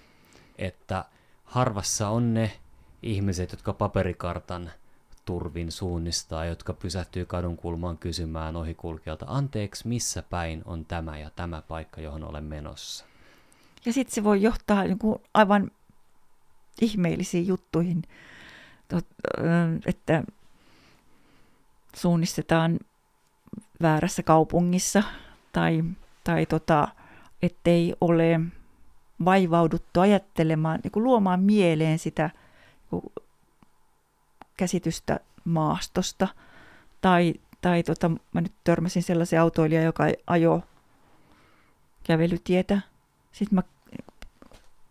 Että 0.57 1.05
harvassa 1.43 2.09
on 2.09 2.33
ne 2.33 2.51
ihmiset, 3.03 3.51
jotka 3.51 3.73
paperikartan 3.73 4.71
turvin 5.25 5.71
suunnistaa, 5.71 6.45
jotka 6.45 6.73
pysähtyy 6.73 7.25
kadun 7.25 7.57
kulmaan 7.57 7.97
kysymään 7.97 8.55
ohikulkijalta, 8.55 9.25
anteeksi, 9.29 9.87
missä 9.87 10.23
päin 10.29 10.61
on 10.65 10.85
tämä 10.85 11.17
ja 11.19 11.29
tämä 11.35 11.61
paikka, 11.61 12.01
johon 12.01 12.23
olen 12.23 12.43
menossa. 12.43 13.05
Ja 13.85 13.93
sitten 13.93 14.15
se 14.15 14.23
voi 14.23 14.41
johtaa 14.41 14.83
niin 14.83 14.99
kuin 14.99 15.19
aivan 15.33 15.71
ihmeellisiin 16.81 17.47
juttuihin, 17.47 18.03
että 19.85 20.23
suunnistetaan 21.95 22.79
väärässä 23.81 24.23
kaupungissa 24.23 25.03
tai, 25.51 25.83
tai 26.23 26.45
tota, 26.45 26.87
ettei 27.41 27.95
ole 28.01 28.39
vaivauduttu 29.25 29.99
ajattelemaan, 29.99 30.79
niin 30.83 31.03
luomaan 31.03 31.39
mieleen 31.39 31.99
sitä 31.99 32.29
käsitystä 34.57 35.19
maastosta. 35.45 36.27
Tai, 37.01 37.33
tai 37.61 37.83
tota, 37.83 38.11
mä 38.33 38.41
nyt 38.41 38.53
törmäsin 38.63 39.03
sellaisen 39.03 39.41
autoilija, 39.41 39.81
joka 39.81 40.03
ajo 40.27 40.61
kävelytietä. 42.03 42.81
Sitten 43.31 43.55
mä 43.55 43.63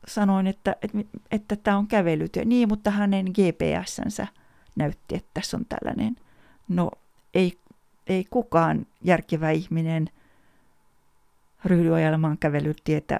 sanoin, 0.08 0.46
että, 0.46 0.76
että, 0.82 0.98
että 1.30 1.56
tämä 1.56 1.76
on 1.76 1.86
kävelytyö. 1.86 2.44
Niin, 2.44 2.68
mutta 2.68 2.90
hänen 2.90 3.24
GPS-sänsä 3.24 4.26
näytti, 4.76 5.14
että 5.14 5.30
tässä 5.34 5.56
on 5.56 5.64
tällainen. 5.68 6.16
No, 6.68 6.90
ei, 7.34 7.58
ei 8.06 8.24
kukaan 8.30 8.86
järkevä 9.02 9.50
ihminen 9.50 10.08
ryhdy 11.64 11.94
ajelemaan 11.94 12.38
kävelytietä 12.38 13.18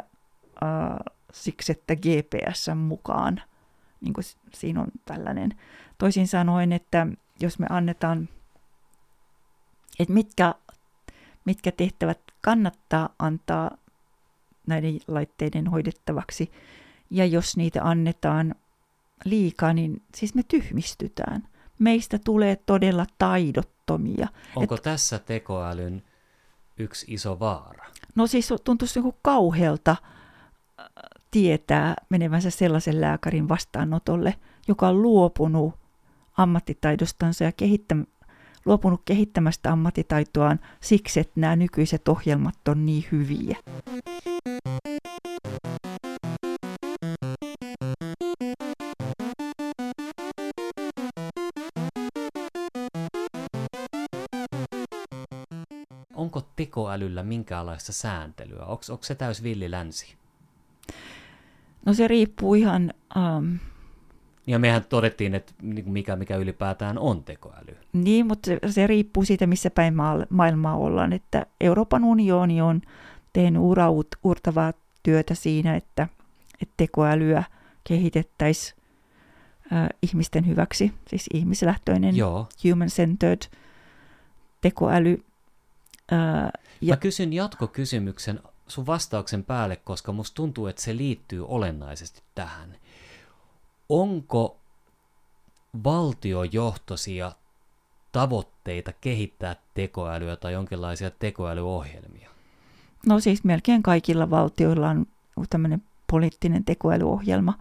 äh, 0.62 1.14
siksi, 1.32 1.72
että 1.72 1.96
GPS 1.96 2.68
mukaan. 2.76 3.42
Niin 4.04 4.14
kuin 4.14 4.24
siinä 4.54 4.80
on 4.80 4.88
tällainen. 5.04 5.50
Toisin 5.98 6.28
sanoen, 6.28 6.72
että 6.72 7.06
jos 7.40 7.58
me 7.58 7.66
annetaan, 7.70 8.28
että 9.98 10.14
mitkä, 10.14 10.54
mitkä 11.44 11.72
tehtävät 11.72 12.20
kannattaa 12.40 13.08
antaa 13.18 13.70
näiden 14.66 15.00
laitteiden 15.08 15.66
hoidettavaksi. 15.66 16.52
Ja 17.10 17.26
jos 17.26 17.56
niitä 17.56 17.82
annetaan 17.82 18.54
liikaa, 19.24 19.72
niin 19.72 20.02
siis 20.14 20.34
me 20.34 20.42
tyhmistytään. 20.42 21.48
Meistä 21.78 22.18
tulee 22.24 22.56
todella 22.56 23.06
taidottomia. 23.18 24.28
Onko 24.56 24.74
Et, 24.74 24.82
tässä 24.82 25.18
tekoälyn 25.18 26.02
yksi 26.76 27.06
iso 27.08 27.38
vaara? 27.38 27.86
No 28.14 28.26
siis 28.26 28.48
tuntuisi 28.64 28.98
joku 28.98 29.14
kauhealta 29.22 29.96
tietää 31.34 31.94
menevänsä 32.08 32.50
sellaisen 32.50 33.00
lääkärin 33.00 33.48
vastaanotolle, 33.48 34.34
joka 34.68 34.88
on 34.88 35.02
luopunut 35.02 35.74
ammattitaidostansa 36.36 37.44
ja 37.44 37.50
kehittäm- 37.50 38.06
luopunut 38.64 39.02
kehittämästä 39.04 39.72
ammattitaitoaan 39.72 40.60
siksi, 40.80 41.20
että 41.20 41.40
nämä 41.40 41.56
nykyiset 41.56 42.08
ohjelmat 42.08 42.68
on 42.68 42.86
niin 42.86 43.04
hyviä. 43.12 43.58
Onko 56.14 56.40
tekoälyllä 56.56 57.22
minkäänlaista 57.22 57.92
sääntelyä? 57.92 58.64
Onko, 58.64 58.82
se 59.00 59.14
täys 59.14 59.42
villi 59.42 59.70
länsi? 59.70 60.23
No 61.86 61.94
se 61.94 62.08
riippuu 62.08 62.54
ihan 62.54 62.92
um, 63.16 63.58
ja 64.46 64.58
mehän 64.58 64.84
todettiin, 64.84 65.34
että 65.34 65.52
niin 65.62 65.90
mikä, 65.90 66.16
mikä 66.16 66.36
ylipäätään 66.36 66.98
on 66.98 67.24
tekoäly. 67.24 67.76
Niin, 67.92 68.26
mutta 68.26 68.46
se, 68.46 68.58
se 68.70 68.86
riippuu 68.86 69.24
siitä, 69.24 69.46
missä 69.46 69.70
päin 69.70 69.94
maailmaa 70.30 70.76
ollaan. 70.76 71.12
Että 71.12 71.46
Euroopan 71.60 72.04
unioni 72.04 72.60
on 72.60 72.82
tehnyt 73.32 73.62
uraurtavaa 73.62 74.72
työtä 75.02 75.34
siinä, 75.34 75.76
että, 75.76 76.08
että 76.62 76.74
tekoälyä 76.76 77.44
kehitettäisiin 77.84 78.78
äh, 79.72 79.88
ihmisten 80.02 80.46
hyväksi, 80.46 80.92
siis 81.08 81.26
ihmislähtöinen, 81.34 82.16
Joo. 82.16 82.48
human-centered 82.64 83.42
tekoäly. 84.60 85.24
Äh, 86.12 86.50
ja... 86.80 86.92
Mä 86.92 86.96
kysyn 86.96 87.32
jatkokysymyksen 87.32 88.40
sun 88.68 88.86
vastauksen 88.86 89.44
päälle, 89.44 89.76
koska 89.76 90.12
musta 90.12 90.34
tuntuu, 90.34 90.66
että 90.66 90.82
se 90.82 90.96
liittyy 90.96 91.46
olennaisesti 91.46 92.22
tähän 92.34 92.76
onko 93.88 94.56
valtiojohtoisia 95.84 97.32
tavoitteita 98.12 98.92
kehittää 99.00 99.56
tekoälyä 99.74 100.36
tai 100.36 100.52
jonkinlaisia 100.52 101.10
tekoälyohjelmia? 101.10 102.30
No 103.06 103.20
siis 103.20 103.44
melkein 103.44 103.82
kaikilla 103.82 104.30
valtioilla 104.30 104.90
on 104.90 105.06
tämmöinen 105.50 105.82
poliittinen 106.10 106.64
tekoälyohjelma. 106.64 107.58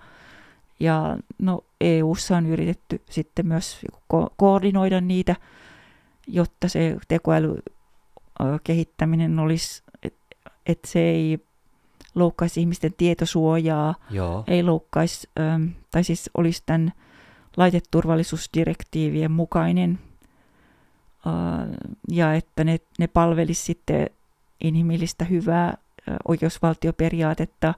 Ja 0.80 1.18
no 1.40 1.62
EU:ssa 1.82 2.38
on 2.38 2.46
yritetty 2.46 3.02
sitten 3.10 3.48
myös 3.48 3.82
ko- 4.14 4.34
koordinoida 4.38 5.02
niitä, 5.02 5.36
jotta 6.28 6.68
se 6.68 6.98
tekoäly 7.08 7.64
kehittäminen 8.64 9.40
olisi, 9.40 9.84
että 10.66 10.72
et 10.72 10.86
se 10.86 11.00
ei 11.00 11.40
loukkaisi 12.16 12.60
ihmisten 12.60 12.94
tietosuojaa, 12.98 13.96
Joo. 14.10 14.44
ei 14.48 14.64
loukkaisi, 14.64 15.30
ähm, 15.40 15.66
tai 15.92 16.04
siis 16.04 16.30
olisi 16.38 16.64
tämän 16.66 16.94
laiteturvallisuusdirektiivien 17.58 19.32
mukainen, 19.32 20.00
äh, 21.28 21.70
ja 22.10 22.34
että 22.34 22.64
ne, 22.64 22.80
ne 23.00 23.08
palvelisi 23.08 23.64
sitten 23.64 24.10
inhimillistä 24.64 25.26
hyvää 25.26 25.68
äh, 25.68 26.16
oikeusvaltioperiaatetta, 26.28 27.74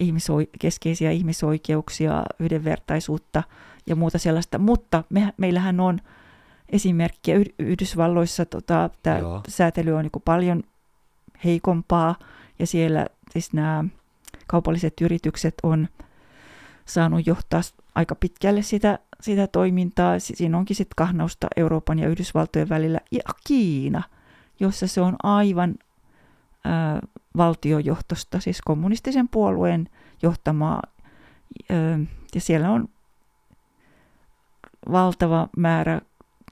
ihmisoi- 0.00 0.50
keskeisiä 0.60 1.10
ihmisoikeuksia, 1.10 2.24
yhdenvertaisuutta 2.38 3.42
ja 3.86 3.96
muuta 3.96 4.18
sellaista. 4.18 4.58
Mutta 4.58 5.04
me, 5.10 5.32
meillähän 5.36 5.80
on 5.80 6.00
esimerkkiä 6.68 7.36
Yhdysvalloissa, 7.58 8.46
tota, 8.46 8.90
tämä 9.02 9.20
säätely 9.48 9.92
on 9.92 10.02
niin 10.02 10.22
paljon 10.24 10.62
heikompaa, 11.44 12.16
ja 12.58 12.66
siellä 12.66 13.06
siis 13.30 13.52
nämä 13.52 13.84
kaupalliset 14.46 15.00
yritykset 15.00 15.54
on 15.62 15.88
saanut 16.84 17.26
johtaa 17.26 17.60
aika 17.94 18.14
pitkälle 18.14 18.62
sitä, 18.62 18.98
sitä 19.20 19.46
toimintaa. 19.46 20.18
Siinä 20.18 20.58
onkin 20.58 20.76
sitten 20.76 20.94
kahnausta 20.96 21.46
Euroopan 21.56 21.98
ja 21.98 22.08
Yhdysvaltojen 22.08 22.68
välillä. 22.68 23.00
Ja 23.12 23.20
Kiina, 23.46 24.02
jossa 24.60 24.86
se 24.86 25.00
on 25.00 25.16
aivan 25.22 25.74
ää, 26.64 27.00
valtiojohtosta, 27.36 28.40
siis 28.40 28.62
kommunistisen 28.62 29.28
puolueen 29.28 29.88
johtamaa. 30.22 30.82
Ää, 31.70 31.98
ja 32.34 32.40
siellä 32.40 32.70
on 32.70 32.88
valtava 34.92 35.48
määrä, 35.56 36.00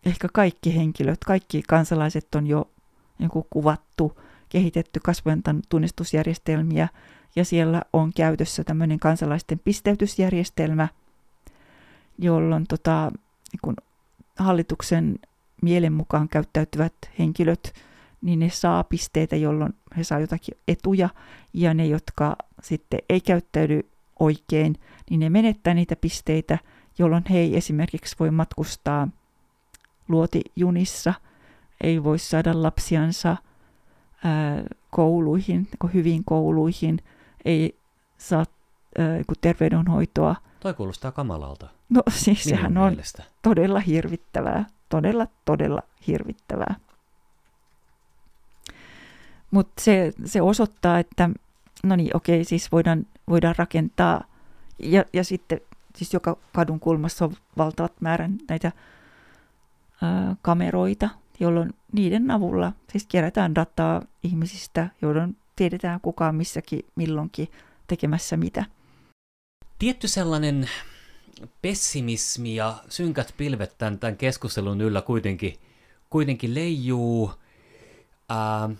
ehkä 0.06 0.28
kaikki 0.32 0.76
henkilöt, 0.76 1.24
kaikki 1.26 1.62
kansalaiset 1.68 2.34
on 2.34 2.46
jo 2.46 2.70
niin 3.18 3.30
kuvattu 3.50 4.20
kehitetty 4.52 5.00
kasvojen 5.00 5.42
tunnistusjärjestelmiä 5.68 6.88
ja 7.36 7.44
siellä 7.44 7.82
on 7.92 8.12
käytössä 8.12 8.64
tämmöinen 8.64 8.98
kansalaisten 8.98 9.58
pisteytysjärjestelmä, 9.58 10.88
jolloin 12.18 12.66
tota, 12.68 13.10
niin 13.52 13.60
kun 13.62 13.76
hallituksen 14.38 15.18
mielen 15.62 15.92
mukaan 15.92 16.28
käyttäytyvät 16.28 16.94
henkilöt, 17.18 17.74
niin 18.22 18.38
ne 18.38 18.50
saa 18.50 18.84
pisteitä, 18.84 19.36
jolloin 19.36 19.74
he 19.96 20.04
saa 20.04 20.20
jotakin 20.20 20.58
etuja, 20.68 21.08
ja 21.52 21.74
ne, 21.74 21.86
jotka 21.86 22.36
sitten 22.62 23.00
ei 23.08 23.20
käyttäydy 23.20 23.80
oikein, 24.18 24.76
niin 25.10 25.20
ne 25.20 25.30
menettää 25.30 25.74
niitä 25.74 25.96
pisteitä, 25.96 26.58
jolloin 26.98 27.24
he 27.30 27.38
ei 27.38 27.56
esimerkiksi 27.56 28.16
voi 28.20 28.30
matkustaa 28.30 29.08
luotijunissa, 30.08 31.14
ei 31.80 32.04
voi 32.04 32.18
saada 32.18 32.62
lapsiansa– 32.62 33.36
kouluihin, 34.90 35.68
hyvin 35.94 36.24
kouluihin, 36.24 36.98
ei 37.44 37.78
saa 38.18 38.44
ää, 38.98 39.06
terveydenhoitoa. 39.40 40.36
Toi 40.60 40.74
kuulostaa 40.74 41.12
kamalalta. 41.12 41.68
No 41.88 42.02
siis 42.10 42.46
Minun 42.46 42.58
sehän 42.58 42.72
mielestä. 42.72 43.22
on 43.22 43.28
todella 43.42 43.80
hirvittävää, 43.80 44.64
todella, 44.88 45.26
todella 45.44 45.82
hirvittävää. 46.06 46.74
Mutta 49.50 49.82
se, 49.82 50.12
se 50.24 50.42
osoittaa, 50.42 50.98
että 50.98 51.30
no 51.82 51.96
niin, 51.96 52.16
okei, 52.16 52.44
siis 52.44 52.72
voidaan, 52.72 53.06
voidaan 53.28 53.54
rakentaa, 53.58 54.24
ja, 54.78 55.04
ja 55.12 55.24
sitten 55.24 55.60
siis 55.96 56.12
joka 56.14 56.36
kadun 56.52 56.80
kulmassa 56.80 57.24
on 57.24 57.32
valtavat 57.56 57.92
määrän 58.00 58.38
näitä 58.48 58.72
ää, 60.02 60.36
kameroita, 60.42 61.08
jolloin 61.40 61.74
niiden 61.92 62.30
avulla 62.30 62.72
siis 62.92 63.06
kerätään 63.06 63.54
dataa 63.54 64.02
ihmisistä, 64.22 64.88
jolloin 65.02 65.36
tiedetään 65.56 66.00
kuka 66.00 66.32
missäkin 66.32 66.84
milloinkin 66.96 67.48
tekemässä 67.86 68.36
mitä. 68.36 68.64
Tietty 69.78 70.08
sellainen 70.08 70.70
pessimismi 71.62 72.54
ja 72.54 72.74
synkät 72.88 73.34
pilvet 73.36 73.78
tämän, 73.78 73.98
tämän 73.98 74.16
keskustelun 74.16 74.80
yllä 74.80 75.02
kuitenkin, 75.02 75.54
kuitenkin 76.10 76.54
leijuu. 76.54 77.32
Ää, 78.28 78.70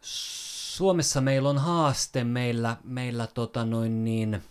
Suomessa 0.00 1.20
meillä 1.20 1.48
on 1.48 1.58
haaste, 1.58 2.24
meillä, 2.24 2.76
meillä 2.84 3.26
tota 3.26 3.64
noin 3.64 4.04
niin, 4.04 4.42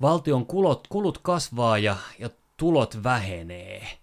valtion 0.00 0.46
kulut, 0.46 0.88
kulut 0.88 1.18
kasvaa 1.18 1.78
ja, 1.78 1.96
ja 2.18 2.30
tulot 2.56 3.02
vähenee 3.02 3.98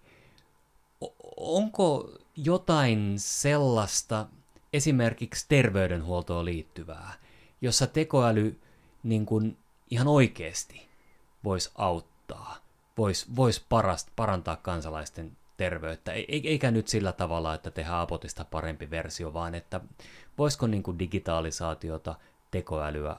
onko 1.36 2.10
jotain 2.36 3.14
sellaista 3.16 4.26
esimerkiksi 4.72 5.46
terveydenhuoltoon 5.48 6.44
liittyvää, 6.44 7.12
jossa 7.60 7.86
tekoäly 7.86 8.60
niin 9.02 9.26
kuin 9.26 9.56
ihan 9.90 10.08
oikeasti 10.08 10.88
voisi 11.44 11.70
auttaa, 11.74 12.56
voisi 12.98 13.26
vois 13.36 13.66
parantaa 14.16 14.56
kansalaisten 14.56 15.36
terveyttä, 15.56 16.12
eikä 16.28 16.70
nyt 16.70 16.88
sillä 16.88 17.12
tavalla, 17.12 17.54
että 17.54 17.70
tehdään 17.70 18.00
apotista 18.00 18.44
parempi 18.44 18.90
versio, 18.90 19.34
vaan 19.34 19.54
että 19.54 19.80
voisiko 20.38 20.66
niin 20.66 20.82
kuin 20.82 20.98
digitalisaatiota, 20.98 22.14
tekoälyä, 22.50 23.16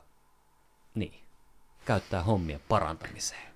niin, 0.95 1.13
käyttää 1.85 2.23
hommia 2.23 2.59
parantamiseen. 2.67 3.46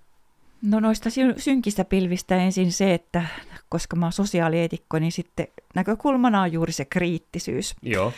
No 0.61 0.79
noista 0.79 1.09
synkistä 1.37 1.85
pilvistä 1.85 2.35
ensin 2.35 2.71
se, 2.71 2.93
että 2.93 3.25
koska 3.69 3.95
mä 3.95 4.05
oon 4.05 4.13
sosiaalietikko, 4.13 4.99
niin 4.99 5.11
sitten 5.11 5.47
näkökulmana 5.75 6.41
on 6.41 6.51
juuri 6.51 6.71
se 6.71 6.85
kriittisyys. 6.85 7.75
Joo. 7.81 8.13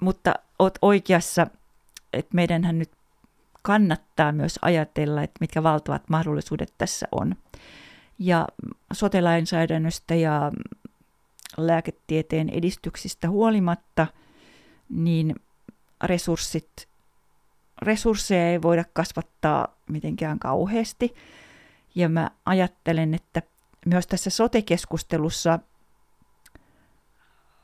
Mutta 0.00 0.34
oot 0.58 0.78
oikeassa, 0.82 1.46
että 2.12 2.34
meidänhän 2.34 2.78
nyt 2.78 2.90
kannattaa 3.62 4.32
myös 4.32 4.58
ajatella, 4.62 5.22
että 5.22 5.38
mitkä 5.40 5.62
valtavat 5.62 6.02
mahdollisuudet 6.08 6.74
tässä 6.78 7.06
on. 7.12 7.36
Ja 8.18 8.48
sotelainsäädännöstä 8.92 10.14
ja 10.14 10.52
lääketieteen 11.56 12.48
edistyksistä 12.48 13.30
huolimatta 13.30 14.06
niin 14.88 15.34
resurssit, 16.04 16.88
resursseja 17.82 18.50
ei 18.50 18.62
voida 18.62 18.84
kasvattaa 18.92 19.68
mitenkään 19.90 20.38
kauheasti. 20.38 21.14
Ja 21.94 22.08
mä 22.08 22.30
ajattelen, 22.46 23.14
että 23.14 23.42
myös 23.86 24.06
tässä 24.06 24.30
sote-keskustelussa 24.30 25.58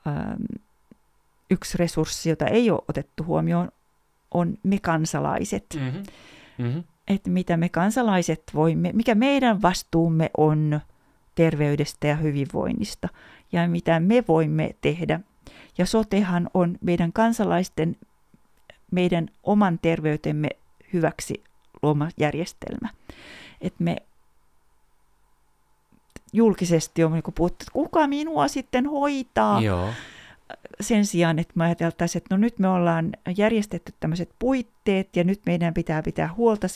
ähm, 0.06 0.42
yksi 1.50 1.78
resurssi, 1.78 2.28
jota 2.28 2.46
ei 2.46 2.70
ole 2.70 2.82
otettu 2.88 3.24
huomioon, 3.24 3.68
on 4.34 4.58
me 4.62 4.78
kansalaiset. 4.78 5.66
Mm-hmm. 5.74 6.02
Mm-hmm. 6.58 6.84
Että 7.08 7.30
mitä 7.30 7.56
me 7.56 7.68
kansalaiset 7.68 8.42
voimme, 8.54 8.90
mikä 8.92 9.14
meidän 9.14 9.62
vastuumme 9.62 10.30
on 10.36 10.80
terveydestä 11.34 12.06
ja 12.06 12.16
hyvinvoinnista 12.16 13.08
ja 13.52 13.68
mitä 13.68 14.00
me 14.00 14.24
voimme 14.28 14.74
tehdä. 14.80 15.20
Ja 15.78 15.86
sotehan 15.86 16.50
on 16.54 16.78
meidän 16.80 17.12
kansalaisten, 17.12 17.96
meidän 18.90 19.28
oman 19.42 19.78
terveytemme 19.82 20.48
hyväksi 20.92 21.44
luoma 21.82 22.08
järjestelmä. 22.16 22.88
Että 23.60 23.84
me 23.84 23.96
julkisesti 26.32 27.04
on 27.04 27.12
niin 27.12 27.22
puhuttu, 27.34 27.62
että 27.62 27.72
kuka 27.72 28.06
minua 28.06 28.48
sitten 28.48 28.86
hoitaa. 28.86 29.60
Joo. 29.60 29.88
Sen 30.80 31.06
sijaan, 31.06 31.38
että 31.38 31.52
me 31.56 31.64
ajateltaisiin, 31.64 32.20
että 32.22 32.34
no 32.34 32.40
nyt 32.40 32.58
me 32.58 32.68
ollaan 32.68 33.12
järjestetty 33.36 33.94
tämmöiset 34.00 34.30
puitteet 34.38 35.16
ja 35.16 35.24
nyt 35.24 35.40
meidän 35.46 35.74
pitää 35.74 36.02
pitää 36.02 36.34
huolta 36.36 36.66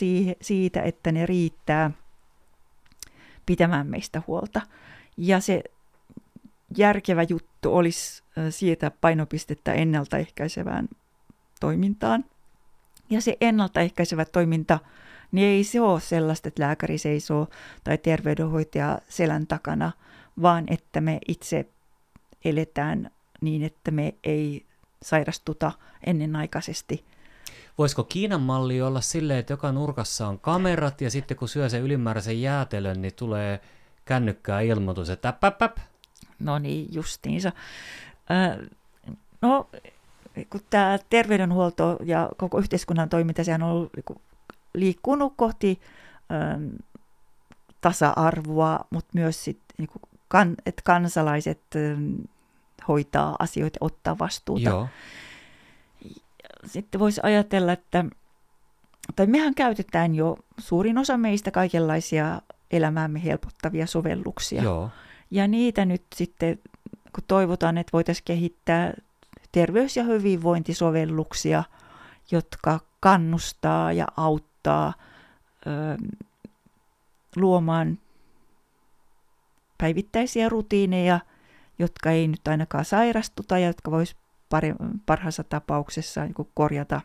siitä, 0.41 0.83
että 0.83 1.13
ne 1.13 1.27
riittää 1.27 1.91
pitämään 3.47 3.87
meistä 3.87 4.23
huolta. 4.27 4.61
Ja 5.17 5.41
se 5.41 5.63
järkevä 6.77 7.23
juttu 7.23 7.77
olisi 7.77 8.23
siirtää 8.51 8.91
painopistettä 8.91 9.73
ennaltaehkäisevään 9.73 10.89
toimintaan. 11.61 12.25
Ja 13.11 13.21
se 13.21 13.37
ennaltaehkäisevä 13.41 14.25
toiminta– 14.25 14.79
niin 15.35 15.49
ei 15.49 15.65
se 15.65 15.81
ole 15.81 16.01
sellaista, 16.01 16.49
että 16.49 16.63
lääkäri 16.63 16.99
seisoo 16.99 17.47
tai 17.85 17.99
terveydenhoitaja 17.99 18.99
selän 19.09 19.47
takana, 19.47 19.93
vaan 20.43 20.65
että 20.69 21.01
me 21.01 21.19
itse 21.29 21.67
eletään 22.45 23.11
niin, 23.41 23.63
että 23.63 23.91
me 23.91 24.15
ei 24.25 24.65
sairastuta 25.03 25.73
ennenaikaisesti. 26.07 27.05
Voisiko 27.79 28.05
Kiinan 28.05 28.41
malli 28.41 28.83
olla 28.83 29.01
silleen, 29.01 29.39
että 29.39 29.53
joka 29.53 29.73
nurkassa 29.73 30.29
on 30.29 30.39
kamerat 30.39 31.01
ja 31.01 31.11
sitten 31.11 31.37
kun 31.37 31.49
syö 31.49 31.69
sen 31.69 31.83
ylimääräisen 31.83 32.43
jäätelön, 32.43 33.03
niin 33.03 33.15
tulee 33.15 33.61
kännykkää 34.05 34.61
ilmoitus, 34.61 35.11
että 35.11 35.33
päp, 35.33 35.79
No 36.39 36.59
niin, 36.59 36.89
justiinsa. 36.93 37.53
Äh, 38.31 38.59
no, 39.41 39.71
kun 40.51 40.61
tämä 40.71 40.99
terveydenhuolto 41.11 41.99
ja 42.05 42.31
koko 42.37 42.59
yhteiskunnan 42.59 43.09
toiminta, 43.09 43.45
sehän 43.45 43.63
on 43.63 43.71
ollut 43.71 43.93
niinku 43.97 44.21
liikkunut 44.75 45.33
kohti 45.37 45.81
ähm, 46.33 46.69
tasa-arvoa, 47.81 48.81
mutta 48.91 49.11
myös 49.15 49.45
sit, 49.45 49.61
niin 49.79 49.89
kuin 49.89 50.03
kan, 50.29 50.55
että 50.67 50.83
kansalaiset 50.85 51.63
ähm, 51.77 52.15
hoitaa 52.89 53.37
asioita 53.39 53.79
ottaa 53.81 54.19
vastuuta. 54.19 54.69
Joo. 54.69 54.89
Sitten 56.67 57.01
voisi 57.01 57.21
ajatella, 57.25 57.73
että 57.73 58.05
tai 59.17 59.27
mehän 59.27 59.55
käytetään 59.55 60.15
jo 60.15 60.37
suurin 60.59 60.99
osa 60.99 61.17
meistä 61.17 61.51
kaikenlaisia 61.51 62.43
elämäämme 62.71 63.25
helpottavia 63.25 63.87
sovelluksia. 63.87 64.63
Joo. 64.63 64.91
Ja 65.31 65.49
niitä 65.49 65.85
nyt 65.85 66.03
sitten, 66.15 66.59
kun 67.15 67.25
toivotaan, 67.29 67.79
että 67.79 67.93
voitaisiin 67.93 68.25
kehittää 68.25 68.95
terveys- 69.53 69.97
ja 69.97 70.05
hyvinvointisovelluksia, 70.05 71.65
jotka 72.31 72.81
kannustaa 73.01 73.93
ja 73.93 74.07
auttaa 74.17 74.54
auttaa 74.65 74.95
ö, 75.67 75.97
luomaan 77.37 77.99
päivittäisiä 79.79 80.49
rutiineja, 80.49 81.21
jotka 81.79 82.11
ei 82.11 82.29
nyt 82.29 82.49
ainakaan 82.49 82.85
sairastuta 82.85 83.59
ja 83.59 83.67
jotka 83.67 83.91
vois 83.91 84.17
parhaassa 85.07 85.45
tapauksessa 85.45 86.23
niin 86.23 86.35
korjata, 86.55 87.01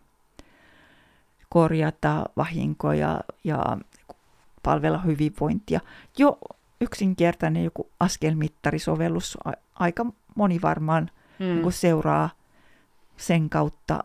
korjata 1.50 2.26
vahinkoja 2.38 3.22
ja 3.44 3.78
palvella 4.64 4.98
hyvinvointia. 4.98 5.80
Jo 6.18 6.40
yksinkertainen 6.82 7.64
joku 7.64 7.90
askelmittarisovellus, 8.00 9.38
aika 9.76 10.06
moni 10.36 10.62
varmaan 10.62 11.12
mm. 11.40 11.46
niin 11.46 11.72
seuraa 11.72 12.30
sen 13.18 13.50
kautta 13.50 14.04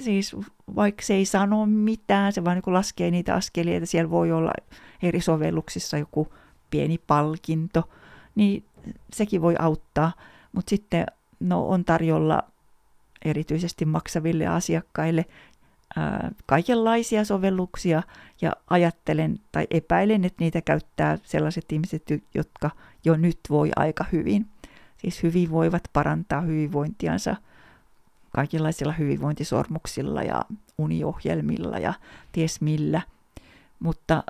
siis 0.00 0.36
vaikka 0.76 1.02
se 1.02 1.14
ei 1.14 1.24
sano 1.24 1.66
mitään, 1.66 2.32
se 2.32 2.44
vaan 2.44 2.62
niin 2.64 2.74
laskee 2.74 3.10
niitä 3.10 3.34
askelia, 3.34 3.76
että 3.76 3.86
siellä 3.86 4.10
voi 4.10 4.32
olla 4.32 4.52
eri 5.02 5.20
sovelluksissa 5.20 5.98
joku 5.98 6.32
pieni 6.70 6.98
palkinto, 7.06 7.88
niin 8.34 8.64
sekin 9.12 9.42
voi 9.42 9.54
auttaa. 9.58 10.12
Mutta 10.52 10.70
sitten 10.70 11.06
no, 11.40 11.68
on 11.68 11.84
tarjolla 11.84 12.42
erityisesti 13.24 13.84
maksaville 13.84 14.46
asiakkaille 14.46 15.24
ää, 15.96 16.30
kaikenlaisia 16.46 17.24
sovelluksia 17.24 18.02
ja 18.40 18.52
ajattelen 18.70 19.40
tai 19.52 19.66
epäilen, 19.70 20.24
että 20.24 20.44
niitä 20.44 20.60
käyttää 20.60 21.18
sellaiset 21.22 21.72
ihmiset, 21.72 22.02
jotka 22.34 22.70
jo 23.04 23.16
nyt 23.16 23.38
voi 23.50 23.70
aika 23.76 24.04
hyvin. 24.12 24.46
Siis 24.98 25.22
hyvin 25.22 25.50
voivat 25.50 25.82
parantaa 25.92 26.40
hyvinvointiansa– 26.40 27.36
kaikenlaisilla 28.38 28.92
hyvinvointisormuksilla 28.92 30.22
ja 30.22 30.42
uniohjelmilla 30.78 31.78
ja 31.78 31.94
ties 32.32 32.60
millä. 32.60 33.02
Mutta 33.80 34.24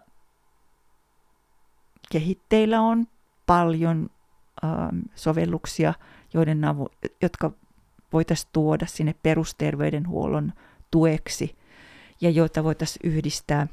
kehitteillä 2.12 2.80
on 2.80 3.06
paljon 3.46 4.10
ähm, 4.64 4.98
sovelluksia, 5.14 5.94
joiden 6.34 6.64
avu, 6.64 6.88
jotka 7.22 7.50
voitaisiin 8.12 8.50
tuoda 8.52 8.86
sinne 8.86 9.14
perusterveydenhuollon 9.22 10.52
tueksi 10.90 11.56
ja 12.20 12.30
joita 12.30 12.64
voitaisiin 12.64 13.12
yhdistää 13.12 13.66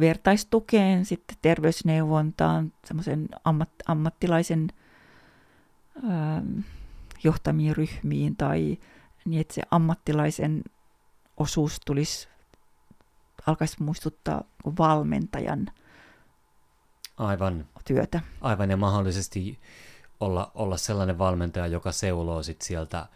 vertaistukeen, 0.00 1.04
sitten 1.04 1.36
terveysneuvontaan, 1.42 2.72
semmoisen 2.84 3.28
ammat, 3.44 3.70
ammattilaisen 3.86 4.68
ähm, 6.04 6.60
johtamiin 7.24 7.76
ryhmiin 7.76 8.36
tai 8.36 8.78
niin, 9.24 9.40
että 9.40 9.54
se 9.54 9.62
ammattilaisen 9.70 10.62
osuus 11.36 11.80
tulisi, 11.86 12.28
alkaisi 13.46 13.82
muistuttaa 13.82 14.44
valmentajan 14.78 15.66
Aivan. 17.16 17.66
työtä. 17.84 18.20
Aivan 18.40 18.70
ja 18.70 18.76
mahdollisesti 18.76 19.58
olla, 20.20 20.50
olla 20.54 20.76
sellainen 20.76 21.18
valmentaja, 21.18 21.66
joka 21.66 21.92
seuloo 21.92 22.42
sit 22.42 22.62
sieltä 22.62 23.06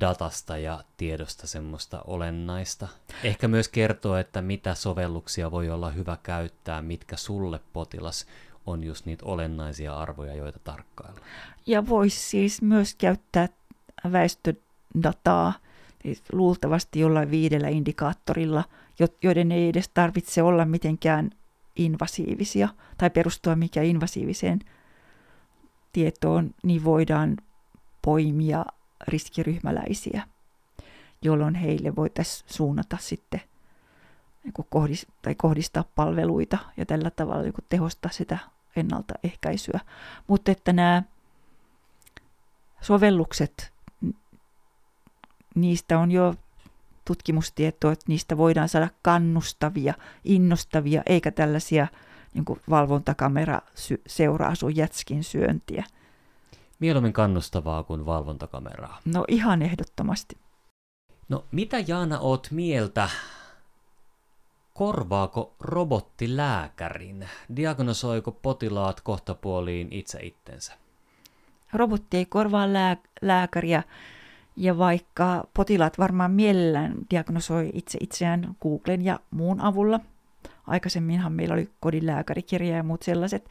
datasta 0.00 0.58
ja 0.58 0.84
tiedosta 0.96 1.46
semmoista 1.46 2.02
olennaista. 2.06 2.88
Ehkä 3.24 3.48
myös 3.48 3.68
kertoo, 3.68 4.16
että 4.16 4.42
mitä 4.42 4.74
sovelluksia 4.74 5.50
voi 5.50 5.70
olla 5.70 5.90
hyvä 5.90 6.18
käyttää, 6.22 6.82
mitkä 6.82 7.16
sulle 7.16 7.60
potilas 7.72 8.26
on 8.66 8.84
just 8.84 9.06
niitä 9.06 9.24
olennaisia 9.26 9.96
arvoja, 9.96 10.34
joita 10.34 10.58
tarkkailla. 10.58 11.20
Ja 11.66 11.88
voisi 11.88 12.20
siis 12.20 12.62
myös 12.62 12.94
käyttää 12.94 13.48
väestödataa, 14.12 15.52
siis 16.02 16.22
luultavasti 16.32 17.00
jollain 17.00 17.30
viidellä 17.30 17.68
indikaattorilla, 17.68 18.64
joiden 19.22 19.52
ei 19.52 19.68
edes 19.68 19.88
tarvitse 19.88 20.42
olla 20.42 20.64
mitenkään 20.64 21.30
invasiivisia 21.76 22.68
tai 22.98 23.10
perustua 23.10 23.56
mikä 23.56 23.82
invasiiviseen 23.82 24.60
tietoon, 25.92 26.54
niin 26.62 26.84
voidaan 26.84 27.36
poimia 28.02 28.64
riskiryhmäläisiä, 29.08 30.22
jolloin 31.22 31.54
heille 31.54 31.96
voitaisiin 31.96 32.48
suunnata 32.50 32.96
sitten 33.00 33.40
kohdistaa, 34.68 35.16
tai 35.22 35.34
kohdistaa 35.34 35.84
palveluita 35.94 36.58
ja 36.76 36.86
tällä 36.86 37.10
tavalla 37.10 37.52
tehostaa 37.68 38.10
sitä 38.10 38.38
ennaltaehkäisyä. 38.76 39.80
Mutta 40.26 40.52
että 40.52 40.72
nämä 40.72 41.02
sovellukset, 42.80 43.72
niistä 45.54 45.98
on 45.98 46.10
jo 46.10 46.34
tutkimustietoa, 47.04 47.92
että 47.92 48.04
niistä 48.08 48.36
voidaan 48.36 48.68
saada 48.68 48.88
kannustavia, 49.02 49.94
innostavia, 50.24 51.02
eikä 51.06 51.30
tällaisia 51.30 51.86
niin 52.34 52.44
kuin 52.44 52.60
valvontakamera 52.70 53.60
seuraa 54.06 54.54
sun 54.54 54.76
jätskin 54.76 55.24
syöntiä. 55.24 55.84
Mieluummin 56.78 57.12
kannustavaa 57.12 57.82
kuin 57.82 58.06
valvontakameraa. 58.06 59.00
No 59.04 59.24
ihan 59.28 59.62
ehdottomasti. 59.62 60.38
No 61.28 61.44
mitä 61.52 61.76
Jaana 61.86 62.18
oot 62.18 62.48
mieltä 62.50 63.08
Korvaako 64.74 65.54
robotti 65.60 66.36
lääkärin? 66.36 67.28
Diagnosoiko 67.56 68.32
potilaat 68.32 69.00
kohtapuoliin 69.00 69.88
itse 69.90 70.18
itsensä? 70.22 70.72
robotti 71.74 72.16
ei 72.16 72.26
korvaa 72.26 72.72
lää, 72.72 72.96
lääkäriä, 73.22 73.82
ja 74.56 74.78
vaikka 74.78 75.44
potilaat 75.54 75.98
varmaan 75.98 76.30
mielellään 76.30 76.94
diagnosoi 77.10 77.70
itse 77.72 77.98
itseään 78.00 78.56
Googlen 78.62 79.04
ja 79.04 79.20
muun 79.30 79.60
avulla, 79.60 80.00
aikaisemminhan 80.66 81.32
meillä 81.32 81.54
oli 81.54 81.70
kodinlääkärikirja 81.80 82.76
ja 82.76 82.82
muut 82.82 83.02
sellaiset, 83.02 83.48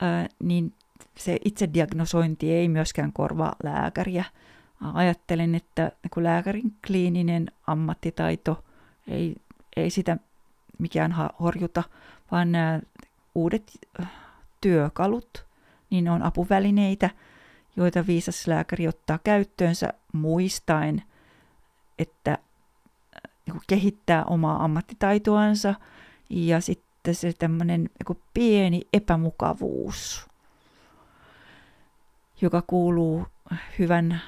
ää, 0.00 0.28
niin 0.42 0.72
se 1.18 1.38
itse 1.44 1.68
diagnosointi 1.74 2.52
ei 2.52 2.68
myöskään 2.68 3.12
korvaa 3.12 3.56
lääkäriä. 3.62 4.24
Ajattelen, 4.94 5.54
että 5.54 5.92
kun 6.10 6.22
lääkärin 6.22 6.74
kliininen 6.86 7.50
ammattitaito 7.66 8.64
ei, 9.08 9.36
ei 9.76 9.90
sitä 9.90 10.16
mikään 10.78 11.12
horjuta, 11.40 11.82
vaan 12.30 12.52
nämä 12.52 12.80
uudet 13.34 13.80
työkalut, 14.60 15.46
niin 15.90 16.04
ne 16.04 16.10
on 16.10 16.22
apuvälineitä, 16.22 17.10
joita 17.76 18.06
viisas 18.06 18.46
lääkäri 18.46 18.88
ottaa 18.88 19.18
käyttöönsä 19.24 19.92
muistaen, 20.12 21.02
että 21.98 22.38
niin 23.46 23.60
kehittää 23.66 24.24
omaa 24.24 24.64
ammattitaitoansa 24.64 25.74
ja 26.30 26.60
sitten 26.60 27.14
se 27.14 27.32
tämmöinen 27.32 27.80
niin 27.80 28.22
pieni 28.34 28.82
epämukavuus, 28.92 30.26
joka 32.40 32.62
kuuluu 32.66 33.26
hyvän 33.78 34.20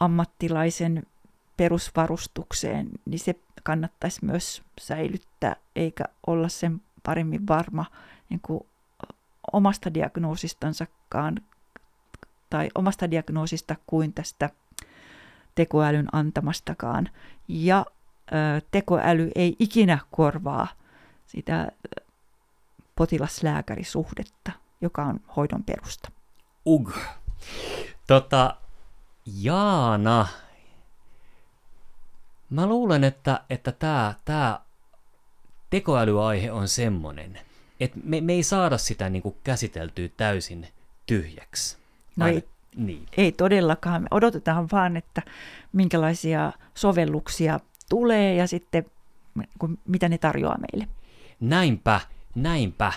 ammattilaisen 0.00 1.02
perusvarustukseen, 1.56 2.88
niin 3.04 3.18
se 3.18 3.34
kannattaisi 3.62 4.24
myös 4.24 4.62
säilyttää, 4.80 5.56
eikä 5.76 6.04
olla 6.26 6.48
sen 6.48 6.82
paremmin 7.02 7.48
varma 7.48 7.84
niin 8.28 8.40
kuin 8.40 8.60
omasta 9.52 9.94
diagnoosistansakaan 9.94 11.40
tai 12.50 12.68
omasta 12.74 13.10
diagnoosista 13.10 13.76
kuin 13.86 14.12
tästä 14.12 14.50
tekoälyn 15.54 16.08
antamastakaan. 16.12 17.08
Ja 17.48 17.86
tekoäly 18.70 19.30
ei 19.34 19.56
ikinä 19.58 19.98
korvaa 20.10 20.68
sitä 21.26 21.68
potilaslääkärisuhdetta, 22.96 24.52
joka 24.80 25.04
on 25.04 25.20
hoidon 25.36 25.64
perusta. 25.64 26.10
Ug. 26.66 26.90
Tota, 28.06 28.56
Jaana, 29.26 30.26
mä 32.52 32.66
luulen, 32.66 33.04
että, 33.04 33.40
että 33.50 33.72
tämä 33.72 34.14
tää 34.24 34.60
tekoälyaihe 35.70 36.52
on 36.52 36.68
semmoinen, 36.68 37.40
että 37.80 37.98
me, 38.04 38.20
me 38.20 38.32
ei 38.32 38.42
saada 38.42 38.78
sitä 38.78 39.08
niinku 39.08 39.36
käsiteltyä 39.44 40.08
täysin 40.16 40.68
tyhjäksi. 41.06 41.76
No 42.16 42.26
ei, 42.26 42.48
niin. 42.76 43.06
ei 43.16 43.32
todellakaan. 43.32 44.02
Me 44.02 44.08
odotetaan 44.10 44.68
vaan, 44.72 44.96
että 44.96 45.22
minkälaisia 45.72 46.52
sovelluksia 46.74 47.60
tulee 47.88 48.34
ja 48.34 48.46
sitten 48.46 48.86
mitä 49.84 50.08
ne 50.08 50.18
tarjoaa 50.18 50.58
meille. 50.58 50.88
Näinpä, 51.40 52.00
näinpä. 52.34 52.92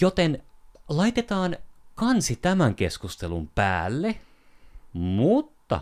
Joten 0.00 0.42
laitetaan 0.88 1.56
kansi 1.94 2.36
tämän 2.36 2.74
keskustelun 2.74 3.50
päälle, 3.54 4.20
mutta 4.92 5.80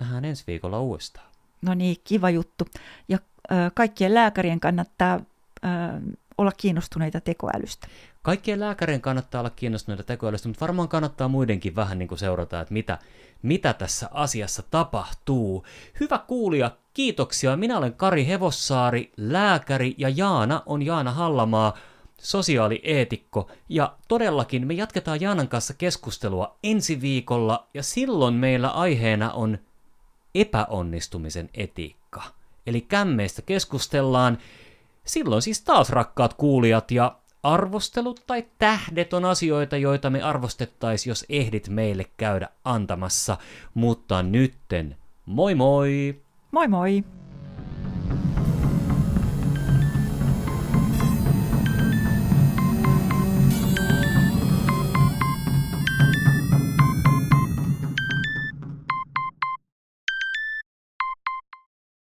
nähdään 0.00 0.24
ensi 0.24 0.44
viikolla 0.46 0.80
uudestaan. 0.80 1.27
No 1.62 1.74
niin, 1.74 1.96
kiva 2.04 2.30
juttu. 2.30 2.64
Ja 3.08 3.18
äh, 3.52 3.70
kaikkien 3.74 4.14
lääkärien 4.14 4.60
kannattaa 4.60 5.14
äh, 5.14 5.70
olla 6.38 6.52
kiinnostuneita 6.56 7.20
tekoälystä. 7.20 7.86
Kaikkien 8.22 8.60
lääkärien 8.60 9.00
kannattaa 9.00 9.40
olla 9.40 9.50
kiinnostuneita 9.50 10.02
tekoälystä, 10.02 10.48
mutta 10.48 10.60
varmaan 10.60 10.88
kannattaa 10.88 11.28
muidenkin 11.28 11.76
vähän 11.76 11.98
niin 11.98 12.08
kuin 12.08 12.18
seurata, 12.18 12.60
että 12.60 12.74
mitä, 12.74 12.98
mitä 13.42 13.72
tässä 13.72 14.08
asiassa 14.12 14.62
tapahtuu. 14.70 15.64
Hyvä 16.00 16.18
kuulija, 16.18 16.70
kiitoksia. 16.94 17.56
Minä 17.56 17.78
olen 17.78 17.94
Kari 17.94 18.26
Hevossaari, 18.26 19.12
lääkäri, 19.16 19.94
ja 19.98 20.08
Jaana 20.08 20.62
on 20.66 20.82
Jaana 20.82 21.12
Hallamaa, 21.12 21.74
sosiaalieetikko. 22.18 23.50
Ja 23.68 23.96
todellakin 24.08 24.66
me 24.66 24.74
jatketaan 24.74 25.20
Jaanan 25.20 25.48
kanssa 25.48 25.74
keskustelua 25.74 26.58
ensi 26.62 27.00
viikolla, 27.00 27.68
ja 27.74 27.82
silloin 27.82 28.34
meillä 28.34 28.68
aiheena 28.68 29.32
on 29.32 29.58
epäonnistumisen 30.40 31.50
etiikka. 31.54 32.22
Eli 32.66 32.80
kämmeistä 32.80 33.42
keskustellaan. 33.42 34.38
Silloin 35.04 35.42
siis 35.42 35.62
taas 35.62 35.90
rakkaat 35.90 36.34
kuulijat 36.34 36.90
ja 36.90 37.16
arvostelut 37.42 38.22
tai 38.26 38.46
tähdet 38.58 39.12
on 39.12 39.24
asioita, 39.24 39.76
joita 39.76 40.10
me 40.10 40.22
arvostettaisiin, 40.22 41.10
jos 41.10 41.24
ehdit 41.28 41.68
meille 41.68 42.04
käydä 42.16 42.48
antamassa. 42.64 43.36
Mutta 43.74 44.22
nytten, 44.22 44.96
moi 45.26 45.54
moi! 45.54 46.20
Moi 46.50 46.68
moi! 46.68 47.04